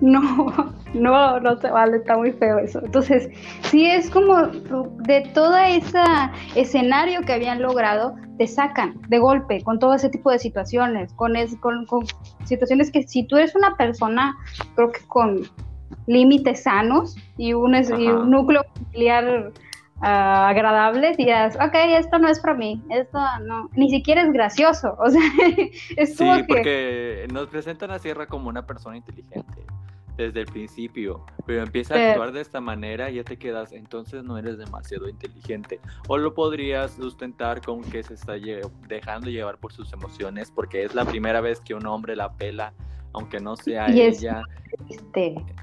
No, 0.02 0.74
no, 0.94 1.40
no 1.40 1.56
se 1.60 1.70
vale, 1.70 1.98
está 1.98 2.16
muy 2.16 2.32
feo 2.32 2.58
eso. 2.58 2.80
Entonces, 2.82 3.28
sí 3.64 3.86
es 3.86 4.08
como 4.08 4.46
de 4.46 5.30
todo 5.34 5.56
ese 5.58 6.02
escenario 6.56 7.20
que 7.20 7.34
habían 7.34 7.60
logrado, 7.60 8.14
te 8.38 8.46
sacan 8.46 8.98
de 9.08 9.18
golpe 9.18 9.62
con 9.62 9.78
todo 9.78 9.92
ese 9.92 10.08
tipo 10.08 10.30
de 10.30 10.38
situaciones, 10.38 11.12
con, 11.12 11.34
con, 11.60 12.06
situaciones 12.44 12.90
que 12.90 13.02
si 13.02 13.24
tú 13.24 13.36
eres 13.36 13.54
una 13.54 13.76
persona, 13.76 14.34
creo 14.74 14.90
que 14.90 15.00
con 15.06 15.42
límites 16.06 16.62
sanos 16.62 17.16
y 17.36 17.52
un, 17.52 17.74
un 17.74 18.30
núcleo 18.30 18.64
familiar 18.74 19.52
uh, 20.00 20.48
agradable, 20.48 21.14
dirás, 21.16 21.56
ok, 21.56 21.74
esto 21.74 22.18
no 22.18 22.28
es 22.28 22.40
para 22.40 22.54
mí, 22.54 22.82
esto 22.90 23.18
no, 23.46 23.68
ni 23.74 23.90
siquiera 23.90 24.22
es 24.22 24.32
gracioso, 24.32 24.96
o 25.00 25.10
sea, 25.10 25.22
es 25.96 26.16
sí, 26.16 26.24
porque 26.48 27.26
nos 27.32 27.48
presentan 27.48 27.90
a 27.90 27.98
Sierra 27.98 28.26
como 28.26 28.48
una 28.48 28.66
persona 28.66 28.96
inteligente 28.96 29.64
desde 30.16 30.40
el 30.40 30.46
principio, 30.46 31.24
pero 31.46 31.62
empieza 31.62 31.94
a 31.94 32.10
actuar 32.10 32.32
de 32.32 32.42
esta 32.42 32.60
manera 32.60 33.10
y 33.10 33.14
ya 33.16 33.24
te 33.24 33.38
quedas, 33.38 33.72
entonces 33.72 34.22
no 34.22 34.36
eres 34.36 34.58
demasiado 34.58 35.08
inteligente. 35.08 35.80
O 36.08 36.18
lo 36.18 36.34
podrías 36.34 36.92
sustentar 36.92 37.62
con 37.62 37.82
que 37.82 38.02
se 38.02 38.14
está 38.14 38.34
dejando 38.88 39.30
llevar 39.30 39.56
por 39.58 39.72
sus 39.72 39.92
emociones, 39.92 40.50
porque 40.50 40.84
es 40.84 40.94
la 40.94 41.06
primera 41.06 41.40
vez 41.40 41.60
que 41.60 41.74
un 41.74 41.86
hombre 41.86 42.16
la 42.16 42.32
pela, 42.34 42.74
aunque 43.14 43.40
no 43.40 43.56
sea 43.56 43.86
ella. 43.86 44.42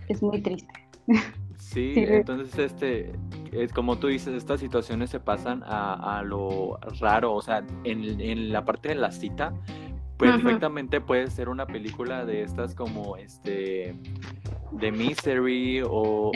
es 0.08 0.23
muy 0.23 0.41
triste. 0.41 0.73
Sí, 1.77 1.93
entonces 1.95 2.57
este, 2.57 3.11
es 3.51 3.71
como 3.71 3.99
tú 3.99 4.07
dices, 4.07 4.33
estas 4.33 4.59
situaciones 4.59 5.11
se 5.11 5.19
pasan 5.19 5.61
a, 5.63 6.23
lo 6.25 6.79
raro, 6.99 7.35
o 7.35 7.41
sea, 7.43 7.63
en, 7.83 8.19
en 8.19 8.51
la 8.51 8.65
parte 8.65 8.89
de 8.89 8.95
la 8.95 9.11
cita, 9.11 9.53
perfectamente 10.17 11.01
puede 11.01 11.30
ser 11.30 11.49
una 11.49 11.65
película 11.65 12.25
de 12.25 12.43
estas 12.43 12.75
como 12.75 13.17
este 13.17 13.95
de 14.71 14.91
Mystery 14.91 15.82
o, 15.86 16.32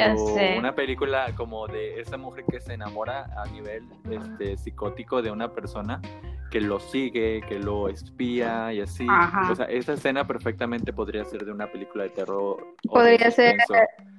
una 0.57 0.73
película 0.73 1.33
como 1.35 1.67
de 1.67 1.99
esa 1.99 2.17
mujer 2.17 2.45
que 2.49 2.59
se 2.61 2.73
enamora 2.73 3.25
a 3.37 3.45
nivel 3.49 3.83
este, 4.09 4.57
psicótico 4.57 5.21
de 5.21 5.31
una 5.31 5.51
persona 5.51 6.01
que 6.49 6.59
lo 6.59 6.79
sigue, 6.79 7.41
que 7.47 7.59
lo 7.59 7.87
espía 7.87 8.73
y 8.73 8.81
así. 8.81 9.07
O 9.49 9.55
sea, 9.55 9.65
esa 9.67 9.93
escena 9.93 10.27
perfectamente 10.27 10.91
podría 10.91 11.23
ser 11.23 11.45
de 11.45 11.51
una 11.51 11.67
película 11.67 12.03
de 12.03 12.09
terror. 12.09 12.75
Podría 12.89 13.31
ser, 13.31 13.57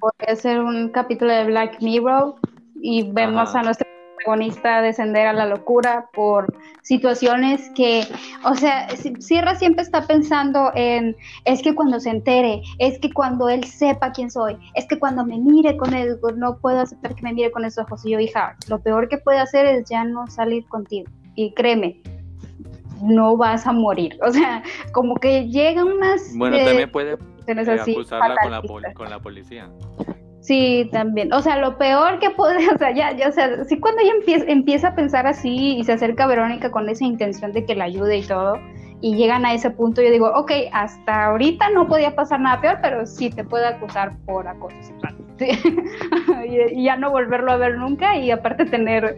podría 0.00 0.36
ser 0.36 0.60
un 0.60 0.88
capítulo 0.90 1.30
de 1.30 1.44
Black 1.44 1.80
Mirror 1.82 2.36
y 2.74 3.10
vemos 3.12 3.54
a 3.54 3.62
nuestra 3.62 3.86
protagonista 4.22 4.82
descender 4.82 5.26
a 5.26 5.32
la 5.32 5.46
locura 5.46 6.08
por 6.12 6.54
situaciones 6.82 7.70
que, 7.74 8.06
o 8.44 8.54
sea, 8.54 8.88
Sierra 9.18 9.54
siempre 9.54 9.82
está 9.82 10.06
pensando 10.06 10.72
en, 10.74 11.16
es 11.44 11.62
que 11.62 11.74
cuando 11.74 12.00
se 12.00 12.10
entere, 12.10 12.62
es 12.78 12.98
que 12.98 13.12
cuando 13.12 13.48
él 13.48 13.64
sepa 13.64 14.12
quién 14.12 14.30
soy, 14.30 14.56
es 14.74 14.86
que 14.86 14.98
cuando 14.98 15.24
me 15.24 15.38
mire 15.38 15.76
con 15.76 15.94
él, 15.94 16.18
no 16.36 16.58
puedo 16.58 16.80
aceptar 16.80 17.14
que 17.14 17.22
me 17.22 17.32
mire 17.32 17.50
con 17.50 17.64
esos 17.64 17.84
ojos. 17.84 18.04
Y 18.04 18.10
yo, 18.10 18.20
hija, 18.20 18.56
lo 18.68 18.80
peor 18.80 19.08
que 19.08 19.18
puede 19.18 19.38
hacer 19.38 19.66
es 19.66 19.88
ya 19.88 20.04
no 20.04 20.26
salir 20.26 20.66
contigo. 20.68 21.10
Y 21.34 21.52
créeme, 21.54 22.00
no 23.02 23.36
vas 23.36 23.66
a 23.66 23.72
morir. 23.72 24.18
O 24.22 24.30
sea, 24.30 24.62
como 24.92 25.16
que 25.16 25.48
llegan 25.48 25.88
unas... 25.88 26.36
Bueno, 26.36 26.56
también 26.58 26.90
puede 26.90 27.12
eh, 27.12 27.80
acusarla 27.80 28.36
con 28.42 28.82
la, 28.82 28.94
con 28.94 29.10
la 29.10 29.20
policía. 29.20 29.70
Sí, 30.42 30.88
también. 30.90 31.32
O 31.32 31.40
sea, 31.40 31.56
lo 31.56 31.78
peor 31.78 32.18
que 32.18 32.30
puede, 32.30 32.68
o 32.74 32.76
sea, 32.76 32.92
ya, 32.92 33.12
ya, 33.12 33.28
o 33.28 33.32
sea, 33.32 33.64
sí 33.64 33.78
cuando 33.78 34.02
ella 34.02 34.12
empieza, 34.48 34.88
a 34.88 34.94
pensar 34.94 35.26
así 35.26 35.76
y 35.78 35.84
se 35.84 35.92
acerca 35.92 36.24
a 36.24 36.26
Verónica 36.26 36.70
con 36.70 36.88
esa 36.88 37.04
intención 37.04 37.52
de 37.52 37.64
que 37.64 37.76
la 37.76 37.84
ayude 37.84 38.18
y 38.18 38.22
todo, 38.22 38.58
y 39.00 39.16
llegan 39.16 39.46
a 39.46 39.54
ese 39.54 39.70
punto, 39.70 40.02
yo 40.02 40.10
digo, 40.10 40.30
ok, 40.34 40.50
hasta 40.72 41.26
ahorita 41.26 41.70
no 41.70 41.86
podía 41.86 42.14
pasar 42.14 42.40
nada 42.40 42.60
peor, 42.60 42.78
pero 42.82 43.06
sí 43.06 43.30
te 43.30 43.44
puede 43.44 43.66
acusar 43.66 44.16
por 44.26 44.46
acoso 44.46 44.76
sexual. 44.82 45.16
y, 46.72 46.84
ya 46.84 46.96
no 46.96 47.10
volverlo 47.10 47.52
a 47.52 47.56
ver 47.56 47.78
nunca 47.78 48.16
y 48.16 48.30
aparte 48.30 48.64
tener, 48.66 49.16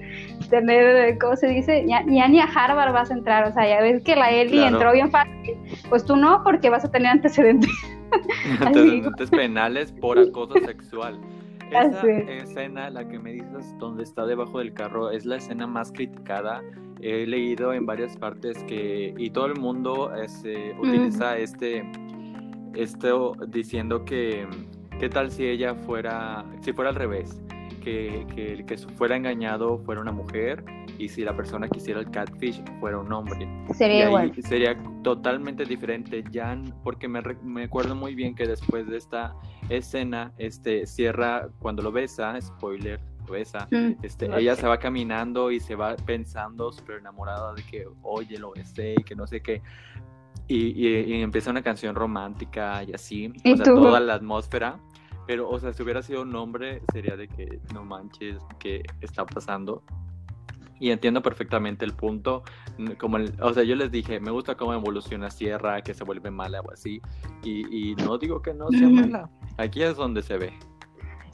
tener, 0.50 1.18
¿cómo 1.18 1.36
se 1.36 1.48
dice? 1.48 1.84
Ya, 1.86 2.02
ni 2.02 2.20
a 2.40 2.44
Harvard 2.44 2.92
vas 2.92 3.10
a 3.10 3.14
entrar, 3.14 3.48
o 3.48 3.52
sea, 3.52 3.68
ya 3.68 3.80
ves 3.80 4.02
que 4.02 4.16
la 4.16 4.30
Eli 4.30 4.62
entró 4.62 4.92
bien 4.92 5.10
fácil, 5.10 5.56
pues 5.88 6.04
tú 6.04 6.16
no, 6.16 6.42
porque 6.44 6.70
vas 6.70 6.84
a 6.84 6.90
tener 6.90 7.08
antecedentes. 7.08 7.70
antecedentes 8.60 9.30
penales 9.30 9.92
por 9.92 10.18
acoso 10.18 10.54
sexual. 10.64 11.18
Esa 11.70 12.08
escena, 12.08 12.90
la 12.90 13.08
que 13.08 13.18
me 13.18 13.32
dices 13.32 13.74
donde 13.78 14.02
está 14.04 14.26
debajo 14.26 14.58
del 14.58 14.72
carro, 14.74 15.10
es 15.10 15.24
la 15.24 15.36
escena 15.36 15.66
más 15.66 15.90
criticada. 15.90 16.62
He 17.00 17.26
leído 17.26 17.72
en 17.72 17.84
varias 17.84 18.16
partes 18.16 18.62
que, 18.64 19.14
y 19.16 19.30
todo 19.30 19.46
el 19.46 19.58
mundo 19.58 20.14
este, 20.14 20.74
utiliza 20.78 21.36
este, 21.36 21.84
esto 22.74 23.34
diciendo 23.48 24.04
que, 24.04 24.46
¿qué 24.98 25.08
tal 25.08 25.30
si 25.30 25.46
ella 25.46 25.74
fuera, 25.74 26.44
si 26.60 26.72
fuera 26.72 26.90
al 26.90 26.96
revés? 26.96 27.40
Que, 27.82 28.26
que 28.34 28.54
el 28.54 28.64
que 28.64 28.78
fuera 28.78 29.14
engañado 29.14 29.78
fuera 29.78 30.00
una 30.00 30.12
mujer 30.12 30.64
y 30.98 31.08
si 31.08 31.22
la 31.22 31.36
persona 31.36 31.68
que 31.68 31.78
hiciera 31.78 32.00
el 32.00 32.10
catfish 32.10 32.62
fuera 32.80 32.98
un 32.98 33.12
hombre. 33.12 33.46
Sería 33.74 34.06
igual. 34.06 34.32
Sería 34.42 34.76
totalmente 35.02 35.64
diferente. 35.64 36.24
Ya, 36.30 36.58
porque 36.82 37.08
me, 37.08 37.20
me, 37.42 37.64
acuerdo 37.64 37.94
muy 37.94 38.14
bien 38.14 38.34
que 38.34 38.46
después 38.46 38.86
de 38.86 38.96
esta 38.96 39.34
escena, 39.68 40.32
este, 40.38 40.86
cierra 40.86 41.48
cuando 41.58 41.82
lo 41.82 41.92
besa, 41.92 42.40
spoiler, 42.40 43.00
lo 43.26 43.32
besa, 43.32 43.66
mm. 43.70 44.02
este, 44.02 44.26
ella 44.26 44.54
se 44.56 44.66
va 44.66 44.78
caminando 44.78 45.50
y 45.50 45.60
se 45.60 45.74
va 45.74 45.96
pensando 45.96 46.72
súper 46.72 46.98
enamorada 46.98 47.54
de 47.54 47.62
que, 47.64 47.86
oye, 48.02 48.38
lo 48.38 48.52
besé 48.52 48.94
y 48.98 49.04
que 49.04 49.14
no 49.14 49.26
sé 49.26 49.40
qué. 49.40 49.62
Y, 50.46 50.86
y, 50.86 51.22
empieza 51.22 51.50
una 51.50 51.62
canción 51.62 51.94
romántica 51.94 52.82
y 52.84 52.92
así, 52.92 53.32
o 53.44 53.56
sea, 53.56 53.64
toda 53.64 54.00
la 54.00 54.14
atmósfera. 54.14 54.78
Pero, 55.26 55.48
o 55.48 55.58
sea, 55.58 55.72
si 55.72 55.82
hubiera 55.82 56.02
sido 56.02 56.20
un 56.20 56.36
hombre, 56.36 56.82
sería 56.92 57.16
de 57.16 57.28
que 57.28 57.60
no 57.72 57.82
manches, 57.82 58.36
¿qué 58.58 58.82
está 59.00 59.24
pasando? 59.24 59.82
y 60.80 60.90
entiendo 60.90 61.22
perfectamente 61.22 61.84
el 61.84 61.94
punto. 61.94 62.42
Como 62.98 63.18
o 63.40 63.52
sea, 63.54 63.62
yo 63.62 63.74
les 63.76 63.90
dije, 63.90 64.20
me 64.20 64.30
gusta 64.30 64.54
cómo 64.56 64.74
evoluciona 64.74 65.30
Sierra, 65.30 65.80
que 65.82 65.94
se 65.94 66.04
vuelve 66.04 66.30
mala 66.30 66.60
o 66.60 66.70
así. 66.72 67.00
Y, 67.42 67.92
y 67.92 67.94
no 67.94 68.18
digo 68.18 68.42
que 68.42 68.52
no 68.52 68.68
sea 68.68 68.88
mala. 68.88 69.30
Aquí 69.56 69.82
es 69.82 69.96
donde 69.96 70.22
se 70.22 70.36
ve. 70.36 70.52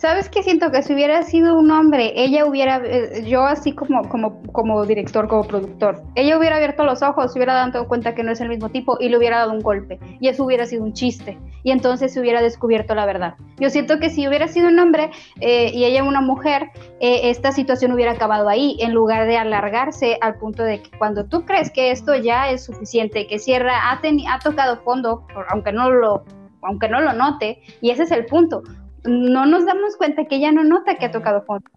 ¿Sabes 0.01 0.31
qué 0.31 0.43
siento? 0.43 0.71
Que 0.71 0.83
si 0.83 0.95
hubiera 0.95 1.23
sido 1.25 1.59
un 1.59 1.71
hombre, 1.71 2.15
ella 2.17 2.47
hubiera, 2.47 2.81
eh, 2.83 3.23
yo 3.27 3.45
así 3.45 3.73
como, 3.73 4.09
como, 4.09 4.87
director, 4.87 5.29
como 5.29 5.45
productor, 5.45 6.03
ella 6.15 6.39
hubiera 6.39 6.57
abierto 6.57 6.85
los 6.85 7.03
ojos, 7.03 7.31
se 7.31 7.39
hubiera 7.39 7.53
dado 7.53 7.87
cuenta 7.87 8.15
que 8.15 8.23
no 8.23 8.33
es 8.33 8.41
el 8.41 8.49
mismo 8.49 8.71
tipo 8.71 8.97
y 8.99 9.11
le 9.11 9.19
hubiera 9.19 9.41
dado 9.41 9.53
un 9.53 9.61
golpe. 9.61 10.01
Y 10.19 10.29
eso 10.29 10.45
hubiera 10.45 10.65
sido 10.65 10.85
un 10.85 10.95
chiste. 10.95 11.39
Y 11.65 11.71
entonces 11.71 12.15
se 12.15 12.19
hubiera 12.21 12.41
descubierto 12.41 12.95
la 12.95 13.05
verdad. 13.05 13.35
Yo 13.59 13.69
siento 13.69 13.99
que 13.99 14.09
si 14.09 14.27
hubiera 14.27 14.49
sido 14.49 14.69
un 14.69 14.79
hombre 14.79 15.11
eh, 15.39 15.71
y 15.75 15.85
ella 15.85 16.03
una 16.03 16.23
mujer, 16.23 16.71
eh, 17.01 17.29
esta 17.29 17.53
situación 17.53 17.93
hubiera 17.93 18.13
acabado 18.13 18.49
ahí, 18.49 18.79
en 18.81 18.95
lugar 18.95 19.27
de 19.27 19.37
alargarse 19.37 20.17
al 20.23 20.37
punto 20.37 20.63
de 20.63 20.81
que 20.81 20.97
cuando 20.97 21.27
tú 21.27 21.45
crees 21.45 21.71
que 21.71 21.91
esto 21.91 22.17
ya 22.17 22.49
es 22.49 22.65
suficiente, 22.65 23.27
que 23.27 23.39
Sierra 23.39 23.91
ha, 23.91 24.01
ha 24.01 24.39
tocado 24.39 24.79
fondo, 24.79 25.27
aunque 25.51 25.73
no 25.73 25.91
lo 25.91 26.25
aunque 26.63 26.91
no 26.91 27.01
lo 27.01 27.15
note, 27.15 27.63
y 27.81 27.91
ese 27.91 28.03
es 28.03 28.11
el 28.11 28.27
punto 28.27 28.63
no 29.05 29.47
nos 29.47 29.67
damos 29.67 29.97
cuenta 29.97 30.25
que 30.25 30.37
ella 30.37 30.53
no 30.53 30.65
nota 30.65 30.97
que 30.97 31.07
ha 31.07 31.11
tocado 31.11 31.43
fondo. 31.43 31.71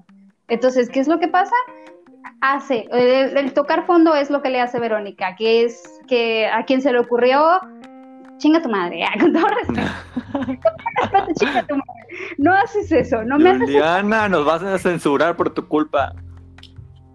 Entonces, 0.47 0.89
¿qué 0.89 0.99
es 0.99 1.07
lo 1.07 1.19
que 1.19 1.27
pasa? 1.27 1.55
Hace, 2.41 2.87
el, 2.91 3.53
tocar 3.53 3.85
fondo 3.85 4.15
es 4.15 4.29
lo 4.29 4.41
que 4.41 4.49
le 4.49 4.59
hace 4.59 4.79
Verónica, 4.79 5.35
que 5.35 5.63
es 5.63 6.01
que 6.07 6.47
a 6.47 6.65
quien 6.65 6.81
se 6.81 6.91
le 6.91 6.99
ocurrió, 6.99 7.59
chinga 8.37 8.61
tu 8.61 8.69
madre, 8.69 9.05
con 9.19 9.33
todo 9.33 9.47
respeto. 9.47 9.91
chinga 11.39 11.63
tu 11.63 11.75
madre. 11.75 12.35
No 12.37 12.53
haces 12.53 12.91
eso, 12.91 13.23
no 13.23 13.39
me 13.39 13.51
haces 13.51 13.67
Diana, 13.67 14.27
nos 14.27 14.45
vas 14.45 14.61
a 14.63 14.77
censurar 14.77 15.35
por 15.35 15.53
tu 15.53 15.67
culpa 15.67 16.13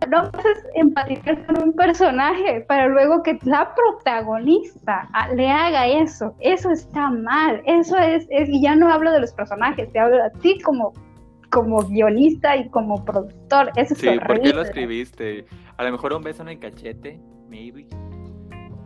no 0.09 0.19
haces 0.19 0.67
empatizar 0.75 1.47
con 1.47 1.63
un 1.63 1.73
personaje 1.73 2.65
para 2.69 2.89
luego 2.89 3.23
que 3.23 3.39
la 3.45 3.75
protagonista 3.75 5.09
le 5.35 5.49
haga 5.49 5.87
eso. 5.87 6.35
Eso 6.41 6.71
está 6.71 7.11
mal. 7.11 7.63
Eso 7.67 7.97
es, 7.97 8.27
y 8.31 8.63
ya 8.63 8.77
no 8.77 8.91
hablo 8.91 9.13
de 9.13 9.21
los 9.21 9.33
personajes, 9.33 9.91
te 9.93 9.99
hablo 9.99 10.23
a 10.23 10.31
ti 10.31 10.61
como, 10.61 10.93
como 11.51 11.83
guionista 11.83 12.57
y 12.57 12.69
como 12.71 13.05
productor. 13.05 13.71
Eso 13.77 13.95
es 13.95 14.01
sí, 14.01 14.09
¿por 14.27 14.41
qué 14.41 14.53
lo 14.53 14.63
escribiste? 14.63 15.47
A 15.77 15.85
lo 15.85 15.93
mejor 15.93 16.13
un 16.13 16.23
beso 16.23 16.43
en 16.43 16.49
el 16.49 16.59
cachete, 16.59 17.21
maybe. 17.49 17.87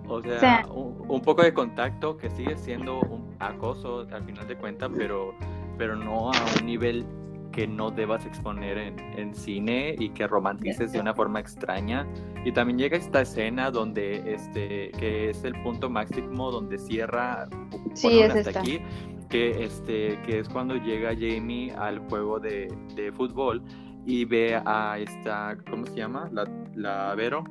O 0.08 0.20
sea, 0.20 0.66
un, 0.68 1.22
poco 1.22 1.42
de 1.42 1.54
contacto 1.54 2.18
que 2.18 2.28
sigue 2.30 2.56
siendo 2.56 3.00
un 3.00 3.34
acoso 3.38 4.06
al 4.12 4.24
final 4.24 4.46
de 4.46 4.56
cuentas, 4.56 4.90
pero, 4.94 5.34
pero 5.78 5.96
no 5.96 6.30
a 6.30 6.34
un 6.60 6.66
nivel 6.66 7.06
que 7.53 7.66
no 7.68 7.90
debas 7.90 8.26
exponer 8.26 8.78
en, 8.78 8.98
en 9.18 9.34
cine 9.34 9.94
y 9.98 10.11
que 10.11 10.26
romantices 10.26 10.92
de 10.92 11.00
una 11.00 11.14
forma 11.14 11.38
extraña. 11.40 12.07
Y 12.44 12.53
también 12.53 12.78
llega 12.78 12.96
esta 12.96 13.20
escena 13.22 13.70
donde 13.70 14.34
este 14.34 14.90
que 14.98 15.30
es 15.30 15.44
el 15.44 15.55
punto 15.62 15.88
máximo 15.90 16.50
donde 16.50 16.78
cierra 16.78 17.48
Sí, 17.94 18.20
es 18.20 18.34
hasta 18.34 18.50
esta. 18.50 18.61
aquí 18.61 18.80
que 19.28 19.64
este 19.64 20.20
que 20.22 20.40
es 20.40 20.48
cuando 20.48 20.76
llega 20.76 21.11
Jamie 21.14 21.72
al 21.72 22.00
juego 22.00 22.40
de, 22.40 22.68
de 22.96 23.12
fútbol 23.12 23.62
y 24.05 24.24
ve 24.24 24.61
a 24.64 24.98
esta 24.98 25.57
¿cómo 25.70 25.86
se 25.86 25.94
llama? 25.96 26.28
la, 26.32 26.44
la 26.74 27.14
Vero 27.14 27.44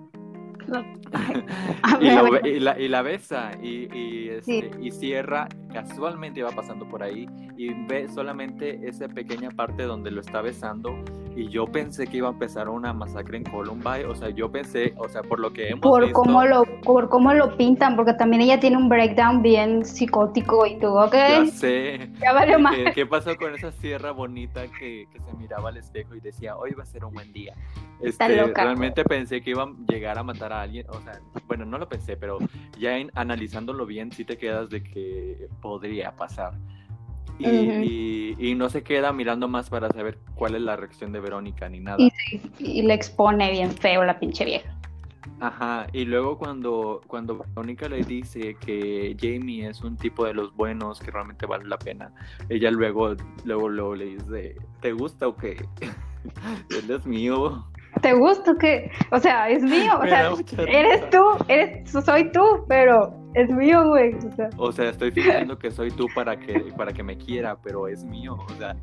y, 2.01 2.11
lo 2.11 2.47
y 2.47 2.59
la, 2.59 2.79
y 2.79 2.87
la 2.87 3.01
besa 3.01 3.51
y, 3.61 3.87
y, 3.97 4.29
este, 4.29 4.71
Sí. 4.71 4.71
y 4.79 4.91
cierra, 4.91 5.47
casualmente 5.71 6.43
va 6.43 6.51
pasando 6.51 6.87
por 6.87 7.03
ahí 7.03 7.27
y 7.57 7.73
ve 7.85 8.07
solamente 8.09 8.79
esa 8.87 9.07
pequeña 9.07 9.49
parte 9.51 9.83
donde 9.83 10.11
lo 10.11 10.21
está 10.21 10.41
besando 10.41 10.95
y 11.35 11.47
yo 11.47 11.65
pensé 11.65 12.07
que 12.07 12.17
iba 12.17 12.27
a 12.27 12.31
empezar 12.31 12.67
una 12.67 12.91
masacre 12.91 13.37
en 13.37 13.43
Columbine, 13.45 14.05
o 14.05 14.13
sea, 14.15 14.29
yo 14.29 14.51
pensé, 14.51 14.93
o 14.97 15.07
sea, 15.07 15.21
por 15.23 15.39
lo 15.39 15.53
que 15.53 15.69
hemos 15.69 15.79
por 15.81 16.03
visto, 16.03 16.13
cómo 16.21 16.43
lo 16.43 16.63
por 16.81 17.07
cómo 17.07 17.33
lo 17.33 17.55
pintan, 17.55 17.95
porque 17.95 18.13
también 18.13 18.41
ella 18.41 18.59
tiene 18.59 18.75
un 18.75 18.89
breakdown 18.89 19.41
bien 19.41 19.85
psicótico 19.85 20.65
y 20.65 20.77
tú, 20.79 20.87
ok, 20.87 21.13
ya 21.13 21.45
sé, 21.45 22.09
ya 22.21 22.33
valió 22.33 22.59
más. 22.59 22.75
¿Qué, 22.75 22.91
qué 22.93 23.05
pasó 23.05 23.35
con 23.37 23.55
esa 23.55 23.71
sierra 23.71 24.11
bonita 24.11 24.63
que, 24.67 25.07
que 25.11 25.19
se 25.21 25.33
miraba 25.37 25.69
al 25.69 25.77
espejo 25.77 26.15
y 26.15 26.19
decía, 26.19 26.57
hoy 26.57 26.71
va 26.73 26.83
a 26.83 26.85
ser 26.85 27.05
un 27.05 27.13
buen 27.13 27.31
día? 27.31 27.55
Está 28.01 28.25
Este, 28.25 28.35
loca. 28.41 28.63
realmente 28.63 29.03
pensé 29.05 29.41
que 29.41 29.51
iban 29.51 29.69
a 29.87 29.91
llegar 29.91 30.17
a 30.17 30.23
matar 30.23 30.51
a 30.51 30.61
alguien, 30.63 30.85
o 30.89 30.99
sea, 31.01 31.21
bueno, 31.47 31.65
no 31.65 31.77
lo 31.77 31.87
pensé, 31.87 32.17
pero 32.17 32.39
ya 32.77 32.97
en- 32.97 33.11
analizándolo 33.15 33.85
bien, 33.85 34.11
sí 34.11 34.25
te 34.25 34.37
quedas 34.37 34.69
de 34.69 34.83
que 34.83 35.47
podría 35.61 36.15
pasar. 36.15 36.53
Y, 37.39 37.45
y- 37.83 38.35
y 38.51 38.55
no 38.55 38.69
se 38.69 38.83
queda 38.83 39.13
mirando 39.13 39.47
más 39.47 39.69
para 39.69 39.89
saber 39.89 40.19
cuál 40.35 40.55
es 40.55 40.61
la 40.61 40.75
reacción 40.75 41.11
de 41.11 41.19
Verónica 41.19 41.69
ni 41.69 41.79
nada. 41.79 41.97
Y, 41.99 42.11
y 42.59 42.81
le 42.83 42.93
expone 42.93 43.51
bien 43.51 43.71
feo 43.71 44.03
la 44.03 44.19
pinche 44.19 44.45
vieja. 44.45 44.75
Ajá, 45.39 45.87
y 45.91 46.05
luego 46.05 46.37
cuando, 46.37 47.01
cuando 47.07 47.39
Verónica 47.55 47.89
le 47.89 48.03
dice 48.03 48.55
que 48.63 49.15
Jamie 49.19 49.67
es 49.69 49.81
un 49.81 49.97
tipo 49.97 50.25
de 50.25 50.35
los 50.35 50.55
buenos 50.55 50.99
que 50.99 51.09
realmente 51.09 51.47
vale 51.47 51.65
la 51.67 51.79
pena, 51.79 52.13
ella 52.47 52.69
luego, 52.69 53.15
luego, 53.43 53.67
luego 53.69 53.95
le 53.95 54.05
dice, 54.05 54.55
¿te 54.81 54.91
gusta 54.93 55.27
o 55.27 55.35
qué? 55.35 55.57
Él 56.69 56.91
es 56.91 57.05
mío. 57.07 57.65
¿Te 58.01 58.13
gusta 58.13 58.55
que, 58.59 58.89
o 59.11 59.19
sea, 59.19 59.49
es 59.49 59.61
mío, 59.63 59.93
o 59.99 60.05
sea, 60.05 60.31
eres 60.67 61.09
tú, 61.11 61.23
eres, 61.47 61.91
soy 61.91 62.31
tú, 62.31 62.65
pero 62.67 63.13
es 63.35 63.49
mío, 63.49 63.87
güey, 63.87 64.13
o 64.15 64.35
sea, 64.35 64.49
O 64.57 64.71
sea, 64.71 64.89
estoy 64.89 65.11
fingiendo 65.11 65.57
que 65.57 65.71
soy 65.71 65.91
tú 65.91 66.07
para 66.15 66.37
que, 66.37 66.59
para 66.75 66.91
que 66.91 67.03
me 67.03 67.15
quiera, 67.17 67.55
pero 67.61 67.87
es 67.87 68.03
mío. 68.03 68.37
O 68.49 68.53
sea, 68.57 68.75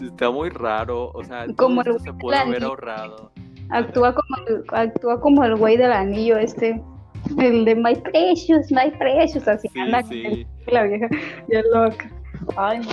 está 0.00 0.30
muy 0.30 0.48
raro. 0.50 1.10
O 1.14 1.22
sea, 1.22 1.46
Como 1.56 1.82
el 1.82 2.00
se 2.00 2.10
del 2.12 2.34
haber 2.34 2.64
ahorrado. 2.64 3.30
actúa 3.70 4.14
como 4.14 4.46
el, 4.48 4.64
actúa 4.72 5.20
como 5.20 5.44
el 5.44 5.54
güey 5.56 5.76
del 5.76 5.92
anillo 5.92 6.36
este, 6.38 6.82
el 7.38 7.64
de 7.64 7.74
My 7.74 7.94
Precious, 7.94 8.72
My 8.72 8.90
Precious, 8.98 9.46
así 9.46 9.68
Sí, 9.68 9.78
anda 9.80 10.02
sí. 10.04 10.46
la 10.66 10.84
vieja, 10.84 11.08
ya 11.48 11.62
loca. 11.72 12.10
Ay, 12.56 12.78
no. 12.80 12.90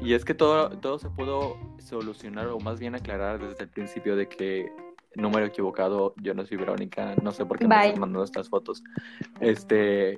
Y 0.00 0.14
es 0.14 0.24
que 0.24 0.34
todo, 0.34 0.70
todo 0.70 0.98
se 0.98 1.08
pudo 1.10 1.56
solucionar, 1.78 2.48
o 2.48 2.58
más 2.58 2.80
bien 2.80 2.94
aclarar 2.94 3.38
desde 3.38 3.64
el 3.64 3.68
principio 3.70 4.16
de 4.16 4.26
que 4.28 4.72
número 5.16 5.46
equivocado, 5.46 6.14
yo 6.20 6.34
no 6.34 6.44
soy 6.44 6.56
Verónica, 6.56 7.14
no 7.22 7.32
sé 7.32 7.46
por 7.46 7.58
qué 7.58 7.66
me 7.68 7.74
estás 7.74 7.98
mandando 7.98 8.24
estas 8.24 8.48
fotos. 8.48 8.82
Este, 9.40 10.16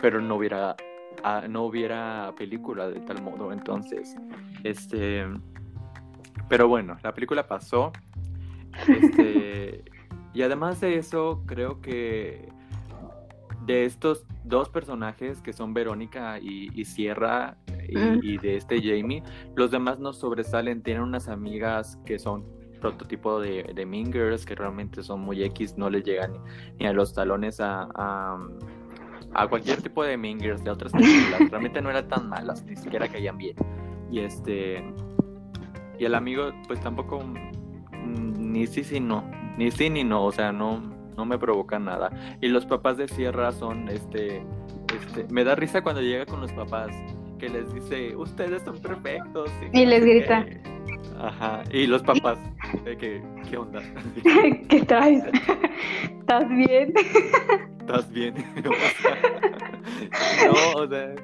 pero 0.00 0.20
no 0.20 0.36
hubiera 0.36 0.76
ah, 1.24 1.44
no 1.48 1.64
hubiera 1.64 2.32
película 2.36 2.88
de 2.88 3.00
tal 3.00 3.22
modo, 3.22 3.52
entonces, 3.52 4.16
este, 4.64 5.24
pero 6.48 6.68
bueno, 6.68 6.96
la 7.02 7.12
película 7.12 7.46
pasó. 7.46 7.92
Este, 8.86 9.84
y 10.34 10.42
además 10.42 10.80
de 10.80 10.96
eso, 10.98 11.42
creo 11.46 11.80
que 11.80 12.48
de 13.66 13.84
estos 13.84 14.24
dos 14.44 14.68
personajes 14.70 15.42
que 15.42 15.52
son 15.52 15.74
Verónica 15.74 16.38
y, 16.38 16.70
y 16.74 16.84
Sierra 16.84 17.58
y, 17.88 17.96
Mm. 17.96 18.20
y 18.22 18.38
de 18.38 18.56
este 18.56 18.80
Jamie, 18.82 19.22
los 19.56 19.70
demás 19.70 19.98
no 19.98 20.12
sobresalen. 20.12 20.82
Tienen 20.82 21.02
unas 21.02 21.28
amigas 21.28 21.98
que 22.04 22.18
son 22.18 22.44
prototipo 22.78 23.40
de, 23.40 23.64
de 23.74 23.86
Mean 23.86 24.12
Girls, 24.12 24.44
que 24.44 24.54
realmente 24.54 25.02
son 25.02 25.20
muy 25.20 25.42
X, 25.44 25.76
no 25.76 25.90
les 25.90 26.04
llegan 26.04 26.32
ni, 26.32 26.38
ni 26.80 26.86
a 26.86 26.92
los 26.92 27.12
talones 27.14 27.60
a, 27.60 27.88
a, 27.94 28.38
a 29.34 29.48
cualquier 29.48 29.82
tipo 29.82 30.04
de 30.04 30.16
Mean 30.16 30.40
Girls 30.40 30.64
de 30.64 30.70
otras 30.70 30.92
películas. 30.92 31.40
Realmente 31.50 31.80
no 31.82 31.90
eran 31.90 32.08
tan 32.08 32.28
malas, 32.28 32.64
ni 32.64 32.76
siquiera 32.76 33.08
caían 33.08 33.38
bien. 33.38 33.56
Y 34.10 34.20
este 34.20 34.82
y 35.98 36.04
el 36.04 36.14
amigo, 36.14 36.50
pues 36.66 36.80
tampoco 36.80 37.20
mm, 37.20 38.52
ni 38.52 38.66
sí, 38.66 38.84
sí, 38.84 39.00
no, 39.00 39.24
ni 39.56 39.70
sí 39.70 39.90
ni 39.90 40.04
no, 40.04 40.24
o 40.24 40.32
sea, 40.32 40.52
no, 40.52 40.80
no 41.16 41.24
me 41.24 41.38
provoca 41.38 41.78
nada. 41.78 42.10
Y 42.40 42.48
los 42.48 42.64
papás 42.64 42.96
de 42.96 43.08
Sierra 43.08 43.52
son, 43.52 43.88
este, 43.88 44.42
este, 44.94 45.26
me 45.30 45.44
da 45.44 45.54
risa 45.54 45.82
cuando 45.82 46.00
llega 46.00 46.24
con 46.24 46.40
los 46.40 46.52
papás, 46.52 46.90
que 47.38 47.48
les 47.48 47.72
dice, 47.74 48.16
ustedes 48.16 48.62
son 48.62 48.78
perfectos. 48.78 49.50
Y 49.72 49.84
les 49.86 50.00
no 50.00 50.06
sé 50.06 50.12
grita. 50.12 50.46
Ajá, 51.20 51.64
y 51.72 51.86
los 51.86 52.02
papás, 52.02 52.38
de 52.84 52.96
que, 52.96 53.22
¿qué 53.48 53.56
onda? 53.56 53.80
¿Qué 54.68 54.80
traes? 54.86 55.24
¿Estás 56.20 56.48
bien? 56.48 56.92
¿Estás 57.80 58.12
bien? 58.12 58.34
no, 58.64 58.70
o 60.80 60.88
sea, 60.88 61.14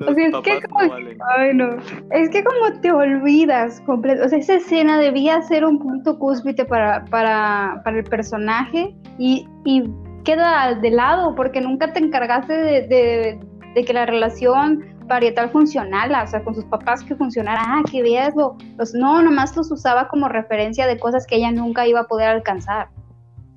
O 0.00 0.14
sea, 0.14 0.26
es 0.26 0.34
que 0.42 0.60
no 0.60 0.68
como- 0.68 0.88
valen. 0.88 1.18
Ay, 1.36 1.54
no. 1.54 1.76
Es 2.10 2.28
que 2.30 2.42
como 2.42 2.80
te 2.80 2.90
olvidas 2.90 3.80
completo. 3.82 4.24
O 4.24 4.28
sea, 4.28 4.38
esa 4.38 4.54
escena 4.56 4.98
debía 4.98 5.40
ser 5.42 5.64
un 5.64 5.78
punto 5.78 6.18
cúspide 6.18 6.64
para, 6.64 7.04
para, 7.06 7.80
para 7.84 7.98
el 7.98 8.04
personaje 8.04 8.94
y, 9.18 9.46
y 9.64 9.84
queda 10.24 10.74
de 10.74 10.90
lado 10.90 11.34
porque 11.34 11.60
nunca 11.60 11.92
te 11.92 12.00
encargaste 12.00 12.52
de, 12.52 12.86
de- 12.88 13.40
de 13.74 13.84
que 13.86 13.92
la 13.94 14.04
relación 14.04 14.84
parietal 15.12 15.50
funcionara, 15.50 16.22
o 16.22 16.26
sea, 16.26 16.42
con 16.42 16.54
sus 16.54 16.64
papás 16.64 17.04
que 17.04 17.14
funcionara. 17.14 17.60
Ah, 17.62 17.82
que 17.90 18.02
veas 18.02 18.34
lo- 18.34 18.56
los. 18.78 18.94
No, 18.94 19.20
nomás 19.22 19.54
los 19.54 19.70
usaba 19.70 20.08
como 20.08 20.26
referencia 20.28 20.86
de 20.86 20.98
cosas 20.98 21.26
que 21.26 21.36
ella 21.36 21.50
nunca 21.52 21.86
iba 21.86 22.00
a 22.00 22.04
poder 22.04 22.28
alcanzar. 22.30 22.88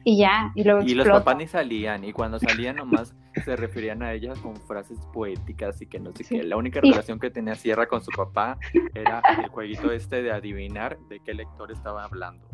Y 0.04 0.18
ya, 0.18 0.52
y 0.54 0.64
luego 0.66 0.82
Y 0.82 0.94
los 0.96 1.08
papás 1.08 1.38
ni 1.38 1.48
salían, 1.48 2.04
y 2.04 2.12
cuando 2.12 2.38
salían 2.40 2.76
nomás 2.76 3.16
se 3.46 3.56
referían 3.56 4.04
a 4.04 4.12
ella 4.14 4.34
con 4.44 4.56
frases 4.58 5.00
poéticas 5.14 5.82
y 5.82 5.88
que 5.88 5.98
no 6.00 6.12
sé 6.12 6.24
Sí. 6.26 6.36
qué. 6.36 6.44
La 6.44 6.58
única 6.58 6.82
relación 6.82 7.20
que 7.20 7.30
tenía 7.32 7.56
Sierra 7.56 7.88
con 7.88 8.02
su 8.04 8.12
papá 8.12 8.58
era 8.94 9.22
el 9.42 9.48
jueguito 9.48 9.92
este 9.92 10.22
de 10.22 10.32
adivinar 10.34 10.98
de 11.10 11.22
qué 11.22 11.34
lector 11.34 11.72
estaba 11.72 12.04
hablando. 12.04 12.46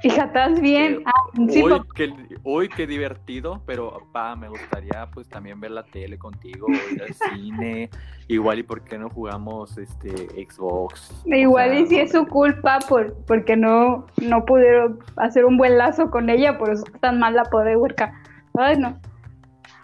Fíjate 0.00 0.60
bien. 0.60 0.94
Eh, 0.94 1.02
Ah, 1.06 1.12
sí, 1.48 1.62
uy, 1.62 1.80
qué, 1.94 2.12
uy, 2.42 2.68
qué 2.68 2.86
divertido, 2.86 3.62
pero 3.66 3.92
papá, 3.92 4.36
me 4.36 4.48
gustaría 4.48 5.08
pues 5.12 5.28
también 5.28 5.60
ver 5.60 5.70
la 5.70 5.84
tele 5.84 6.18
contigo, 6.18 6.66
ir 6.92 7.02
al 7.02 7.14
cine, 7.14 7.90
igual 8.28 8.58
y 8.58 8.62
por 8.62 8.82
qué 8.82 8.98
no 8.98 9.10
jugamos 9.10 9.78
este 9.78 10.10
Xbox. 10.48 11.22
O 11.24 11.34
Igual 11.34 11.70
sea, 11.70 11.80
y 11.80 11.86
si 11.86 11.98
es 11.98 12.12
su 12.12 12.26
culpa 12.26 12.78
por, 12.88 13.14
porque 13.26 13.56
no, 13.56 14.06
no 14.20 14.44
pudieron 14.44 14.98
hacer 15.16 15.44
un 15.44 15.56
buen 15.56 15.78
lazo 15.78 16.10
con 16.10 16.30
ella, 16.30 16.58
por 16.58 16.70
eso 16.70 16.84
es 16.86 17.00
tan 17.00 17.18
mal 17.18 17.34
la 17.34 17.44
pobre 17.44 17.76
huerca. 17.76 18.12
Ay, 18.58 18.76
no. 18.78 18.98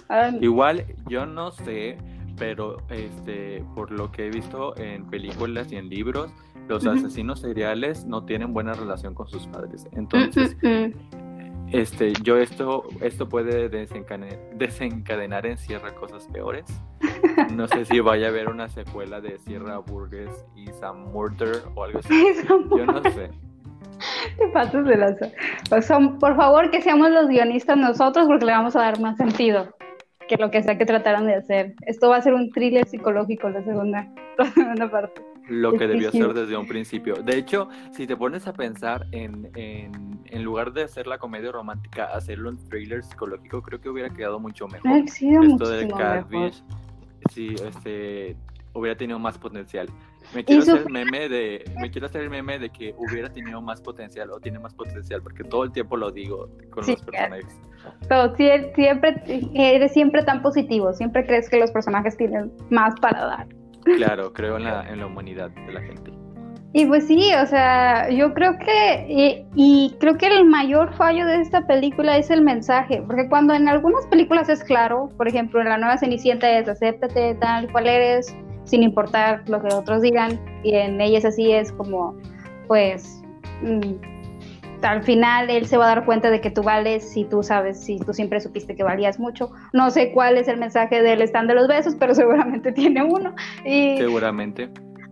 Ay, 0.08 0.32
no. 0.32 0.38
Igual, 0.40 0.84
yo 1.06 1.26
no 1.26 1.50
sé, 1.52 1.98
pero 2.38 2.78
este, 2.90 3.64
por 3.74 3.90
lo 3.90 4.10
que 4.10 4.26
he 4.26 4.30
visto 4.30 4.76
en 4.76 5.04
películas 5.06 5.70
y 5.72 5.76
en 5.76 5.88
libros, 5.88 6.32
los 6.68 6.86
asesinos 6.86 7.40
seriales 7.40 8.04
no 8.06 8.24
tienen 8.24 8.52
buena 8.52 8.74
relación 8.74 9.14
con 9.14 9.28
sus 9.28 9.46
padres. 9.46 9.86
Entonces, 9.92 10.56
Mm, 10.62 10.68
mm, 10.68 10.84
mm. 10.86 11.68
este, 11.72 12.12
yo 12.22 12.36
esto, 12.36 12.84
esto 13.00 13.28
puede 13.28 13.68
desencadenar, 13.68 14.38
desencadenar 14.54 15.46
en 15.46 15.56
Sierra 15.56 15.94
cosas 15.94 16.26
peores. 16.28 16.66
No 17.54 17.66
sé 17.68 17.84
si 17.84 18.00
vaya 18.00 18.26
a 18.26 18.30
haber 18.30 18.48
una 18.48 18.68
secuela 18.68 19.20
de 19.20 19.38
Sierra 19.38 19.78
Burgess 19.78 20.46
y 20.54 20.66
Sam 20.68 21.10
Murder 21.12 21.62
o 21.74 21.84
algo 21.84 22.00
así. 22.00 22.14
Yo 22.48 22.86
no 22.86 23.02
sé. 23.02 23.30
te 24.36 24.48
pasas 24.52 24.84
de 24.84 24.96
lanza. 24.96 25.30
Sea, 25.80 25.98
por 26.20 26.36
favor, 26.36 26.70
que 26.70 26.82
seamos 26.82 27.10
los 27.10 27.28
guionistas 27.28 27.76
nosotros 27.76 28.26
porque 28.26 28.44
le 28.44 28.52
vamos 28.52 28.76
a 28.76 28.80
dar 28.80 29.00
más 29.00 29.16
sentido 29.16 29.74
que 30.28 30.36
lo 30.36 30.50
que 30.50 30.62
sea 30.62 30.78
que 30.78 30.86
trataron 30.86 31.26
de 31.26 31.34
hacer. 31.34 31.74
Esto 31.86 32.10
va 32.10 32.16
a 32.16 32.22
ser 32.22 32.34
un 32.34 32.50
thriller 32.50 32.86
psicológico 32.86 33.48
la 33.48 33.64
segunda, 33.64 34.06
la 34.38 34.44
segunda 34.44 34.90
parte. 34.90 35.22
Lo 35.48 35.72
que 35.72 35.86
debió 35.86 36.10
ser 36.12 36.34
desde 36.34 36.56
un 36.56 36.66
principio. 36.66 37.14
De 37.16 37.36
hecho, 37.36 37.68
si 37.92 38.06
te 38.06 38.16
pones 38.16 38.46
a 38.46 38.52
pensar 38.52 39.06
en, 39.12 39.50
en, 39.54 40.20
en 40.26 40.42
lugar 40.44 40.72
de 40.72 40.82
hacer 40.82 41.06
la 41.06 41.18
comedia 41.18 41.50
romántica, 41.52 42.04
hacerlo 42.04 42.50
en 42.50 42.58
thriller 42.68 43.02
psicológico, 43.02 43.62
creo 43.62 43.80
que 43.80 43.88
hubiera 43.88 44.10
quedado 44.10 44.38
mucho 44.38 44.68
mejor. 44.68 44.90
Ha 45.02 45.06
sido 45.06 45.42
Esto 45.42 45.68
de. 45.70 45.88
Catfish, 45.88 46.62
sí, 47.30 47.54
este, 47.66 48.36
hubiera 48.74 48.96
tenido 48.96 49.18
más 49.18 49.38
potencial. 49.38 49.88
Me 50.34 50.44
quiero 50.44 50.62
hacer 50.62 50.82
el 50.86 50.92
meme 50.92 51.28
de, 51.30 51.64
me 51.80 51.90
quiero 51.90 52.06
hacer 52.06 52.22
el 52.22 52.30
meme 52.30 52.58
de 52.58 52.68
que 52.68 52.94
hubiera 52.98 53.32
tenido 53.32 53.62
más 53.62 53.80
potencial 53.80 54.30
o 54.30 54.40
tiene 54.40 54.58
más 54.58 54.74
potencial, 54.74 55.22
porque 55.22 55.42
todo 55.44 55.64
el 55.64 55.72
tiempo 55.72 55.96
lo 55.96 56.10
digo 56.10 56.50
con 56.70 56.84
Sí, 56.84 56.92
los 56.92 57.02
personajes. 57.02 57.58
Pero 58.08 58.34
sie- 58.36 58.74
siempre, 58.74 59.22
eres 59.54 59.92
siempre 59.92 60.22
tan 60.24 60.42
positivo, 60.42 60.92
siempre 60.92 61.24
crees 61.26 61.48
que 61.48 61.58
los 61.58 61.70
personajes 61.70 62.16
tienen 62.18 62.52
más 62.68 62.94
para 63.00 63.24
dar. 63.24 63.46
Claro, 63.96 64.32
creo 64.32 64.56
en 64.56 64.64
la, 64.64 64.88
en 64.88 65.00
la 65.00 65.06
humanidad 65.06 65.50
de 65.50 65.72
la 65.72 65.80
gente. 65.80 66.12
Y 66.74 66.84
pues 66.84 67.06
sí, 67.06 67.32
o 67.42 67.46
sea, 67.46 68.10
yo 68.10 68.34
creo 68.34 68.58
que, 68.58 69.46
y, 69.54 69.96
creo 70.00 70.18
que 70.18 70.26
el 70.26 70.44
mayor 70.44 70.94
fallo 70.94 71.24
de 71.26 71.40
esta 71.40 71.66
película 71.66 72.18
es 72.18 72.30
el 72.30 72.42
mensaje, 72.42 73.02
porque 73.06 73.26
cuando 73.28 73.54
en 73.54 73.68
algunas 73.68 74.06
películas 74.06 74.50
es 74.50 74.62
claro, 74.62 75.08
por 75.16 75.26
ejemplo, 75.26 75.62
en 75.62 75.70
la 75.70 75.78
nueva 75.78 75.96
Cenicienta 75.96 76.50
es 76.58 76.68
acéptate 76.68 77.34
tal 77.36 77.72
cual 77.72 77.86
eres, 77.86 78.36
sin 78.64 78.82
importar 78.82 79.48
lo 79.48 79.62
que 79.62 79.74
otros 79.74 80.02
digan, 80.02 80.38
y 80.62 80.74
en 80.74 81.00
ellas 81.00 81.24
así 81.24 81.52
es 81.52 81.72
como, 81.72 82.14
pues, 82.66 83.22
mm, 83.62 84.17
al 84.82 85.02
final 85.02 85.50
él 85.50 85.66
se 85.66 85.76
va 85.76 85.86
a 85.86 85.88
dar 85.88 86.04
cuenta 86.04 86.30
de 86.30 86.40
que 86.40 86.50
tú 86.50 86.62
vales 86.62 87.08
si 87.08 87.24
tú 87.24 87.42
sabes, 87.42 87.80
si 87.80 87.98
tú 87.98 88.12
siempre 88.12 88.40
supiste 88.40 88.76
que 88.76 88.82
valías 88.82 89.18
mucho. 89.18 89.50
No 89.72 89.90
sé 89.90 90.12
cuál 90.12 90.36
es 90.36 90.48
el 90.48 90.58
mensaje 90.58 91.02
del 91.02 91.22
stand 91.22 91.48
de 91.48 91.54
los 91.54 91.68
besos, 91.68 91.96
pero 91.98 92.14
seguramente 92.14 92.72
tiene 92.72 93.02
uno. 93.02 93.34
Y, 93.64 93.98
seguramente 93.98 94.70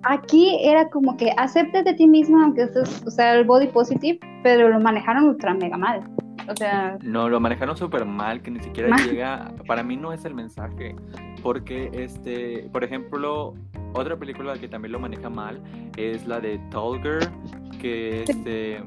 Aquí 0.09 0.59
era 0.63 0.89
como 0.89 1.17
que 1.17 1.33
aceptes 1.37 1.85
de 1.85 1.95
ti 1.95 2.07
misma, 2.07 2.45
aunque 2.45 2.63
estés, 2.63 3.03
o 3.05 3.11
sea, 3.11 3.35
el 3.35 3.45
body 3.45 3.67
positive, 3.69 4.21
pero 4.45 4.69
lo 4.69 4.79
manejaron 4.79 5.25
ultra 5.25 5.53
mega 5.53 5.77
mal. 5.77 6.01
O 6.49 6.55
sea. 6.57 6.97
No, 7.03 7.29
lo 7.29 7.41
manejaron 7.41 7.77
súper 7.77 8.05
mal, 8.05 8.41
que 8.41 8.53
ni 8.53 8.61
siquiera 8.61 8.97
llega. 8.99 9.53
Para 9.67 9.83
mí 9.83 9.97
no 9.97 10.13
es 10.13 10.25
el 10.25 10.35
mensaje. 10.35 10.95
Porque, 11.43 11.91
este, 11.93 12.69
por 12.73 12.85
ejemplo, 12.85 13.55
otra 13.95 14.17
película 14.17 14.55
que 14.55 14.69
también 14.69 14.93
lo 14.93 15.01
maneja 15.01 15.29
mal 15.29 15.61
es 15.97 16.25
la 16.25 16.39
de 16.39 16.61
Tall 16.71 17.03
Girl, 17.03 17.29
que 17.81 18.23
este 18.23 18.81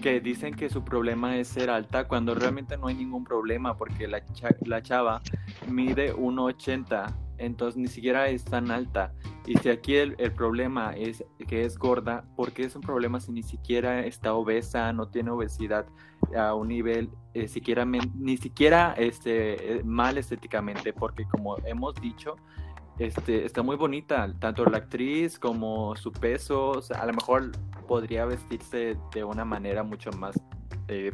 que 0.00 0.20
dicen 0.20 0.54
que 0.54 0.68
su 0.68 0.84
problema 0.84 1.36
es 1.36 1.48
ser 1.48 1.70
alta 1.70 2.06
cuando 2.08 2.34
realmente 2.34 2.76
no 2.76 2.88
hay 2.88 2.94
ningún 2.94 3.24
problema 3.24 3.76
porque 3.76 4.06
la, 4.06 4.22
la 4.64 4.82
chava 4.82 5.22
mide 5.68 6.14
1,80 6.14 7.26
entonces 7.38 7.76
ni 7.76 7.88
siquiera 7.88 8.28
es 8.28 8.44
tan 8.44 8.70
alta. 8.70 9.12
Y 9.46 9.56
si 9.58 9.68
aquí 9.68 9.94
el, 9.94 10.16
problema 10.32 10.94
es 10.96 11.24
que 11.46 11.64
es 11.64 11.78
gorda, 11.78 12.24
¿por 12.34 12.52
qué 12.52 12.64
es 12.64 12.74
un 12.74 12.82
problema 12.82 13.20
si 13.20 13.32
ni 13.32 13.42
siquiera 13.42 14.04
está 14.04 14.34
obesa, 14.34 14.92
no 14.92 15.08
tiene 15.08 15.30
obesidad 15.30 15.86
a 16.36 16.54
un 16.54 16.68
nivel 16.68 17.10
eh, 17.34 17.46
siquiera 17.46 17.84
ni 17.84 18.36
siquiera 18.38 18.94
este, 18.96 19.78
eh, 19.78 19.84
mal 19.84 20.18
estéticamente? 20.18 20.92
Porque 20.92 21.26
como 21.26 21.58
hemos 21.64 21.94
dicho, 22.00 22.36
este, 22.98 23.44
está 23.44 23.62
muy 23.62 23.76
bonita, 23.76 24.32
tanto 24.38 24.64
la 24.64 24.78
actriz 24.78 25.38
como 25.38 25.94
su 25.96 26.12
peso, 26.12 26.80
a 26.94 27.06
lo 27.06 27.12
mejor 27.12 27.52
podría 27.86 28.24
vestirse 28.24 28.96
de 29.14 29.24
una 29.24 29.44
manera 29.44 29.82
mucho 29.82 30.10
más 30.12 30.34
eh, 30.88 31.12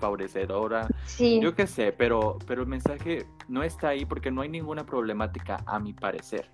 favorecedora. 0.00 0.88
Yo 1.18 1.54
qué 1.54 1.66
sé, 1.66 1.92
pero, 1.92 2.38
pero 2.46 2.62
el 2.62 2.68
mensaje 2.68 3.26
no 3.48 3.62
está 3.62 3.88
ahí 3.88 4.04
porque 4.04 4.30
no 4.30 4.42
hay 4.42 4.48
ninguna 4.48 4.86
problemática, 4.86 5.58
a 5.66 5.78
mi 5.78 5.92
parecer. 5.92 6.50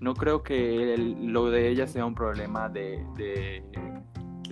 No 0.00 0.14
creo 0.14 0.42
que 0.42 0.96
lo 0.96 1.50
de 1.50 1.68
ella 1.68 1.86
sea 1.86 2.04
un 2.04 2.14
problema 2.14 2.68
de, 2.68 3.04
de, 3.16 3.62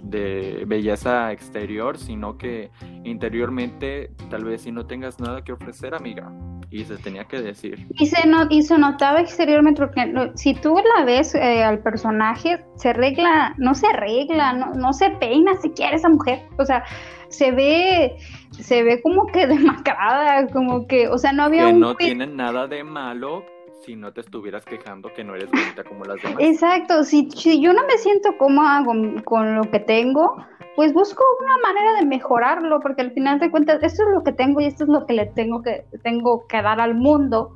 de, 0.02 0.64
belleza 0.66 1.32
exterior, 1.32 1.98
sino 1.98 2.36
que 2.36 2.70
interiormente 3.04 4.10
tal 4.30 4.44
vez 4.44 4.62
si 4.62 4.72
no 4.72 4.86
tengas 4.86 5.20
nada 5.20 5.42
que 5.42 5.52
ofrecer, 5.52 5.94
amiga. 5.94 6.30
Y 6.68 6.84
se 6.84 6.96
tenía 6.96 7.24
que 7.24 7.40
decir. 7.40 7.86
Y 7.90 8.06
se, 8.06 8.26
no, 8.26 8.46
y 8.50 8.62
se 8.62 8.76
notaba 8.76 9.20
exteriormente, 9.20 9.80
porque 9.80 10.32
si 10.34 10.54
tú 10.54 10.76
la 10.96 11.04
ves 11.04 11.34
eh, 11.34 11.62
al 11.62 11.78
personaje, 11.78 12.64
se 12.74 12.88
arregla, 12.88 13.54
no 13.56 13.74
se 13.74 13.86
arregla, 13.86 14.52
no, 14.52 14.74
no 14.74 14.92
se 14.92 15.10
peina 15.10 15.54
siquiera 15.56 15.94
esa 15.94 16.08
mujer. 16.08 16.42
O 16.58 16.64
sea, 16.64 16.82
se 17.28 17.52
ve, 17.52 18.16
se 18.50 18.82
ve 18.82 19.00
como 19.00 19.26
que 19.26 19.46
demacrada, 19.46 20.48
como 20.48 20.86
que, 20.86 21.08
o 21.08 21.18
sea, 21.18 21.32
no 21.32 21.44
había 21.44 21.66
que 21.66 21.72
no 21.74 21.94
tienen 21.94 22.36
nada 22.36 22.66
de 22.66 22.82
malo 22.82 23.44
si 23.86 23.94
no 23.94 24.12
te 24.12 24.20
estuvieras 24.20 24.64
quejando 24.64 25.12
que 25.14 25.22
no 25.22 25.36
eres 25.36 25.48
bonita 25.50 25.84
como 25.84 26.04
las 26.04 26.20
demás. 26.20 26.38
Exacto, 26.40 27.04
si, 27.04 27.30
si 27.30 27.60
yo 27.62 27.72
no 27.72 27.86
me 27.86 27.96
siento 27.98 28.36
cómoda 28.36 28.84
con, 28.84 29.22
con, 29.22 29.54
lo 29.54 29.70
que 29.70 29.78
tengo, 29.78 30.36
pues 30.74 30.92
busco 30.92 31.24
una 31.40 31.56
manera 31.58 32.00
de 32.00 32.04
mejorarlo, 32.04 32.80
porque 32.80 33.02
al 33.02 33.12
final 33.12 33.38
de 33.38 33.50
cuentas, 33.50 33.80
esto 33.82 34.02
es 34.02 34.08
lo 34.12 34.24
que 34.24 34.32
tengo 34.32 34.60
y 34.60 34.66
esto 34.66 34.84
es 34.84 34.90
lo 34.90 35.06
que 35.06 35.12
le 35.12 35.26
tengo 35.26 35.62
que, 35.62 35.84
tengo 36.02 36.46
que 36.48 36.60
dar 36.60 36.80
al 36.80 36.96
mundo. 36.96 37.54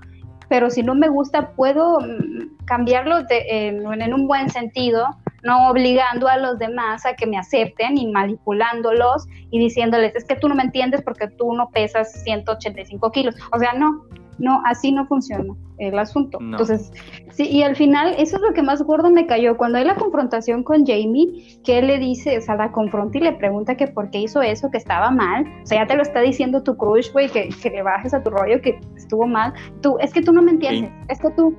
Pero 0.49 0.71
si 0.71 0.83
no 0.83 0.95
me 0.95 1.09
gusta, 1.09 1.51
puedo 1.51 2.01
mm, 2.01 2.65
cambiarlo 2.65 3.25
de, 3.25 3.69
en 3.69 4.15
un 4.15 4.27
buen 4.27 4.49
sentido 4.51 5.07
no 5.43 5.71
obligando 5.71 6.29
a 6.29 6.37
los 6.37 6.59
demás 6.59 7.07
a 7.07 7.15
que 7.15 7.27
me 7.27 7.39
acepten 7.39 7.97
y 7.97 8.11
manipulándolos 8.13 9.27
y 9.51 9.59
diciéndoles, 9.59 10.15
es 10.15 10.25
que 10.25 10.37
tú 10.37 10.49
no 10.49 10.55
me 10.55 10.65
entiendes 10.65 11.03
porque 11.03 11.29
tú 11.29 11.55
no 11.55 11.71
pesas 11.71 12.23
185 12.25 13.11
kilos. 13.11 13.35
O 13.53 13.59
sea, 13.59 13.73
no, 13.73 14.05
no, 14.41 14.61
así 14.65 14.91
no 14.91 15.07
funciona 15.07 15.55
el 15.79 15.99
asunto. 15.99 16.39
Entonces, 16.41 16.93
sí, 17.31 17.49
y 17.49 17.63
al 17.63 17.75
final, 17.75 18.15
eso 18.19 18.37
es 18.37 18.43
lo 18.43 18.53
que 18.53 18.63
más 18.63 18.83
gordo 18.83 19.11
me 19.11 19.27
cayó. 19.27 19.57
Cuando 19.57 19.79
hay 19.79 19.85
la 19.85 19.95
confrontación 19.97 20.63
con 20.63 20.85
Jamie, 20.85 21.59
que 21.65 21.79
él 21.79 21.87
le 21.87 21.99
dice, 21.99 22.39
o 22.39 22.41
sea, 22.41 22.57
la 22.57 22.71
confronta 22.71 23.19
y 23.19 23.23
le 23.23 23.33
pregunta 23.33 23.77
que 23.77 23.87
por 23.87 24.11
qué 24.11 24.19
hizo 24.21 24.43
eso, 24.43 24.71
que 24.71 24.77
estaba 24.77 25.11
mal. 25.11 25.47
O 25.63 25.67
sea, 25.67 25.83
ya 25.83 25.87
te 25.87 25.97
lo 25.97 26.03
está 26.03 26.21
diciendo 26.21 26.63
tu 26.63 26.77
crush, 26.77 27.11
güey, 27.13 27.29
que, 27.31 27.49
que 27.63 27.71
le 27.71 27.83
bajes 27.83 28.13
a 28.13 28.23
tu 28.23 28.31
rollo, 28.31 28.61
que 28.61 28.79
estuvo 28.97 29.27
mal. 29.27 29.55
Tú, 29.81 29.97
es 30.01 30.13
que 30.13 30.21
tú 30.21 30.33
no 30.33 30.43
me 30.43 30.53
entiendes. 30.53 30.91
Es 31.09 31.19
que 31.21 31.31
tú, 31.31 31.55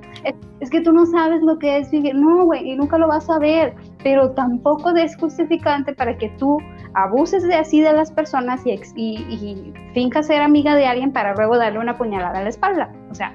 es, 0.60 0.70
que 0.70 0.80
tú 0.80 0.92
no 0.92 1.04
sabes 1.06 1.42
lo 1.42 1.58
que 1.58 1.78
es 1.78 1.90
vivir. 1.90 2.14
No, 2.14 2.44
güey, 2.44 2.70
y 2.70 2.76
nunca 2.76 2.98
lo 2.98 3.08
vas 3.08 3.28
a 3.28 3.38
ver. 3.38 3.74
Pero 4.04 4.30
tampoco 4.32 4.90
es 4.90 5.16
justificante 5.16 5.94
para 5.94 6.16
que 6.16 6.28
tú 6.38 6.58
abuses 6.94 7.42
de 7.42 7.54
así 7.54 7.80
de 7.80 7.92
las 7.92 8.10
personas 8.10 8.66
y, 8.66 8.72
y, 8.96 9.16
y 9.28 9.74
fincas 9.94 10.26
ser 10.26 10.42
amiga 10.42 10.74
de 10.74 10.86
alguien 10.86 11.12
para 11.12 11.34
luego 11.34 11.56
darle 11.56 11.78
una 11.78 11.96
puñalada 11.96 12.38
a 12.38 12.42
la 12.42 12.48
espalda. 12.48 12.92
O 13.10 13.14
sea, 13.14 13.34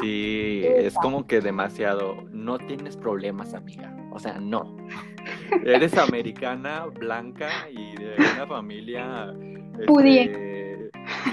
Sí, 0.00 0.62
es 0.64 0.94
como 0.94 1.26
que 1.26 1.40
demasiado. 1.40 2.16
No 2.32 2.58
tienes 2.58 2.96
problemas, 2.96 3.54
amiga. 3.54 3.94
O 4.12 4.18
sea, 4.18 4.38
no. 4.38 4.76
Eres 5.64 5.96
americana, 5.96 6.86
blanca 6.86 7.48
y 7.70 7.96
de 7.96 8.14
una 8.34 8.46
familia. 8.46 9.34
Este. 9.78 10.59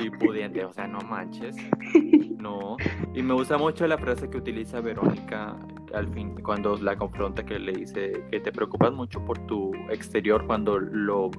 Y 0.01 0.09
pudiente, 0.09 0.63
o 0.65 0.73
sea, 0.73 0.87
no 0.87 0.99
manches. 1.01 1.55
No. 2.37 2.77
Y 3.15 3.23
me 3.23 3.33
gusta 3.33 3.57
mucho 3.57 3.87
la 3.87 3.97
frase 3.97 4.29
que 4.29 4.37
utiliza 4.37 4.79
Verónica 4.79 5.57
al 5.93 6.07
fin, 6.13 6.35
cuando 6.43 6.77
la 6.77 6.95
confronta, 6.95 7.43
que 7.43 7.57
le 7.57 7.73
dice 7.73 8.25
que 8.29 8.39
te 8.39 8.51
preocupas 8.51 8.93
mucho 8.93 9.25
por 9.25 9.39
tu 9.47 9.73
exterior 9.89 10.45
cuando 10.45 10.77
lo 10.77 11.31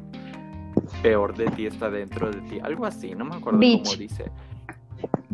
peor 1.02 1.36
de 1.36 1.46
ti 1.52 1.66
está 1.66 1.90
dentro 1.90 2.30
de 2.30 2.40
ti. 2.42 2.58
Algo 2.62 2.84
así, 2.84 3.14
no 3.14 3.24
me 3.24 3.36
acuerdo 3.36 3.60
cómo 3.60 3.96
dice. 3.96 4.30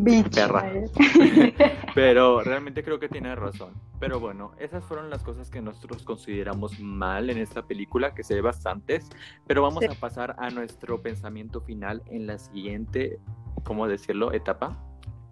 Perra. 0.03 0.73
Pero 1.95 2.41
realmente 2.45 2.83
creo 2.83 2.99
que 2.99 3.09
tiene 3.09 3.35
razón. 3.35 3.75
Pero 4.01 4.19
bueno, 4.21 4.53
esas 4.59 4.85
fueron 4.85 5.11
las 5.11 5.23
cosas 5.23 5.51
que 5.51 5.63
nosotros 5.63 6.03
consideramos 6.03 6.79
mal 6.81 7.31
en 7.31 7.39
esta 7.39 7.67
película, 7.67 8.15
que 8.15 8.25
se 8.25 8.35
ve 8.35 8.41
bastantes. 8.41 9.09
Pero 9.47 9.63
vamos 9.63 9.85
a 9.85 9.95
pasar 9.95 10.35
a 10.39 10.51
nuestro 10.51 11.01
pensamiento 11.01 11.61
final 11.61 12.03
en 12.07 12.27
la 12.27 12.39
siguiente, 12.39 13.21
¿cómo 13.63 13.87
decirlo? 13.87 14.33
Etapa. 14.33 14.79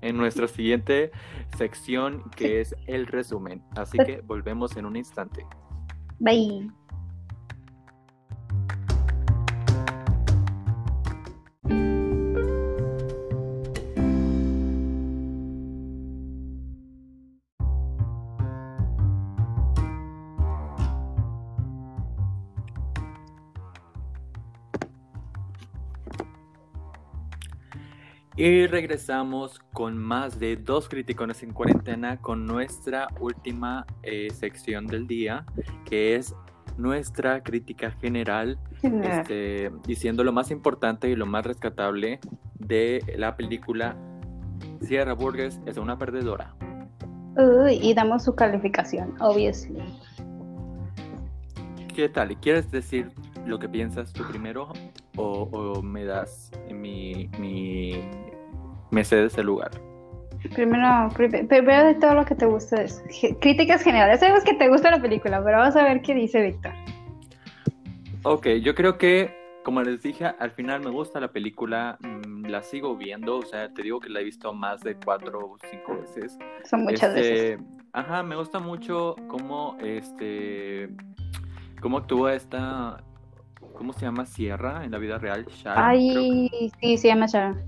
En 0.01 0.17
nuestra 0.17 0.49
siguiente 0.49 1.13
sección, 1.57 2.29
que 2.35 2.61
es 2.61 2.75
el 2.87 3.07
resumen. 3.07 3.63
Así 3.77 3.99
que 3.99 4.21
volvemos 4.21 4.77
en 4.77 4.87
un 4.87 4.97
instante. 4.97 5.47
Bye. 6.19 6.82
Y 28.43 28.67
regresamos 28.67 29.61
con 29.73 29.97
más 29.97 30.41
de 30.41 30.57
dos 30.57 30.89
criticones 30.89 31.45
en 31.45 31.53
cuarentena 31.53 32.17
con 32.17 32.45
nuestra 32.45 33.07
última 33.21 33.87
eh, 34.03 34.31
sección 34.31 34.89
del 34.89 35.07
día, 35.07 35.47
que 35.85 36.17
es 36.17 36.35
nuestra 36.77 37.45
crítica 37.45 37.93
general, 37.93 38.59
este, 38.83 39.71
diciendo 39.87 40.25
lo 40.25 40.33
más 40.33 40.51
importante 40.51 41.09
y 41.09 41.15
lo 41.15 41.25
más 41.25 41.47
rescatable 41.47 42.19
de 42.55 43.15
la 43.17 43.37
película 43.37 43.95
Sierra 44.81 45.13
Burgess 45.13 45.61
es 45.65 45.77
una 45.77 45.97
perdedora. 45.97 46.57
y 47.71 47.95
damos 47.95 48.25
su 48.25 48.35
calificación, 48.35 49.15
obviously. 49.21 49.85
¿Qué 51.95 52.09
tal? 52.09 52.33
¿Y 52.33 52.35
quieres 52.35 52.73
decir 52.73 53.13
lo 53.47 53.61
que 53.61 53.69
piensas 53.69 54.13
tú 54.13 54.25
primero 54.29 54.73
o, 55.17 55.81
me 55.81 56.05
das 56.05 56.51
mi, 56.73 57.29
mi 57.39 57.93
me 58.93 59.05
cedes 59.05 59.37
el 59.39 59.47
lugar. 59.47 59.73
Primero, 60.55 61.09
primero 61.17 61.87
de 61.87 61.95
todo 61.95 62.15
lo 62.15 62.25
que 62.25 62.35
te 62.35 62.47
gusta 62.47 62.83
es 62.83 63.03
críticas 63.41 63.83
generales. 63.83 64.21
Sabemos 64.21 64.45
que 64.45 64.55
te 64.55 64.69
gusta 64.69 64.91
la 64.91 65.01
película, 65.01 65.43
pero 65.45 65.59
vamos 65.59 65.75
a 65.75 65.83
ver 65.83 66.03
qué 66.03 66.15
dice 66.15 66.43
Víctor. 66.43 66.73
Ok, 68.23 68.47
yo 68.63 68.75
creo 68.75 68.99
que, 68.99 69.35
como 69.65 69.83
les 69.83 70.03
dije, 70.03 70.27
al 70.27 70.51
final 70.53 70.81
me 70.81 70.91
gusta 70.91 71.19
la 71.19 71.33
película, 71.33 71.99
mm, 72.01 72.47
la 72.47 72.63
sigo 72.63 72.97
viendo, 72.97 73.39
o 73.39 73.43
sea, 73.43 73.73
te 73.73 73.83
digo 73.83 73.99
que 73.99 74.09
la 74.09 74.21
he 74.21 74.25
visto 74.25 74.53
más 74.53 74.81
de 74.81 74.95
cuatro 74.97 75.39
o 75.41 75.59
cinco 75.71 75.97
veces. 76.01 76.39
Son 76.65 76.83
muchas 76.83 77.17
este, 77.17 77.57
veces. 77.57 77.61
Ajá, 77.93 78.23
me 78.23 78.37
gusta 78.37 78.59
mucho 78.59 79.17
cómo 79.29 79.77
este 79.81 80.89
¿Cómo 81.83 81.99
actúa 81.99 82.35
esta, 82.35 83.03
cómo 83.77 83.93
se 83.93 84.03
llama 84.03 84.25
Sierra 84.25 84.85
en 84.85 84.93
la 84.93 84.99
vida 84.99 85.19
real? 85.19 85.45
Sharon. 85.47 85.85
Ay, 85.85 86.71
sí, 86.81 86.97
se 86.97 87.09
llama 87.09 87.27
Sharon. 87.27 87.61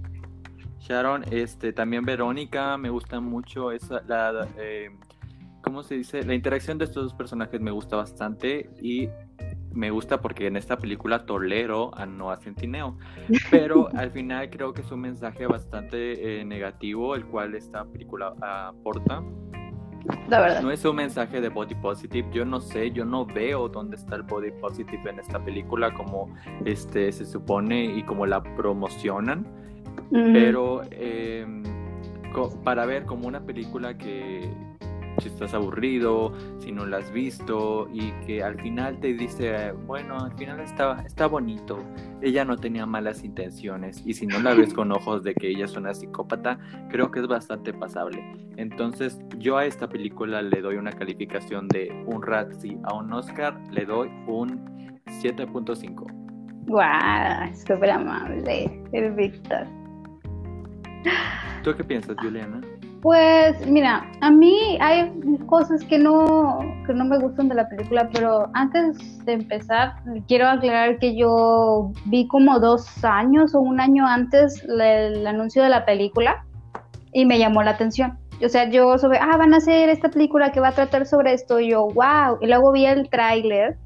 Sharon, 0.84 1.24
este, 1.30 1.72
también 1.72 2.04
Verónica, 2.04 2.76
me 2.76 2.90
gusta 2.90 3.18
mucho 3.18 3.72
esa, 3.72 4.02
la, 4.06 4.46
eh, 4.58 4.90
¿cómo 5.62 5.82
se 5.82 5.94
dice? 5.94 6.22
La 6.24 6.34
interacción 6.34 6.76
de 6.76 6.84
estos 6.84 7.04
dos 7.04 7.14
personajes 7.14 7.58
me 7.58 7.70
gusta 7.70 7.96
bastante 7.96 8.68
y 8.82 9.08
me 9.72 9.90
gusta 9.90 10.20
porque 10.20 10.46
en 10.46 10.58
esta 10.58 10.76
película 10.76 11.24
tolero 11.24 11.90
a 11.96 12.04
Noah 12.04 12.36
Centineo, 12.36 12.98
pero 13.50 13.88
al 13.96 14.10
final 14.10 14.50
creo 14.50 14.74
que 14.74 14.82
es 14.82 14.92
un 14.92 15.00
mensaje 15.00 15.46
bastante 15.46 16.40
eh, 16.40 16.44
negativo 16.44 17.14
el 17.14 17.24
cual 17.24 17.54
esta 17.54 17.86
película 17.86 18.34
aporta. 18.42 19.22
La 20.28 20.38
verdad. 20.38 20.60
No 20.60 20.70
es 20.70 20.84
un 20.84 20.96
mensaje 20.96 21.40
de 21.40 21.48
body 21.48 21.76
positive, 21.76 22.28
yo 22.30 22.44
no 22.44 22.60
sé, 22.60 22.90
yo 22.90 23.06
no 23.06 23.24
veo 23.24 23.70
dónde 23.70 23.96
está 23.96 24.16
el 24.16 24.22
body 24.22 24.50
positive 24.60 25.08
en 25.08 25.18
esta 25.18 25.42
película 25.42 25.94
como 25.94 26.34
este 26.66 27.10
se 27.10 27.24
supone 27.24 27.86
y 27.86 28.02
como 28.02 28.26
la 28.26 28.42
promocionan, 28.42 29.63
pero 30.10 30.82
em, 30.90 31.62
para 32.64 32.86
ver 32.86 33.04
como 33.04 33.28
una 33.28 33.40
película 33.40 33.96
que 33.96 34.50
si 35.18 35.28
estás 35.28 35.54
aburrido, 35.54 36.32
si 36.58 36.72
no 36.72 36.86
la 36.86 36.98
has 36.98 37.12
visto 37.12 37.88
y 37.92 38.10
que 38.26 38.42
al 38.42 38.60
final 38.60 38.98
te 39.00 39.14
dice, 39.14 39.72
bueno, 39.86 40.18
al 40.18 40.32
final 40.36 40.60
está, 40.60 41.02
está 41.06 41.26
bonito, 41.26 41.78
ella 42.20 42.44
no 42.44 42.56
tenía 42.56 42.86
malas 42.86 43.22
intenciones 43.22 44.02
y 44.04 44.14
si 44.14 44.26
no 44.26 44.40
la 44.40 44.54
ves 44.54 44.74
con 44.74 44.90
ojos 44.92 45.22
de 45.22 45.34
que 45.34 45.48
ella 45.48 45.66
es 45.66 45.76
una 45.76 45.94
psicópata, 45.94 46.58
creo 46.90 47.10
que 47.10 47.20
es 47.20 47.26
bastante 47.26 47.72
pasable. 47.72 48.24
Entonces 48.56 49.20
yo 49.38 49.56
a 49.56 49.66
esta 49.66 49.88
película 49.88 50.42
le 50.42 50.60
doy 50.60 50.76
una 50.76 50.92
calificación 50.92 51.68
de 51.68 51.92
un 52.06 52.22
Razzie 52.22 52.78
a 52.84 52.94
un 52.94 53.12
Oscar, 53.12 53.60
le 53.70 53.84
doy 53.84 54.10
un 54.26 55.00
7.5. 55.06 56.06
¡Guau! 56.66 57.54
Súper 57.54 57.90
amable, 57.90 58.82
el 58.92 59.12
Víctor. 59.12 59.66
¿Tú 61.62 61.74
qué 61.76 61.84
piensas, 61.84 62.16
Juliana? 62.18 62.60
Pues 63.04 63.66
mira, 63.66 64.10
a 64.22 64.30
mí 64.30 64.78
hay 64.80 65.12
cosas 65.46 65.84
que 65.84 65.98
no, 65.98 66.58
que 66.86 66.94
no 66.94 67.04
me 67.04 67.18
gustan 67.18 67.48
de 67.48 67.54
la 67.54 67.68
película, 67.68 68.08
pero 68.10 68.48
antes 68.54 69.22
de 69.26 69.34
empezar, 69.34 69.96
quiero 70.26 70.48
aclarar 70.48 70.98
que 70.98 71.14
yo 71.14 71.92
vi 72.06 72.26
como 72.28 72.58
dos 72.60 73.04
años 73.04 73.54
o 73.54 73.60
un 73.60 73.78
año 73.78 74.06
antes 74.06 74.64
el, 74.64 75.26
anuncio 75.26 75.62
de 75.62 75.68
la 75.68 75.84
película 75.84 76.46
y 77.12 77.26
me 77.26 77.38
llamó 77.38 77.62
la 77.62 77.72
atención. 77.72 78.18
O 78.42 78.48
sea, 78.48 78.70
yo 78.70 78.96
sobre, 78.96 79.18
ah, 79.18 79.36
van 79.36 79.52
a 79.52 79.58
hacer 79.58 79.90
esta 79.90 80.08
película 80.08 80.50
que 80.50 80.60
va 80.60 80.68
a 80.68 80.72
tratar 80.72 81.04
sobre 81.04 81.34
esto, 81.34 81.60
y 81.60 81.72
yo, 81.72 81.88
wow, 81.88 82.38
y 82.40 82.46
luego 82.46 82.72
vi 82.72 82.86
el 82.86 83.10
tráiler 83.10 83.76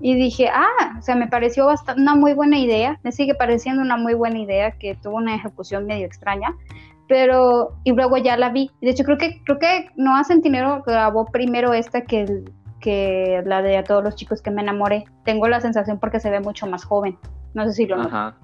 y 0.00 0.14
dije, 0.14 0.48
ah, 0.48 0.96
o 0.98 1.02
sea, 1.02 1.14
me 1.14 1.28
pareció 1.28 1.66
bastante, 1.66 2.00
una 2.00 2.14
muy 2.14 2.32
buena 2.34 2.58
idea, 2.58 2.98
me 3.02 3.12
sigue 3.12 3.34
pareciendo 3.34 3.82
una 3.82 3.96
muy 3.96 4.14
buena 4.14 4.38
idea 4.38 4.72
que 4.72 4.94
tuvo 4.94 5.16
una 5.16 5.34
ejecución 5.34 5.86
medio 5.86 6.06
extraña, 6.06 6.54
pero 7.06 7.76
y 7.84 7.92
luego 7.92 8.16
ya 8.16 8.36
la 8.36 8.50
vi. 8.50 8.70
De 8.80 8.90
hecho, 8.90 9.04
creo 9.04 9.18
que 9.18 9.42
creo 9.44 9.58
que 9.58 9.88
Noah 9.96 10.24
Centinero 10.24 10.82
grabó 10.86 11.26
primero 11.26 11.74
esta 11.74 12.02
que, 12.02 12.44
que 12.80 13.42
la 13.44 13.62
de 13.62 13.76
a 13.76 13.84
todos 13.84 14.02
los 14.02 14.14
chicos 14.14 14.40
que 14.40 14.50
me 14.50 14.62
enamoré. 14.62 15.04
Tengo 15.24 15.48
la 15.48 15.60
sensación 15.60 15.98
porque 15.98 16.20
se 16.20 16.30
ve 16.30 16.40
mucho 16.40 16.66
más 16.66 16.84
joven. 16.84 17.18
No 17.52 17.64
sé 17.66 17.72
si 17.72 17.86
lo 17.86 18.00
Ajá. 18.00 18.36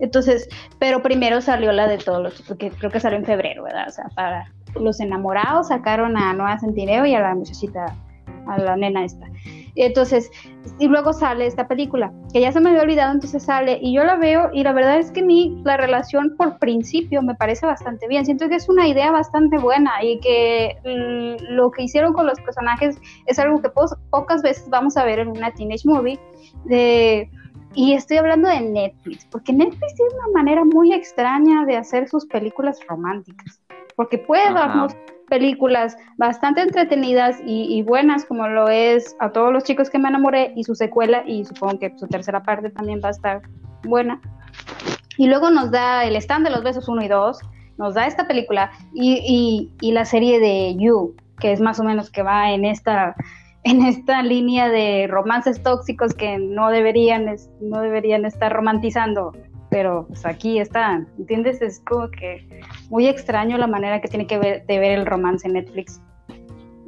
Entonces, 0.00 0.48
pero 0.78 1.02
primero 1.02 1.40
salió 1.40 1.72
la 1.72 1.86
de 1.86 1.98
todos 1.98 2.22
los 2.22 2.34
chicos, 2.34 2.56
que 2.56 2.70
creo 2.70 2.90
que 2.90 3.00
salió 3.00 3.18
en 3.18 3.24
febrero, 3.24 3.64
¿verdad? 3.64 3.86
O 3.88 3.90
sea, 3.90 4.04
para 4.14 4.50
los 4.80 5.00
enamorados 5.00 5.68
sacaron 5.68 6.16
a 6.16 6.32
Noah 6.32 6.58
Centineo 6.58 7.04
y 7.06 7.14
a 7.14 7.20
la 7.20 7.34
muchachita, 7.34 7.86
a 8.46 8.58
la 8.58 8.76
nena 8.76 9.04
esta. 9.04 9.26
Entonces, 9.74 10.30
y 10.78 10.88
luego 10.88 11.12
sale 11.12 11.46
esta 11.46 11.68
película, 11.68 12.12
que 12.32 12.40
ya 12.40 12.52
se 12.52 12.60
me 12.60 12.70
había 12.70 12.82
olvidado, 12.82 13.12
entonces 13.12 13.42
sale, 13.42 13.78
y 13.80 13.94
yo 13.94 14.04
la 14.04 14.16
veo, 14.16 14.50
y 14.52 14.62
la 14.62 14.72
verdad 14.72 14.98
es 14.98 15.10
que 15.10 15.22
mí 15.22 15.60
la 15.64 15.76
relación 15.76 16.34
por 16.36 16.58
principio 16.58 17.22
me 17.22 17.34
parece 17.34 17.66
bastante 17.66 18.08
bien. 18.08 18.24
Siento 18.24 18.48
que 18.48 18.56
es 18.56 18.68
una 18.68 18.88
idea 18.88 19.10
bastante 19.10 19.58
buena 19.58 20.02
y 20.02 20.18
que 20.20 20.76
lo 21.50 21.70
que 21.70 21.84
hicieron 21.84 22.12
con 22.12 22.26
los 22.26 22.40
personajes 22.40 22.98
es 23.26 23.38
algo 23.38 23.60
que 23.62 23.70
pocas 24.10 24.42
veces 24.42 24.68
vamos 24.68 24.96
a 24.96 25.04
ver 25.04 25.20
en 25.20 25.28
una 25.28 25.50
teenage 25.52 25.82
movie. 25.84 26.18
De, 26.64 27.30
y 27.74 27.92
estoy 27.92 28.16
hablando 28.16 28.48
de 28.48 28.60
Netflix, 28.60 29.26
porque 29.30 29.52
Netflix 29.52 29.94
tiene 29.94 30.12
una 30.14 30.32
manera 30.34 30.64
muy 30.64 30.92
extraña 30.92 31.64
de 31.64 31.76
hacer 31.76 32.08
sus 32.08 32.26
películas 32.26 32.78
románticas, 32.88 33.60
porque 33.94 34.18
puede 34.18 34.52
darnos 34.52 34.96
películas 35.30 35.96
bastante 36.18 36.60
entretenidas 36.60 37.38
y, 37.46 37.80
buenas, 37.82 38.26
como 38.26 38.46
lo 38.48 38.68
es 38.68 39.16
A 39.18 39.30
todos 39.30 39.50
los 39.50 39.64
chicos 39.64 39.88
que 39.88 39.98
me 39.98 40.10
enamoré 40.10 40.52
y 40.56 40.64
su 40.64 40.74
secuela, 40.74 41.22
y 41.26 41.46
supongo 41.46 41.78
que 41.78 41.96
su 41.96 42.06
tercera 42.06 42.42
parte 42.42 42.68
también 42.68 43.00
va 43.02 43.08
a 43.08 43.12
estar 43.12 43.40
buena. 43.84 44.20
Y 45.16 45.28
luego 45.28 45.50
nos 45.50 45.70
da 45.70 46.04
el 46.04 46.16
stand 46.16 46.44
de 46.46 46.50
los 46.50 46.62
besos 46.62 46.88
1 46.88 47.02
y 47.02 47.08
2, 47.08 47.38
nos 47.78 47.94
da 47.94 48.06
esta 48.06 48.26
película 48.26 48.70
y, 48.92 49.70
y, 49.80 49.92
la 49.92 50.04
serie 50.04 50.38
de 50.38 50.76
You, 50.76 51.14
que 51.38 51.52
es 51.52 51.60
más 51.62 51.80
o 51.80 51.84
menos 51.84 52.10
que 52.10 52.22
va 52.22 52.50
en 52.50 52.66
esta 52.66 53.14
en 53.64 53.82
esta 53.84 54.22
línea 54.22 54.68
de 54.68 55.06
romances 55.06 55.62
tóxicos 55.62 56.14
que 56.14 56.38
no 56.38 56.70
deberían, 56.70 57.26
no 57.60 57.80
deberían 57.80 58.24
estar 58.24 58.50
romantizando 58.52 59.32
pero 59.70 60.06
pues 60.08 60.26
aquí 60.26 60.58
está, 60.58 61.06
¿entiendes? 61.16 61.62
Es 61.62 61.80
como 61.80 62.10
que 62.10 62.60
muy 62.90 63.06
extraño 63.08 63.56
la 63.56 63.66
manera 63.66 64.00
que 64.00 64.08
tiene 64.08 64.26
que 64.26 64.38
ver 64.38 64.66
de 64.66 64.78
ver 64.78 64.98
el 64.98 65.06
romance 65.06 65.46
en 65.46 65.54
Netflix. 65.54 66.02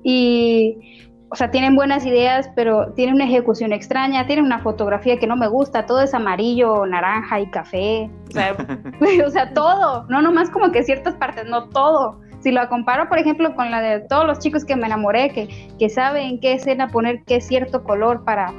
Y, 0.02 1.08
o 1.30 1.36
sea, 1.36 1.50
tienen 1.50 1.76
buenas 1.76 2.04
ideas, 2.04 2.50
pero 2.54 2.92
tiene 2.92 3.14
una 3.14 3.24
ejecución 3.24 3.72
extraña, 3.72 4.26
tiene 4.26 4.42
una 4.42 4.58
fotografía 4.58 5.18
que 5.18 5.28
no 5.28 5.36
me 5.36 5.48
gusta, 5.48 5.86
todo 5.86 6.02
es 6.02 6.12
amarillo, 6.12 6.84
naranja 6.84 7.40
y 7.40 7.48
café, 7.50 8.10
o 8.28 8.30
sea, 8.32 8.56
o 9.26 9.30
sea 9.30 9.54
todo, 9.54 10.04
no 10.08 10.20
nomás 10.20 10.50
como 10.50 10.72
que 10.72 10.82
ciertas 10.82 11.14
partes, 11.14 11.46
no 11.46 11.68
todo. 11.70 12.20
Si 12.40 12.50
lo 12.50 12.68
comparo, 12.68 13.08
por 13.08 13.18
ejemplo, 13.18 13.54
con 13.54 13.70
la 13.70 13.80
de 13.80 14.00
todos 14.00 14.26
los 14.26 14.40
chicos 14.40 14.64
que 14.64 14.74
me 14.74 14.86
enamoré, 14.86 15.30
que, 15.30 15.48
que 15.78 15.88
saben 15.88 16.40
qué 16.40 16.54
escena 16.54 16.88
poner 16.88 17.22
qué 17.24 17.40
cierto 17.40 17.84
color 17.84 18.24
para, 18.24 18.52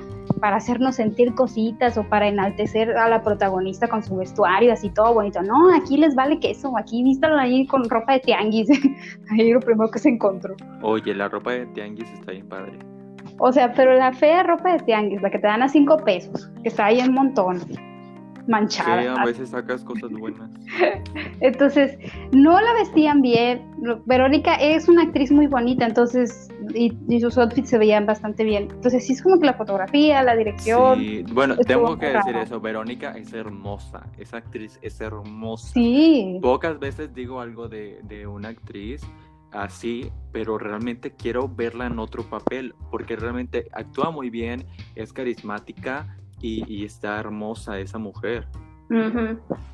para 0.44 0.58
hacernos 0.58 0.98
sentir 0.98 1.34
cositas 1.36 1.98
o 1.98 2.04
para 2.04 2.28
enaltecer 2.28 2.98
a 2.98 3.08
la 3.08 3.24
protagonista 3.24 3.88
con 3.88 4.04
su 4.04 4.18
vestuario, 4.18 4.74
así 4.74 4.89
todo 4.89 5.14
bonito. 5.14 5.41
No, 5.41 5.74
aquí 5.74 5.96
les 5.96 6.16
vale 6.16 6.38
queso, 6.38 6.78
aquí 6.78 7.02
vístalo 7.02 7.38
ahí 7.38 7.66
con 7.66 7.89
ropa 7.89 8.12
de 8.12 8.20
tianguis. 8.20 8.68
ahí 9.32 9.54
lo 9.54 9.62
primero 9.62 9.89
que 9.89 10.00
se 10.00 10.10
encontró. 10.10 10.54
Oye, 10.82 11.16
la 11.16 11.30
ropa 11.30 11.54
de 11.54 11.66
tianguis 11.68 12.12
está 12.12 12.34
bien 12.34 12.50
padre. 12.50 12.78
O 13.38 13.54
sea, 13.54 13.72
pero 13.72 13.94
la 13.94 14.12
fea 14.12 14.44
ropa 14.44 14.74
de 14.74 14.80
tianguis, 14.80 15.22
la 15.22 15.30
que 15.30 15.39
te 15.39 15.48
dan 15.48 15.64
a 15.64 15.70
cinco 15.70 15.96
pesos, 15.96 16.52
que 16.62 16.68
está 16.68 16.88
ahí 16.88 17.00
en 17.00 17.14
montón 17.14 17.62
manchada. 18.48 19.02
Sí, 19.02 19.08
a 19.08 19.26
veces 19.26 19.50
sacas 19.50 19.84
cosas 19.84 20.12
buenas. 20.12 20.50
entonces, 21.39 21.98
no 22.32 22.60
la 22.60 22.74
vestían 22.74 23.22
bien. 23.22 23.62
Verónica 24.06 24.56
es 24.56 24.88
una 24.88 25.04
actriz 25.04 25.32
muy 25.32 25.48
bonita, 25.48 25.86
entonces, 25.86 26.50
y, 26.74 26.91
sus 27.20 27.38
outfits 27.38 27.70
se 27.70 27.78
veían 27.78 28.06
bastante 28.06 28.44
bien. 28.44 28.70
Entonces, 28.72 29.06
sí 29.06 29.14
es 29.14 29.22
como 29.22 29.39
que 29.39 29.46
la 29.46 29.54
fotografía, 29.54 30.24
la 30.24 30.36
dirección. 30.36 31.00
Sí, 31.00 31.26
bueno, 31.32 31.56
tengo 31.58 31.98
que 31.98 32.08
decir 32.08 32.36
eso. 32.36 32.60
Verónica 32.60 33.12
es 33.12 33.34
hermosa. 33.34 34.08
Esa 34.18 34.38
actriz 34.38 34.80
es 34.82 35.00
hermosa. 35.02 35.74
Sí. 35.74 36.39
Pocas 36.41 36.80
veces 36.80 37.14
digo 37.14 37.39
algo 37.39 37.68
de, 37.68 38.00
de 38.04 38.28
una 38.28 38.50
actriz 38.50 39.02
así, 39.54 40.12
pero 40.32 40.58
realmente 40.58 41.12
quiero 41.12 41.48
verla 41.48 41.86
en 41.86 42.00
otro 42.00 42.24
papel, 42.24 42.74
porque 42.91 43.16
realmente 43.16 43.68
actúa 43.72 44.10
muy 44.10 44.30
bien, 44.30 44.66
es 44.96 45.14
carismática 45.14 46.18
y, 46.44 46.86
está 46.86 47.20
hermosa 47.20 47.80
esa 47.80 47.98
mujer. 47.98 48.46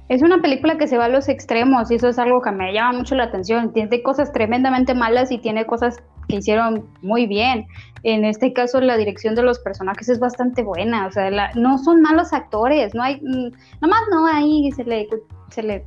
Es 0.07 0.22
una 0.22 0.41
película 0.41 0.78
que 0.78 0.88
se 0.88 0.97
va 0.97 1.05
a 1.05 1.09
los 1.09 1.28
extremos 1.28 1.91
y 1.91 1.95
eso 1.95 2.07
es 2.07 2.17
algo 2.17 2.41
que 2.41 2.51
me 2.51 2.72
llama 2.72 2.99
mucho 2.99 3.15
la 3.15 3.26
atención. 3.26 3.74
Tiene 3.74 4.01
cosas 4.01 4.32
tremendamente 4.32 4.93
malas 4.93 5.32
y 5.32 5.39
tiene 5.39 5.65
cosas 5.65 5.97
que 6.30 6.38
hicieron 6.38 6.88
muy 7.01 7.26
bien. 7.26 7.67
En 8.03 8.24
este 8.24 8.53
caso 8.53 8.80
la 8.80 8.95
dirección 8.95 9.36
de 9.36 9.43
los 9.43 9.59
personajes 9.59 10.07
es 10.07 10.20
bastante 10.20 10.63
buena, 10.63 11.07
o 11.07 11.11
sea, 11.11 11.51
no 11.55 11.78
son 11.80 12.01
malos 12.01 12.32
actores, 12.32 12.93
no 12.95 13.03
hay, 13.03 13.20
mm, 13.22 13.51
nomás 13.82 14.01
no 14.09 14.26
ahí 14.26 14.72
se 14.72 14.86
le, 14.86 15.07
se 15.49 15.63
le 15.63 15.86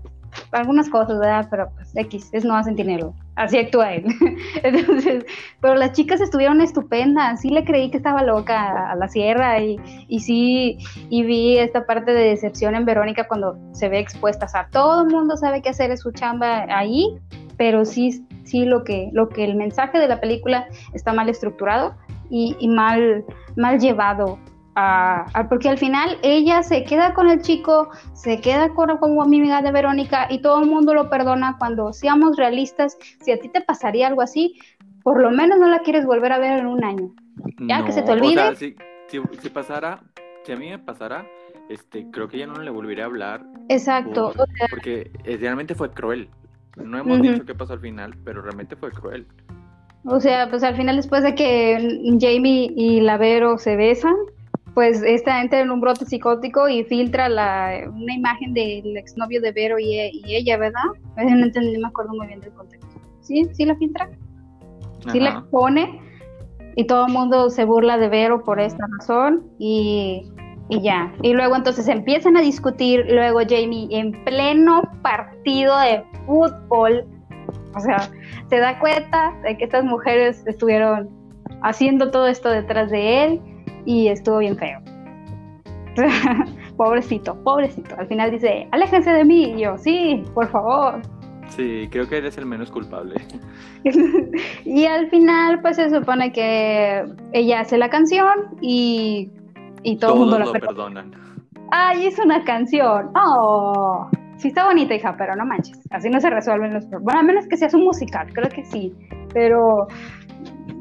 algunas 0.51 0.89
cosas, 0.89 1.19
¿verdad? 1.19 1.47
Pero 1.51 1.71
pues 1.75 1.95
X, 1.95 2.31
es 2.33 2.45
no 2.45 2.57
hacen 2.57 2.75
dinero. 2.75 3.15
Así 3.35 3.59
actúa 3.59 3.95
él. 3.95 4.05
Entonces, 4.63 5.25
pero 5.61 5.75
las 5.75 5.93
chicas 5.93 6.21
estuvieron 6.21 6.61
estupendas. 6.61 7.41
Sí 7.41 7.51
le 7.51 7.65
creí 7.65 7.91
que 7.91 7.97
estaba 7.97 8.23
loca 8.23 8.91
a 8.91 8.97
la 8.97 9.09
sierra 9.09 9.61
y, 9.61 9.77
y 10.09 10.21
sí, 10.21 10.79
y 11.09 11.23
vi 11.23 11.59
esta 11.59 11.87
parte 11.87 12.13
de 12.13 12.25
decepción 12.25 12.75
en 12.75 12.85
Verónica 12.85 13.27
cuando 13.27 13.57
se 13.73 13.89
ve 13.89 13.99
expuesta. 13.99 14.47
O 14.47 14.49
sea, 14.49 14.69
todo 14.71 15.03
el 15.03 15.09
mundo 15.09 15.37
sabe 15.37 15.63
qué 15.63 15.71
hacer 15.71 15.91
en 15.91 15.99
su 15.99 16.13
chamba 16.13 16.67
ahí, 16.69 17.19
pero 17.57 17.85
sí, 17.85 18.27
sí 18.45 18.65
lo 18.65 18.85
que, 18.85 19.11
lo 19.13 19.29
que 19.29 19.45
el 19.45 19.57
mensaje 19.57 19.99
de 19.99 20.09
la 20.09 20.21
película 20.21 20.67
está 20.93 21.13
mal 21.13 21.29
estructurado 21.29 21.95
y, 22.29 22.57
y 22.59 22.69
mal, 22.69 23.25
mal 23.57 23.79
llevado 23.79 24.39
porque 25.49 25.69
al 25.69 25.79
final 25.79 26.19
ella 26.23 26.63
se 26.63 26.85
queda 26.85 27.15
con 27.15 27.29
el 27.29 27.43
chico, 27.43 27.91
se 28.15 28.41
queda 28.41 28.71
con, 28.71 28.97
como 28.99 29.23
amiga 29.23 29.63
de 29.63 29.73
Verónica 29.73 30.27
y 30.31 30.41
todo 30.41 30.61
el 30.63 30.69
mundo 30.69 30.95
lo 30.95 31.11
perdona 31.11 31.57
cuando 31.59 31.93
seamos 31.93 32.37
realistas, 32.37 32.97
si 33.21 33.33
a 33.33 33.39
ti 33.39 33.49
te 33.49 33.61
pasaría 33.61 34.07
algo 34.07 34.23
así, 34.23 34.59
por 35.03 35.21
lo 35.21 35.31
menos 35.31 35.59
no 35.59 35.67
la 35.69 35.81
quieres 35.81 36.07
volver 36.07 36.33
a 36.33 36.39
ver 36.39 36.59
en 36.61 36.67
un 36.67 36.85
año. 36.85 37.13
Ya 37.59 37.85
que 37.85 37.93
se 37.93 38.03
te 38.03 38.13
olvide. 38.13 38.55
si, 38.57 38.75
si 39.09 39.51
pasara, 39.51 40.01
si 40.45 40.53
a 40.53 40.57
mí 40.57 40.71
me 40.71 40.79
pasara, 40.79 41.27
este, 41.69 42.07
creo 42.11 42.29
que 42.29 42.39
ya 42.39 42.47
no 42.47 42.59
le 42.61 42.71
volvería 42.71 43.05
a 43.05 43.07
hablar. 43.07 43.45
Exacto. 43.69 44.33
por- 44.37 44.49
porque 44.71 45.11
eh, 45.25 45.37
realmente 45.39 45.75
fue 45.75 45.91
cruel. 45.91 46.29
No 46.77 46.99
hemos 46.99 47.21
dicho 47.21 47.45
qué 47.45 47.55
pasó 47.55 47.75
al 47.75 47.81
final, 47.81 48.15
pero 48.25 48.41
realmente 48.41 48.77
fue 48.77 48.91
cruel. 48.91 49.27
O 50.05 50.19
sea, 50.21 50.49
pues 50.49 50.63
al 50.63 50.75
final 50.75 50.97
después 50.97 51.23
de 51.23 51.35
que 51.35 51.77
Jamie 52.19 52.73
y 52.75 53.01
Lavero 53.03 53.59
se 53.59 53.77
besan, 53.77 54.15
pues 54.75 55.03
esta 55.03 55.41
entra 55.41 55.61
en 55.61 55.71
un 55.71 55.81
brote 55.81 56.07
psicótico 56.07 56.69
y 56.69 56.85
filtra 56.85 57.29
la, 57.29 57.91
una 57.93 58.15
imagen 58.15 58.55
del 58.55 58.97
exnovio 58.97 59.41
de 59.41 59.53
Vero 59.53 59.79
y, 59.79 59.99
e- 59.99 60.11
y 60.13 60.35
ella, 60.35 60.57
¿verdad? 60.57 60.81
No 61.17 61.45
entendí, 61.45 61.73
no 61.75 61.81
me 61.81 61.89
acuerdo 61.89 62.13
muy 62.15 62.27
bien 62.27 62.41
del 62.41 62.53
contexto. 62.53 62.89
¿Sí? 63.21 63.49
¿Sí 63.53 63.65
la 63.65 63.77
filtra? 63.77 64.09
Sí 65.11 65.21
la 65.21 65.31
expone 65.31 66.01
y 66.77 66.85
todo 66.85 67.07
el 67.07 67.13
mundo 67.13 67.51
se 67.51 67.65
burla 67.65 67.99
de 67.99 68.09
Vero 68.09 68.45
por 68.45 68.61
esta 68.61 68.87
razón 68.99 69.45
y, 69.59 70.31
y 70.69 70.81
ya. 70.81 71.13
Y 71.23 71.35
luego 71.35 71.57
entonces 71.57 71.89
empiezan 71.89 72.37
a 72.37 72.41
discutir, 72.41 73.05
luego 73.11 73.41
Jamie 73.41 73.89
en 73.91 74.13
pleno 74.25 74.83
partido 75.03 75.79
de 75.81 76.03
fútbol, 76.27 77.05
o 77.75 77.81
sea, 77.81 78.09
se 78.49 78.59
da 78.59 78.79
cuenta 78.79 79.35
de 79.43 79.57
que 79.57 79.65
estas 79.65 79.85
mujeres 79.85 80.47
estuvieron 80.47 81.11
haciendo 81.63 82.11
todo 82.11 82.27
esto 82.27 82.49
detrás 82.49 82.91
de 82.91 83.25
él 83.25 83.41
y 83.85 84.09
estuvo 84.09 84.39
bien 84.39 84.57
feo. 84.57 84.81
pobrecito, 86.77 87.35
pobrecito. 87.43 87.95
Al 87.99 88.07
final 88.07 88.31
dice, 88.31 88.67
aléjense 88.71 89.11
de 89.11 89.25
mí. 89.25 89.53
Y 89.53 89.61
yo, 89.61 89.79
sí, 89.79 90.25
por 90.35 90.49
favor. 90.49 91.03
Sí, 91.49 91.89
creo 91.91 92.09
que 92.09 92.19
eres 92.19 92.39
el 92.39 92.47
menos 92.47 92.71
culpable. 92.71 93.21
y 94.65 94.85
al 94.87 95.11
final, 95.11 95.61
pues 95.61 95.77
se 95.77 95.91
supone 95.91 96.33
que 96.33 97.05
ella 97.33 97.61
hace 97.61 97.77
la 97.77 97.91
canción 97.91 98.57
y, 98.61 99.31
y 99.83 99.97
todo 99.99 100.15
el 100.15 100.19
mundo 100.21 100.39
la 100.39 100.45
lo 100.47 100.53
perdona. 100.53 101.03
perdonan. 101.03 101.23
¡Ay, 101.71 102.07
es 102.07 102.19
una 102.19 102.43
canción! 102.45 103.11
¡Oh! 103.15 104.09
Sí 104.37 104.49
está 104.49 104.65
bonita, 104.65 104.95
hija, 104.95 105.15
pero 105.17 105.37
no 105.37 105.45
manches. 105.45 105.79
Así 105.91 106.11
no 106.11 106.21
se 106.21 106.31
resuelven 106.31 106.75
los 106.75 106.85
problemas. 106.87 107.05
Bueno, 107.05 107.21
a 107.21 107.23
menos 107.23 107.47
que 107.47 107.57
seas 107.57 107.75
un 107.75 107.85
musical, 107.85 108.33
creo 108.33 108.51
que 108.51 108.65
sí. 108.65 108.93
Pero 109.33 109.87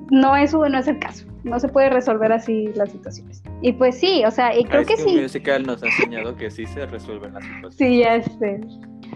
no 0.10 0.36
es, 0.36 0.54
no 0.54 0.78
es 0.78 0.88
el 0.88 1.00
caso. 1.00 1.31
No 1.44 1.60
se 1.60 1.68
puede 1.70 1.90
resolver 1.90 2.32
así 2.32 2.68
las 2.76 2.92
situaciones. 2.92 3.42
Y 3.62 3.74
pues 3.74 4.00
sí, 4.00 4.24
o 4.26 4.32
sea, 4.32 4.58
y 4.58 4.64
creo 4.64 4.82
es 4.82 4.88
que 4.88 4.98
sí. 4.98 5.20
musical 5.20 5.64
nos 5.66 5.82
ha 5.84 5.88
enseñado 5.88 6.36
que 6.36 6.52
sí 6.52 6.66
se 6.66 6.86
resuelven 6.86 7.34
las 7.34 7.44
situaciones. 7.44 7.76
Sí, 7.76 8.00
ya 8.00 8.22
sé. 8.24 8.62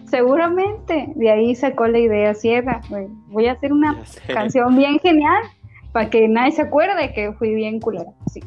Seguramente 0.05 1.13
de 1.15 1.31
ahí 1.31 1.55
sacó 1.55 1.87
la 1.87 1.99
idea 1.99 2.33
Sierra. 2.33 2.81
güey. 2.89 3.07
Voy 3.27 3.47
a 3.47 3.53
hacer 3.53 3.71
una 3.71 4.03
canción 4.27 4.75
bien 4.75 4.99
genial 4.99 5.43
para 5.91 6.09
que 6.09 6.27
nadie 6.27 6.51
se 6.51 6.63
acuerde 6.63 7.13
que 7.13 7.33
fui 7.33 7.53
bien 7.53 7.79
culera. 7.79 8.11
Sí. 8.31 8.41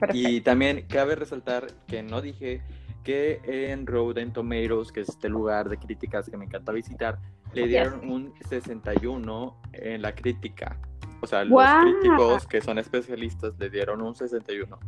Perfecto. 0.00 0.28
Y 0.28 0.40
también 0.40 0.86
cabe 0.88 1.14
resaltar 1.14 1.66
que 1.86 2.02
no 2.02 2.22
dije 2.22 2.62
que 3.04 3.40
en 3.44 3.86
Rotten 3.86 4.32
Tomatoes, 4.32 4.90
que 4.90 5.00
es 5.00 5.10
este 5.10 5.28
lugar 5.28 5.68
de 5.68 5.76
críticas 5.76 6.28
que 6.28 6.36
me 6.36 6.46
encanta 6.46 6.72
visitar, 6.72 7.18
le 7.52 7.68
dieron 7.68 8.10
un 8.10 8.32
61 8.48 9.56
en 9.74 10.02
la 10.02 10.14
crítica. 10.14 10.78
O 11.20 11.26
sea, 11.26 11.44
los 11.44 11.60
críticos 11.82 12.46
que 12.46 12.60
son 12.60 12.78
especialistas 12.78 13.54
le 13.58 13.70
dieron 13.70 14.02
un 14.02 14.14
61. 14.14 14.78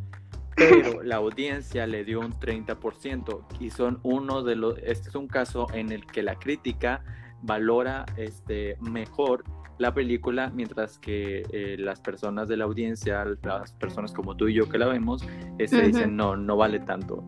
Pero 0.56 1.02
la 1.04 1.16
audiencia 1.16 1.86
le 1.86 2.04
dio 2.04 2.20
un 2.20 2.32
30% 2.32 3.44
y 3.60 3.70
son 3.70 4.00
uno 4.02 4.42
de 4.42 4.56
los, 4.56 4.76
este 4.78 5.08
es 5.08 5.14
un 5.14 5.28
caso 5.28 5.68
en 5.72 5.92
el 5.92 6.04
que 6.04 6.22
la 6.22 6.34
crítica 6.34 7.04
valora 7.42 8.04
este, 8.16 8.76
mejor 8.80 9.44
la 9.78 9.94
película, 9.94 10.50
mientras 10.52 10.98
que 10.98 11.44
eh, 11.52 11.76
las 11.78 12.00
personas 12.00 12.48
de 12.48 12.56
la 12.56 12.64
audiencia, 12.64 13.24
las 13.42 13.72
personas 13.74 14.12
como 14.12 14.36
tú 14.36 14.48
y 14.48 14.54
yo 14.54 14.68
que 14.68 14.76
la 14.76 14.86
vemos, 14.86 15.24
este, 15.58 15.78
Ujú. 15.78 15.86
dicen 15.86 16.16
no, 16.16 16.36
no 16.36 16.56
vale 16.56 16.80
tanto. 16.80 17.22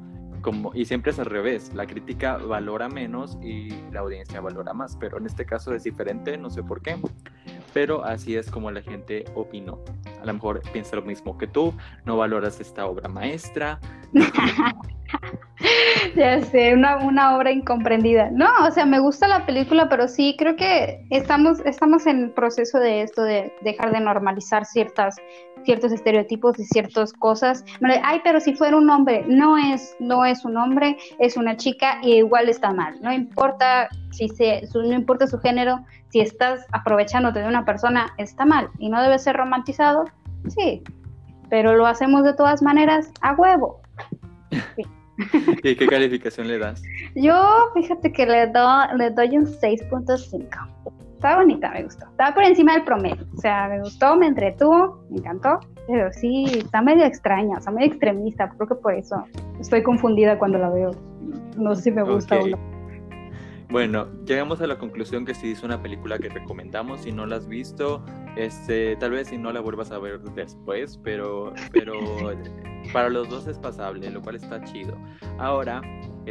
Y 0.75 0.85
siempre 0.85 1.13
es 1.13 1.19
al 1.19 1.27
revés, 1.27 1.73
la 1.75 1.87
crítica 1.87 2.37
valora 2.37 2.89
menos 2.89 3.39
y 3.43 3.71
la 3.93 4.01
audiencia 4.01 4.41
valora 4.41 4.73
más, 4.73 4.97
pero 4.97 5.19
en 5.19 5.27
este 5.27 5.45
caso 5.45 5.75
es 5.75 5.85
diferente, 5.85 6.37
no 6.39 6.51
sé 6.51 6.63
por 6.63 6.83
qué, 6.83 6.97
pero 7.73 8.05
así 8.05 8.37
es 8.37 8.51
como 8.51 8.71
la 8.71 8.83
gente 8.83 9.25
opinó. 9.35 9.81
A 10.21 10.27
lo 10.27 10.35
mejor 10.35 10.63
piensa 10.73 10.97
lo 10.97 11.03
mismo 11.03 11.37
que 11.37 11.47
tú, 11.47 11.75
no 12.05 12.17
valoras 12.17 12.61
esta 12.61 12.87
obra 12.87 13.09
maestra, 13.09 13.81
Ya 16.17 16.41
sé, 16.41 16.73
una, 16.73 16.97
una 16.97 17.37
obra 17.37 17.53
incomprendida. 17.53 18.31
No, 18.31 18.49
o 18.67 18.71
sea, 18.71 18.87
me 18.87 18.99
gusta 18.99 19.29
la 19.29 19.45
película, 19.45 19.89
pero 19.89 20.09
sí, 20.09 20.35
creo 20.39 20.57
que 20.57 21.05
estamos, 21.11 21.61
estamos 21.61 22.07
en 22.07 22.25
el 22.25 22.31
proceso 22.31 22.79
de 22.79 23.03
esto 23.03 23.23
de 23.23 23.53
dejar 23.63 23.93
de 23.93 24.01
normalizar 24.01 24.65
ciertas, 24.65 25.17
ciertos 25.65 25.93
estereotipos 25.93 26.59
y 26.59 26.65
ciertas 26.65 27.13
cosas. 27.13 27.65
Ay, 28.03 28.21
pero 28.25 28.41
si 28.41 28.55
fuera 28.55 28.77
un 28.77 28.89
hombre, 28.91 29.25
no 29.29 29.57
es, 29.59 29.95
no 30.01 30.25
es 30.25 30.45
un 30.45 30.57
hombre, 30.57 30.97
es 31.19 31.37
una 31.37 31.57
chica 31.57 31.99
y 32.03 32.15
igual 32.17 32.49
está 32.49 32.73
mal. 32.73 32.95
No 33.03 33.13
importa 33.13 33.89
si 34.11 34.29
se, 34.29 34.67
su- 34.67 34.83
no 34.83 34.93
importa 34.95 35.27
su 35.27 35.39
género, 35.39 35.81
si 36.11 36.21
estás 36.21 36.65
aprovechándote 36.73 37.41
de 37.41 37.49
una 37.49 37.65
persona, 37.65 38.13
está 38.19 38.45
mal 38.45 38.69
y 38.79 38.89
no 38.89 39.03
debe 39.03 39.19
ser 39.19 39.37
romantizado, 39.37 40.05
sí. 40.49 40.83
Pero 41.49 41.75
lo 41.75 41.87
hacemos 41.87 42.23
de 42.25 42.35
todas 42.35 42.63
maneras 42.63 43.11
a 43.23 43.33
huevo. 43.35 43.81
¿Y 45.63 45.75
qué 45.77 45.87
calificación 45.87 46.49
le 46.49 46.59
das? 46.59 46.83
Yo, 47.15 47.71
fíjate 47.75 48.11
que 48.13 48.25
le, 48.25 48.47
do- 48.47 48.87
le 48.97 49.11
doy 49.11 49.37
un 49.37 49.45
6.5. 49.47 50.49
Está 51.21 51.37
bonita, 51.37 51.71
me 51.71 51.83
gustó. 51.83 52.07
Estaba 52.07 52.33
por 52.33 52.45
encima 52.45 52.73
del 52.73 52.85
promedio. 52.85 53.27
O 53.37 53.41
sea, 53.43 53.69
me 53.69 53.79
gustó, 53.81 54.17
me 54.17 54.27
entretuvo, 54.27 55.05
me 55.11 55.19
encantó. 55.19 55.61
Pero 55.87 56.11
sí, 56.15 56.47
está 56.47 56.81
medio 56.81 57.05
extraña, 57.05 57.59
está 57.59 57.71
medio 57.71 57.89
extremista. 57.89 58.49
Creo 58.49 58.67
que 58.67 58.75
por 58.77 58.95
eso 58.95 59.27
estoy 59.61 59.83
confundida 59.83 60.39
cuando 60.39 60.57
la 60.57 60.71
veo. 60.71 60.93
No 61.59 61.75
sé 61.75 61.83
si 61.83 61.91
me 61.91 62.05
gusta 62.05 62.39
o 62.39 62.47
no. 62.47 62.59
Bueno, 63.69 64.07
llegamos 64.25 64.63
a 64.63 64.67
la 64.67 64.79
conclusión 64.79 65.27
que 65.27 65.35
sí 65.35 65.53
es 65.53 65.63
una 65.63 65.83
película 65.83 66.19
que 66.19 66.31
recomendamos. 66.31 67.03
Si 67.03 67.13
no 67.13 67.27
la 67.27 67.37
has 67.37 67.47
visto, 67.47 68.03
este, 68.37 68.97
tal 68.97 69.11
vez 69.11 69.29
si 69.29 69.37
no 69.37 69.53
la 69.53 69.61
vuelvas 69.61 69.93
a 69.93 69.99
ver 69.99 70.23
después, 70.23 70.99
pero, 71.05 71.53
pero 71.71 72.01
para 72.95 73.11
los 73.11 73.29
dos 73.29 73.47
es 73.47 73.59
pasable, 73.59 74.09
lo 74.09 74.23
cual 74.23 74.37
está 74.37 74.65
chido. 74.65 74.97
Ahora, 75.39 75.83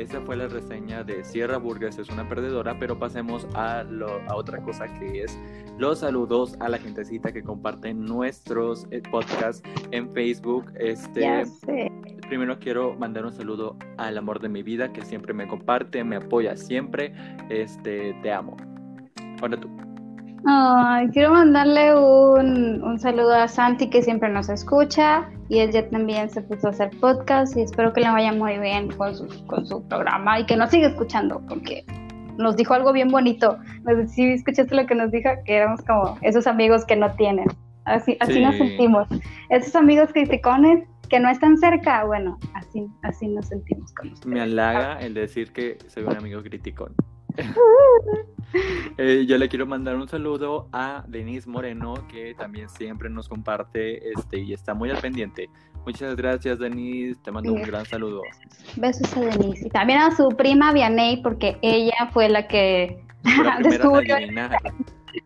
esa 0.02 0.22
fue 0.22 0.36
la 0.38 0.48
reseña 0.48 1.04
de 1.04 1.24
Sierra 1.24 1.58
Burgers 1.58 1.98
es 1.98 2.10
una 2.10 2.28
perdedora, 2.28 2.78
pero 2.80 2.98
pasemos 3.00 3.48
a, 3.56 3.84
lo- 3.84 4.22
a 4.30 4.36
otra 4.36 4.62
cosa 4.62 4.86
que 4.94 5.24
es 5.24 5.38
los 5.78 6.00
saludos 6.00 6.56
a 6.60 6.70
la 6.70 6.78
gentecita 6.78 7.32
que 7.32 7.42
comparte 7.44 7.94
nuestros 7.94 8.86
eh, 8.92 9.02
podcasts 9.12 9.62
en 9.92 10.10
Facebook. 10.12 10.72
Este, 10.80 11.22
Ya 11.22 11.46
sé. 11.46 11.92
Primero 12.28 12.60
quiero 12.60 12.94
mandar 12.96 13.26
un 13.26 13.32
saludo 13.34 13.76
al 13.98 14.18
amor 14.18 14.40
de 14.40 14.50
mi 14.50 14.62
vida 14.62 14.92
que 14.94 15.02
siempre 15.04 15.34
me 15.34 15.48
comparte, 15.48 16.04
me 16.04 16.18
apoya 16.18 16.56
siempre. 16.58 17.14
Este, 17.50 18.14
te 18.22 18.32
amo. 18.32 18.56
Ahora 19.42 19.58
tú. 19.60 19.70
Ay, 20.46 21.10
quiero 21.10 21.32
mandarle 21.34 21.96
un, 21.96 22.82
un 22.84 23.00
saludo 23.00 23.34
a 23.34 23.48
Santi 23.48 23.90
que 23.90 24.02
siempre 24.02 24.30
nos 24.30 24.50
escucha 24.50 25.30
y 25.50 25.60
él 25.60 25.72
ya 25.72 25.88
también 25.90 26.30
se 26.30 26.42
puso 26.42 26.68
a 26.68 26.70
hacer 26.72 26.92
podcast 27.00 27.56
y 27.58 27.62
espero 27.62 27.92
que 27.94 28.02
le 28.02 28.10
vaya 28.10 28.32
muy 28.32 28.58
bien 28.58 28.90
con 28.92 29.16
su, 29.16 29.28
con 29.48 29.66
su 29.66 29.86
programa 29.88 30.40
y 30.40 30.46
que 30.46 30.56
nos 30.56 30.70
siga 30.70 30.88
escuchando 30.88 31.42
porque 31.48 31.84
nos 32.38 32.56
dijo 32.56 32.74
algo 32.74 32.94
bien 32.94 33.10
bonito. 33.10 33.58
Si 34.08 34.24
escuchaste 34.32 34.74
lo 34.76 34.86
que 34.86 34.96
nos 34.96 35.12
dijo, 35.12 35.30
que 35.46 35.56
éramos 35.58 35.82
como 35.82 36.18
esos 36.22 36.48
amigos 36.48 36.86
que 36.86 36.96
no 36.96 37.12
tienen. 37.16 37.46
Así, 37.86 38.16
así 38.22 38.34
Sí. 38.34 38.42
nos 38.42 38.56
sentimos. 38.56 39.08
Esos 39.50 39.76
amigos 39.76 40.10
criticones 40.14 40.88
que 41.10 41.20
no 41.20 41.28
están 41.30 41.58
cerca, 41.58 42.06
bueno, 42.06 42.38
así, 42.54 42.86
así 43.02 43.28
nos 43.28 43.48
sentimos 43.48 43.92
con 43.94 44.14
ustedes. 44.14 44.28
Me 44.34 44.42
halaga 44.42 45.00
el 45.00 45.16
decir 45.16 45.52
que 45.52 45.78
soy 45.88 46.04
un 46.04 46.16
amigo 46.16 46.42
criticón. 46.44 46.94
Eh, 48.98 49.26
yo 49.26 49.38
le 49.38 49.48
quiero 49.48 49.66
mandar 49.66 49.96
un 49.96 50.10
saludo 50.10 50.68
a 50.74 51.06
Denise 51.08 51.48
Moreno, 51.48 51.94
que 52.10 52.34
también 52.34 52.68
siempre 52.68 53.10
nos 53.10 53.30
comparte 53.30 54.12
este, 54.12 54.40
y 54.40 54.52
está 54.52 54.74
muy 54.74 54.90
al 54.90 54.98
pendiente. 54.98 55.50
Muchas 55.86 56.18
gracias, 56.18 56.60
Denise. 56.60 57.18
Te 57.24 57.32
mando 57.32 57.54
un 57.54 57.62
gran 57.62 57.86
saludo. 57.86 58.22
Besos 58.76 59.16
a 59.16 59.22
Denise 59.22 59.68
y 59.68 59.70
también 59.70 60.00
a 60.00 60.14
su 60.14 60.30
prima 60.30 60.74
Vianey 60.74 61.22
porque 61.22 61.58
ella 61.62 62.10
fue 62.12 62.28
la 62.28 62.48
que 62.48 63.02
la 63.24 63.60
descubrió 63.64 64.18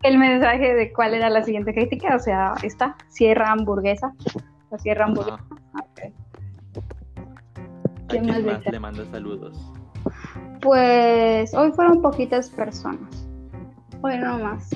el 0.03 0.17
mensaje 0.17 0.75
de 0.75 0.93
cuál 0.93 1.13
era 1.13 1.29
la 1.29 1.43
siguiente 1.43 1.73
crítica, 1.73 2.15
o 2.15 2.19
sea, 2.19 2.53
esta, 2.63 2.95
Sierra 3.09 3.51
Hamburguesa. 3.51 4.13
O 4.69 4.77
Sierra 4.77 5.05
Hamburguesa. 5.05 5.43
Ajá. 5.73 5.85
ok. 5.85 5.99
¿A 8.03 8.07
¿Quién 8.07 8.23
quién 8.25 8.27
más 8.27 8.43
más 8.43 8.65
le 8.65 8.79
manda 8.79 9.05
saludos? 9.11 9.72
Pues 10.63 11.53
hoy 11.53 11.71
fueron 11.73 12.01
poquitas 12.01 12.49
personas. 12.49 13.27
Hoy 14.01 14.17
no 14.17 14.39
más. 14.39 14.69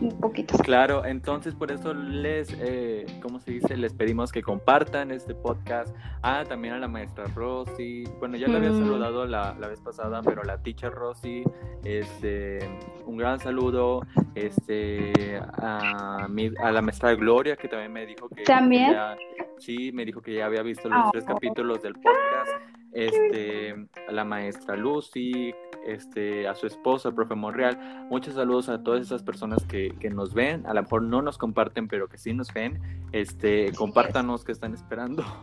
un 0.00 0.18
poquito. 0.18 0.58
Claro, 0.58 1.04
entonces 1.04 1.54
por 1.54 1.70
eso 1.70 1.94
les, 1.94 2.48
eh, 2.58 3.06
¿cómo 3.22 3.38
se 3.38 3.52
dice? 3.52 3.76
Les 3.76 3.92
pedimos 3.94 4.32
que 4.32 4.42
compartan 4.42 5.12
este 5.12 5.32
podcast. 5.32 5.94
Ah, 6.22 6.42
también 6.48 6.74
a 6.74 6.78
la 6.80 6.88
maestra 6.88 7.26
Rosy. 7.36 8.02
Bueno, 8.18 8.36
ya 8.36 8.48
la 8.48 8.56
había 8.56 8.70
Mm. 8.70 8.80
saludado 8.80 9.26
la, 9.26 9.54
la 9.60 9.68
vez 9.68 9.78
pasada, 9.80 10.20
pero 10.24 10.42
la 10.42 10.58
teacher 10.58 10.90
Rosy, 10.92 11.44
este, 11.84 12.58
un 13.06 13.16
gran 13.16 13.38
saludo. 13.38 14.00
Este, 14.34 15.38
a, 15.58 16.26
mi- 16.28 16.50
a 16.60 16.72
la 16.72 16.82
maestra 16.82 17.14
Gloria, 17.14 17.54
que 17.54 17.68
también 17.68 17.92
me 17.92 18.04
dijo 18.04 18.28
que. 18.28 18.42
¿También? 18.42 18.88
que 18.88 18.94
ya- 18.94 19.16
sí, 19.58 19.92
me 19.92 20.04
dijo 20.04 20.20
que 20.20 20.34
ya 20.34 20.46
había 20.46 20.62
visto 20.62 20.88
los 20.88 20.98
Oh. 21.06 21.10
tres 21.12 21.24
capítulos 21.24 21.80
del 21.80 21.92
podcast. 21.94 22.51
Este, 22.92 23.74
a 24.08 24.12
la 24.12 24.24
maestra 24.24 24.76
Lucy, 24.76 25.54
este, 25.86 26.46
a 26.46 26.54
su 26.54 26.66
esposo, 26.66 27.08
el 27.08 27.14
profe 27.14 27.34
Monreal. 27.34 28.06
Muchos 28.10 28.34
saludos 28.34 28.68
a 28.68 28.82
todas 28.82 29.00
esas 29.02 29.22
personas 29.22 29.64
que, 29.64 29.90
que 29.98 30.10
nos 30.10 30.34
ven. 30.34 30.66
A 30.66 30.74
lo 30.74 30.82
mejor 30.82 31.02
no 31.02 31.22
nos 31.22 31.38
comparten, 31.38 31.88
pero 31.88 32.08
que 32.08 32.18
sí 32.18 32.32
nos 32.34 32.52
ven. 32.52 32.80
Este, 33.12 33.68
Así 33.68 33.76
compártanos 33.76 34.44
que 34.44 34.52
están 34.52 34.74
esperando. 34.74 35.24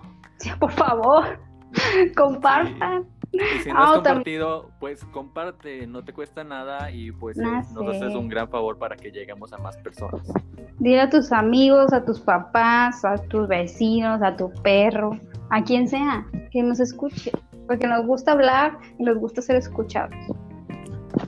Sí, 0.42 0.50
por 0.58 0.72
favor, 0.72 1.38
compartan. 2.16 3.06
Y 3.32 3.40
si 3.62 3.70
no 3.72 3.78
Ah, 3.78 3.84
has 3.84 4.04
también- 4.04 4.04
compartido, 4.04 4.72
pues 4.80 5.04
comparte, 5.12 5.86
no 5.86 6.04
te 6.06 6.14
cuesta 6.14 6.44
nada 6.46 6.90
y 6.92 7.12
pues 7.12 7.38
eh, 7.38 7.44
Ah, 7.46 7.62
nos 7.74 7.88
haces 7.96 8.14
sí. 8.14 8.18
un 8.18 8.30
gran 8.30 8.48
favor 8.50 8.78
para 8.78 8.96
que 8.96 9.12
lleguemos 9.12 9.52
a 9.54 9.58
más 9.58 9.76
personas. 9.78 10.32
Dile 10.80 11.02
a 11.02 11.10
tus 11.10 11.32
amigos, 11.34 11.92
a 11.92 12.06
tus 12.06 12.22
papás, 12.22 13.04
a 13.04 13.18
tus 13.18 13.50
vecinos, 13.50 14.22
a 14.24 14.36
tu 14.38 14.50
perro, 14.64 15.12
a 15.50 15.64
quien 15.64 15.88
sea, 15.88 16.26
que 16.52 16.64
nos 16.64 16.80
escuche. 16.80 17.32
Porque 17.68 17.88
nos 17.88 18.06
gusta 18.06 18.32
hablar 18.32 18.78
y 18.98 19.04
nos 19.04 19.18
gusta 19.18 19.42
ser 19.42 19.58
escuchados. 19.58 20.16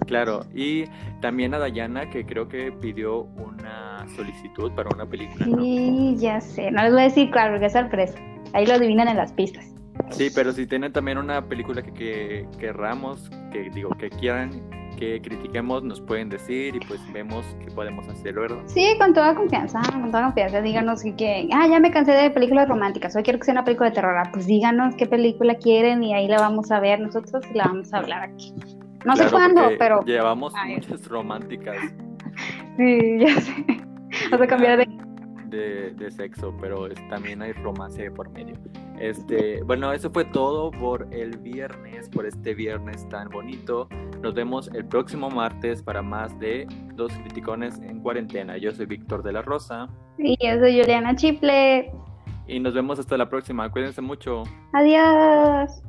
Claro, 0.07 0.41
y 0.53 0.85
también 1.21 1.53
a 1.53 1.59
Dayana 1.59 2.09
que 2.09 2.25
creo 2.25 2.47
que 2.47 2.71
pidió 2.71 3.21
una 3.21 4.05
solicitud 4.15 4.71
para 4.71 4.89
una 4.93 5.05
película. 5.05 5.45
¿no? 5.45 5.61
Sí, 5.61 6.15
ya 6.17 6.41
sé. 6.41 6.71
No 6.71 6.81
les 6.83 6.91
voy 6.91 7.01
a 7.01 7.05
decir, 7.05 7.29
claro, 7.31 7.53
porque 7.53 7.67
es 7.67 7.73
sorpresa. 7.73 8.17
Ahí 8.53 8.65
lo 8.65 8.73
adivinan 8.73 9.07
en 9.07 9.17
las 9.17 9.31
pistas. 9.33 9.65
Sí, 10.09 10.29
pero 10.33 10.51
si 10.51 10.65
tienen 10.65 10.91
también 10.91 11.17
una 11.17 11.47
película 11.47 11.81
que, 11.81 11.93
que 11.93 12.47
querramos, 12.57 13.29
que 13.51 13.69
digo, 13.69 13.91
que 13.91 14.09
quieran 14.09 14.49
que 15.01 15.19
critiquemos, 15.19 15.81
nos 15.81 15.99
pueden 15.99 16.29
decir 16.29 16.75
y 16.75 16.79
pues 16.81 17.01
vemos 17.11 17.43
qué 17.59 17.71
podemos 17.71 18.07
hacer, 18.07 18.35
¿verdad? 18.35 18.61
Sí, 18.67 18.95
con 18.99 19.15
toda 19.15 19.33
confianza, 19.33 19.81
con 19.91 20.11
toda 20.11 20.25
confianza. 20.25 20.61
Díganos 20.61 21.01
que, 21.17 21.49
ah, 21.51 21.67
ya 21.67 21.79
me 21.79 21.89
cansé 21.89 22.11
de 22.11 22.29
películas 22.29 22.69
románticas, 22.69 23.15
hoy 23.15 23.23
quiero 23.23 23.39
que 23.39 23.45
sea 23.45 23.53
una 23.53 23.65
película 23.65 23.89
de 23.89 23.95
terror. 23.95 24.15
Ah, 24.15 24.29
Pues 24.31 24.45
díganos 24.45 24.93
qué 24.95 25.07
película 25.07 25.55
quieren 25.55 26.03
y 26.03 26.13
ahí 26.13 26.27
la 26.27 26.37
vamos 26.37 26.69
a 26.69 26.79
ver 26.79 26.99
nosotros 26.99 27.43
y 27.51 27.57
la 27.57 27.63
vamos 27.65 27.91
a 27.91 27.97
hablar 27.97 28.21
aquí. 28.21 28.53
No 29.03 29.15
sé 29.15 29.25
cuándo, 29.31 29.63
pero 29.79 30.05
Llevamos 30.05 30.53
Ay. 30.55 30.75
muchas 30.75 31.07
románticas 31.07 31.77
sí, 32.77 33.17
ya 33.19 33.41
sé. 33.41 33.65
Vamos 34.29 34.45
a 34.45 34.47
cambiar 34.47 34.77
de... 34.77 34.87
de, 35.51 35.91
de 35.91 36.09
sexo, 36.11 36.55
pero 36.59 36.87
es- 36.87 37.07
también 37.09 37.41
hay 37.43 37.51
romance 37.53 38.01
de 38.01 38.09
por 38.11 38.29
medio. 38.31 38.55
Este, 38.99 39.61
bueno, 39.63 39.91
eso 39.93 40.09
fue 40.11 40.25
todo 40.25 40.71
por 40.71 41.07
el 41.13 41.37
viernes, 41.37 42.09
por 42.09 42.25
este 42.25 42.53
viernes 42.55 43.07
tan 43.09 43.29
bonito. 43.29 43.87
Nos 44.21 44.33
vemos 44.33 44.69
el 44.73 44.85
próximo 44.85 45.29
martes 45.29 45.81
para 45.83 46.01
más 46.01 46.37
de 46.39 46.67
Dos 46.95 47.11
Criticones 47.13 47.79
en 47.81 47.99
Cuarentena. 48.01 48.57
Yo 48.57 48.71
soy 48.71 48.85
Víctor 48.85 49.23
de 49.23 49.31
la 49.33 49.41
Rosa 49.41 49.87
Y 50.19 50.37
yo 50.45 50.59
soy 50.59 50.79
Juliana 50.79 51.15
Chiple. 51.15 51.91
y 52.47 52.59
nos 52.59 52.73
vemos 52.73 52.99
hasta 52.99 53.17
la 53.17 53.27
próxima. 53.29 53.71
Cuídense 53.71 54.01
mucho. 54.01 54.43
Adiós. 54.73 55.81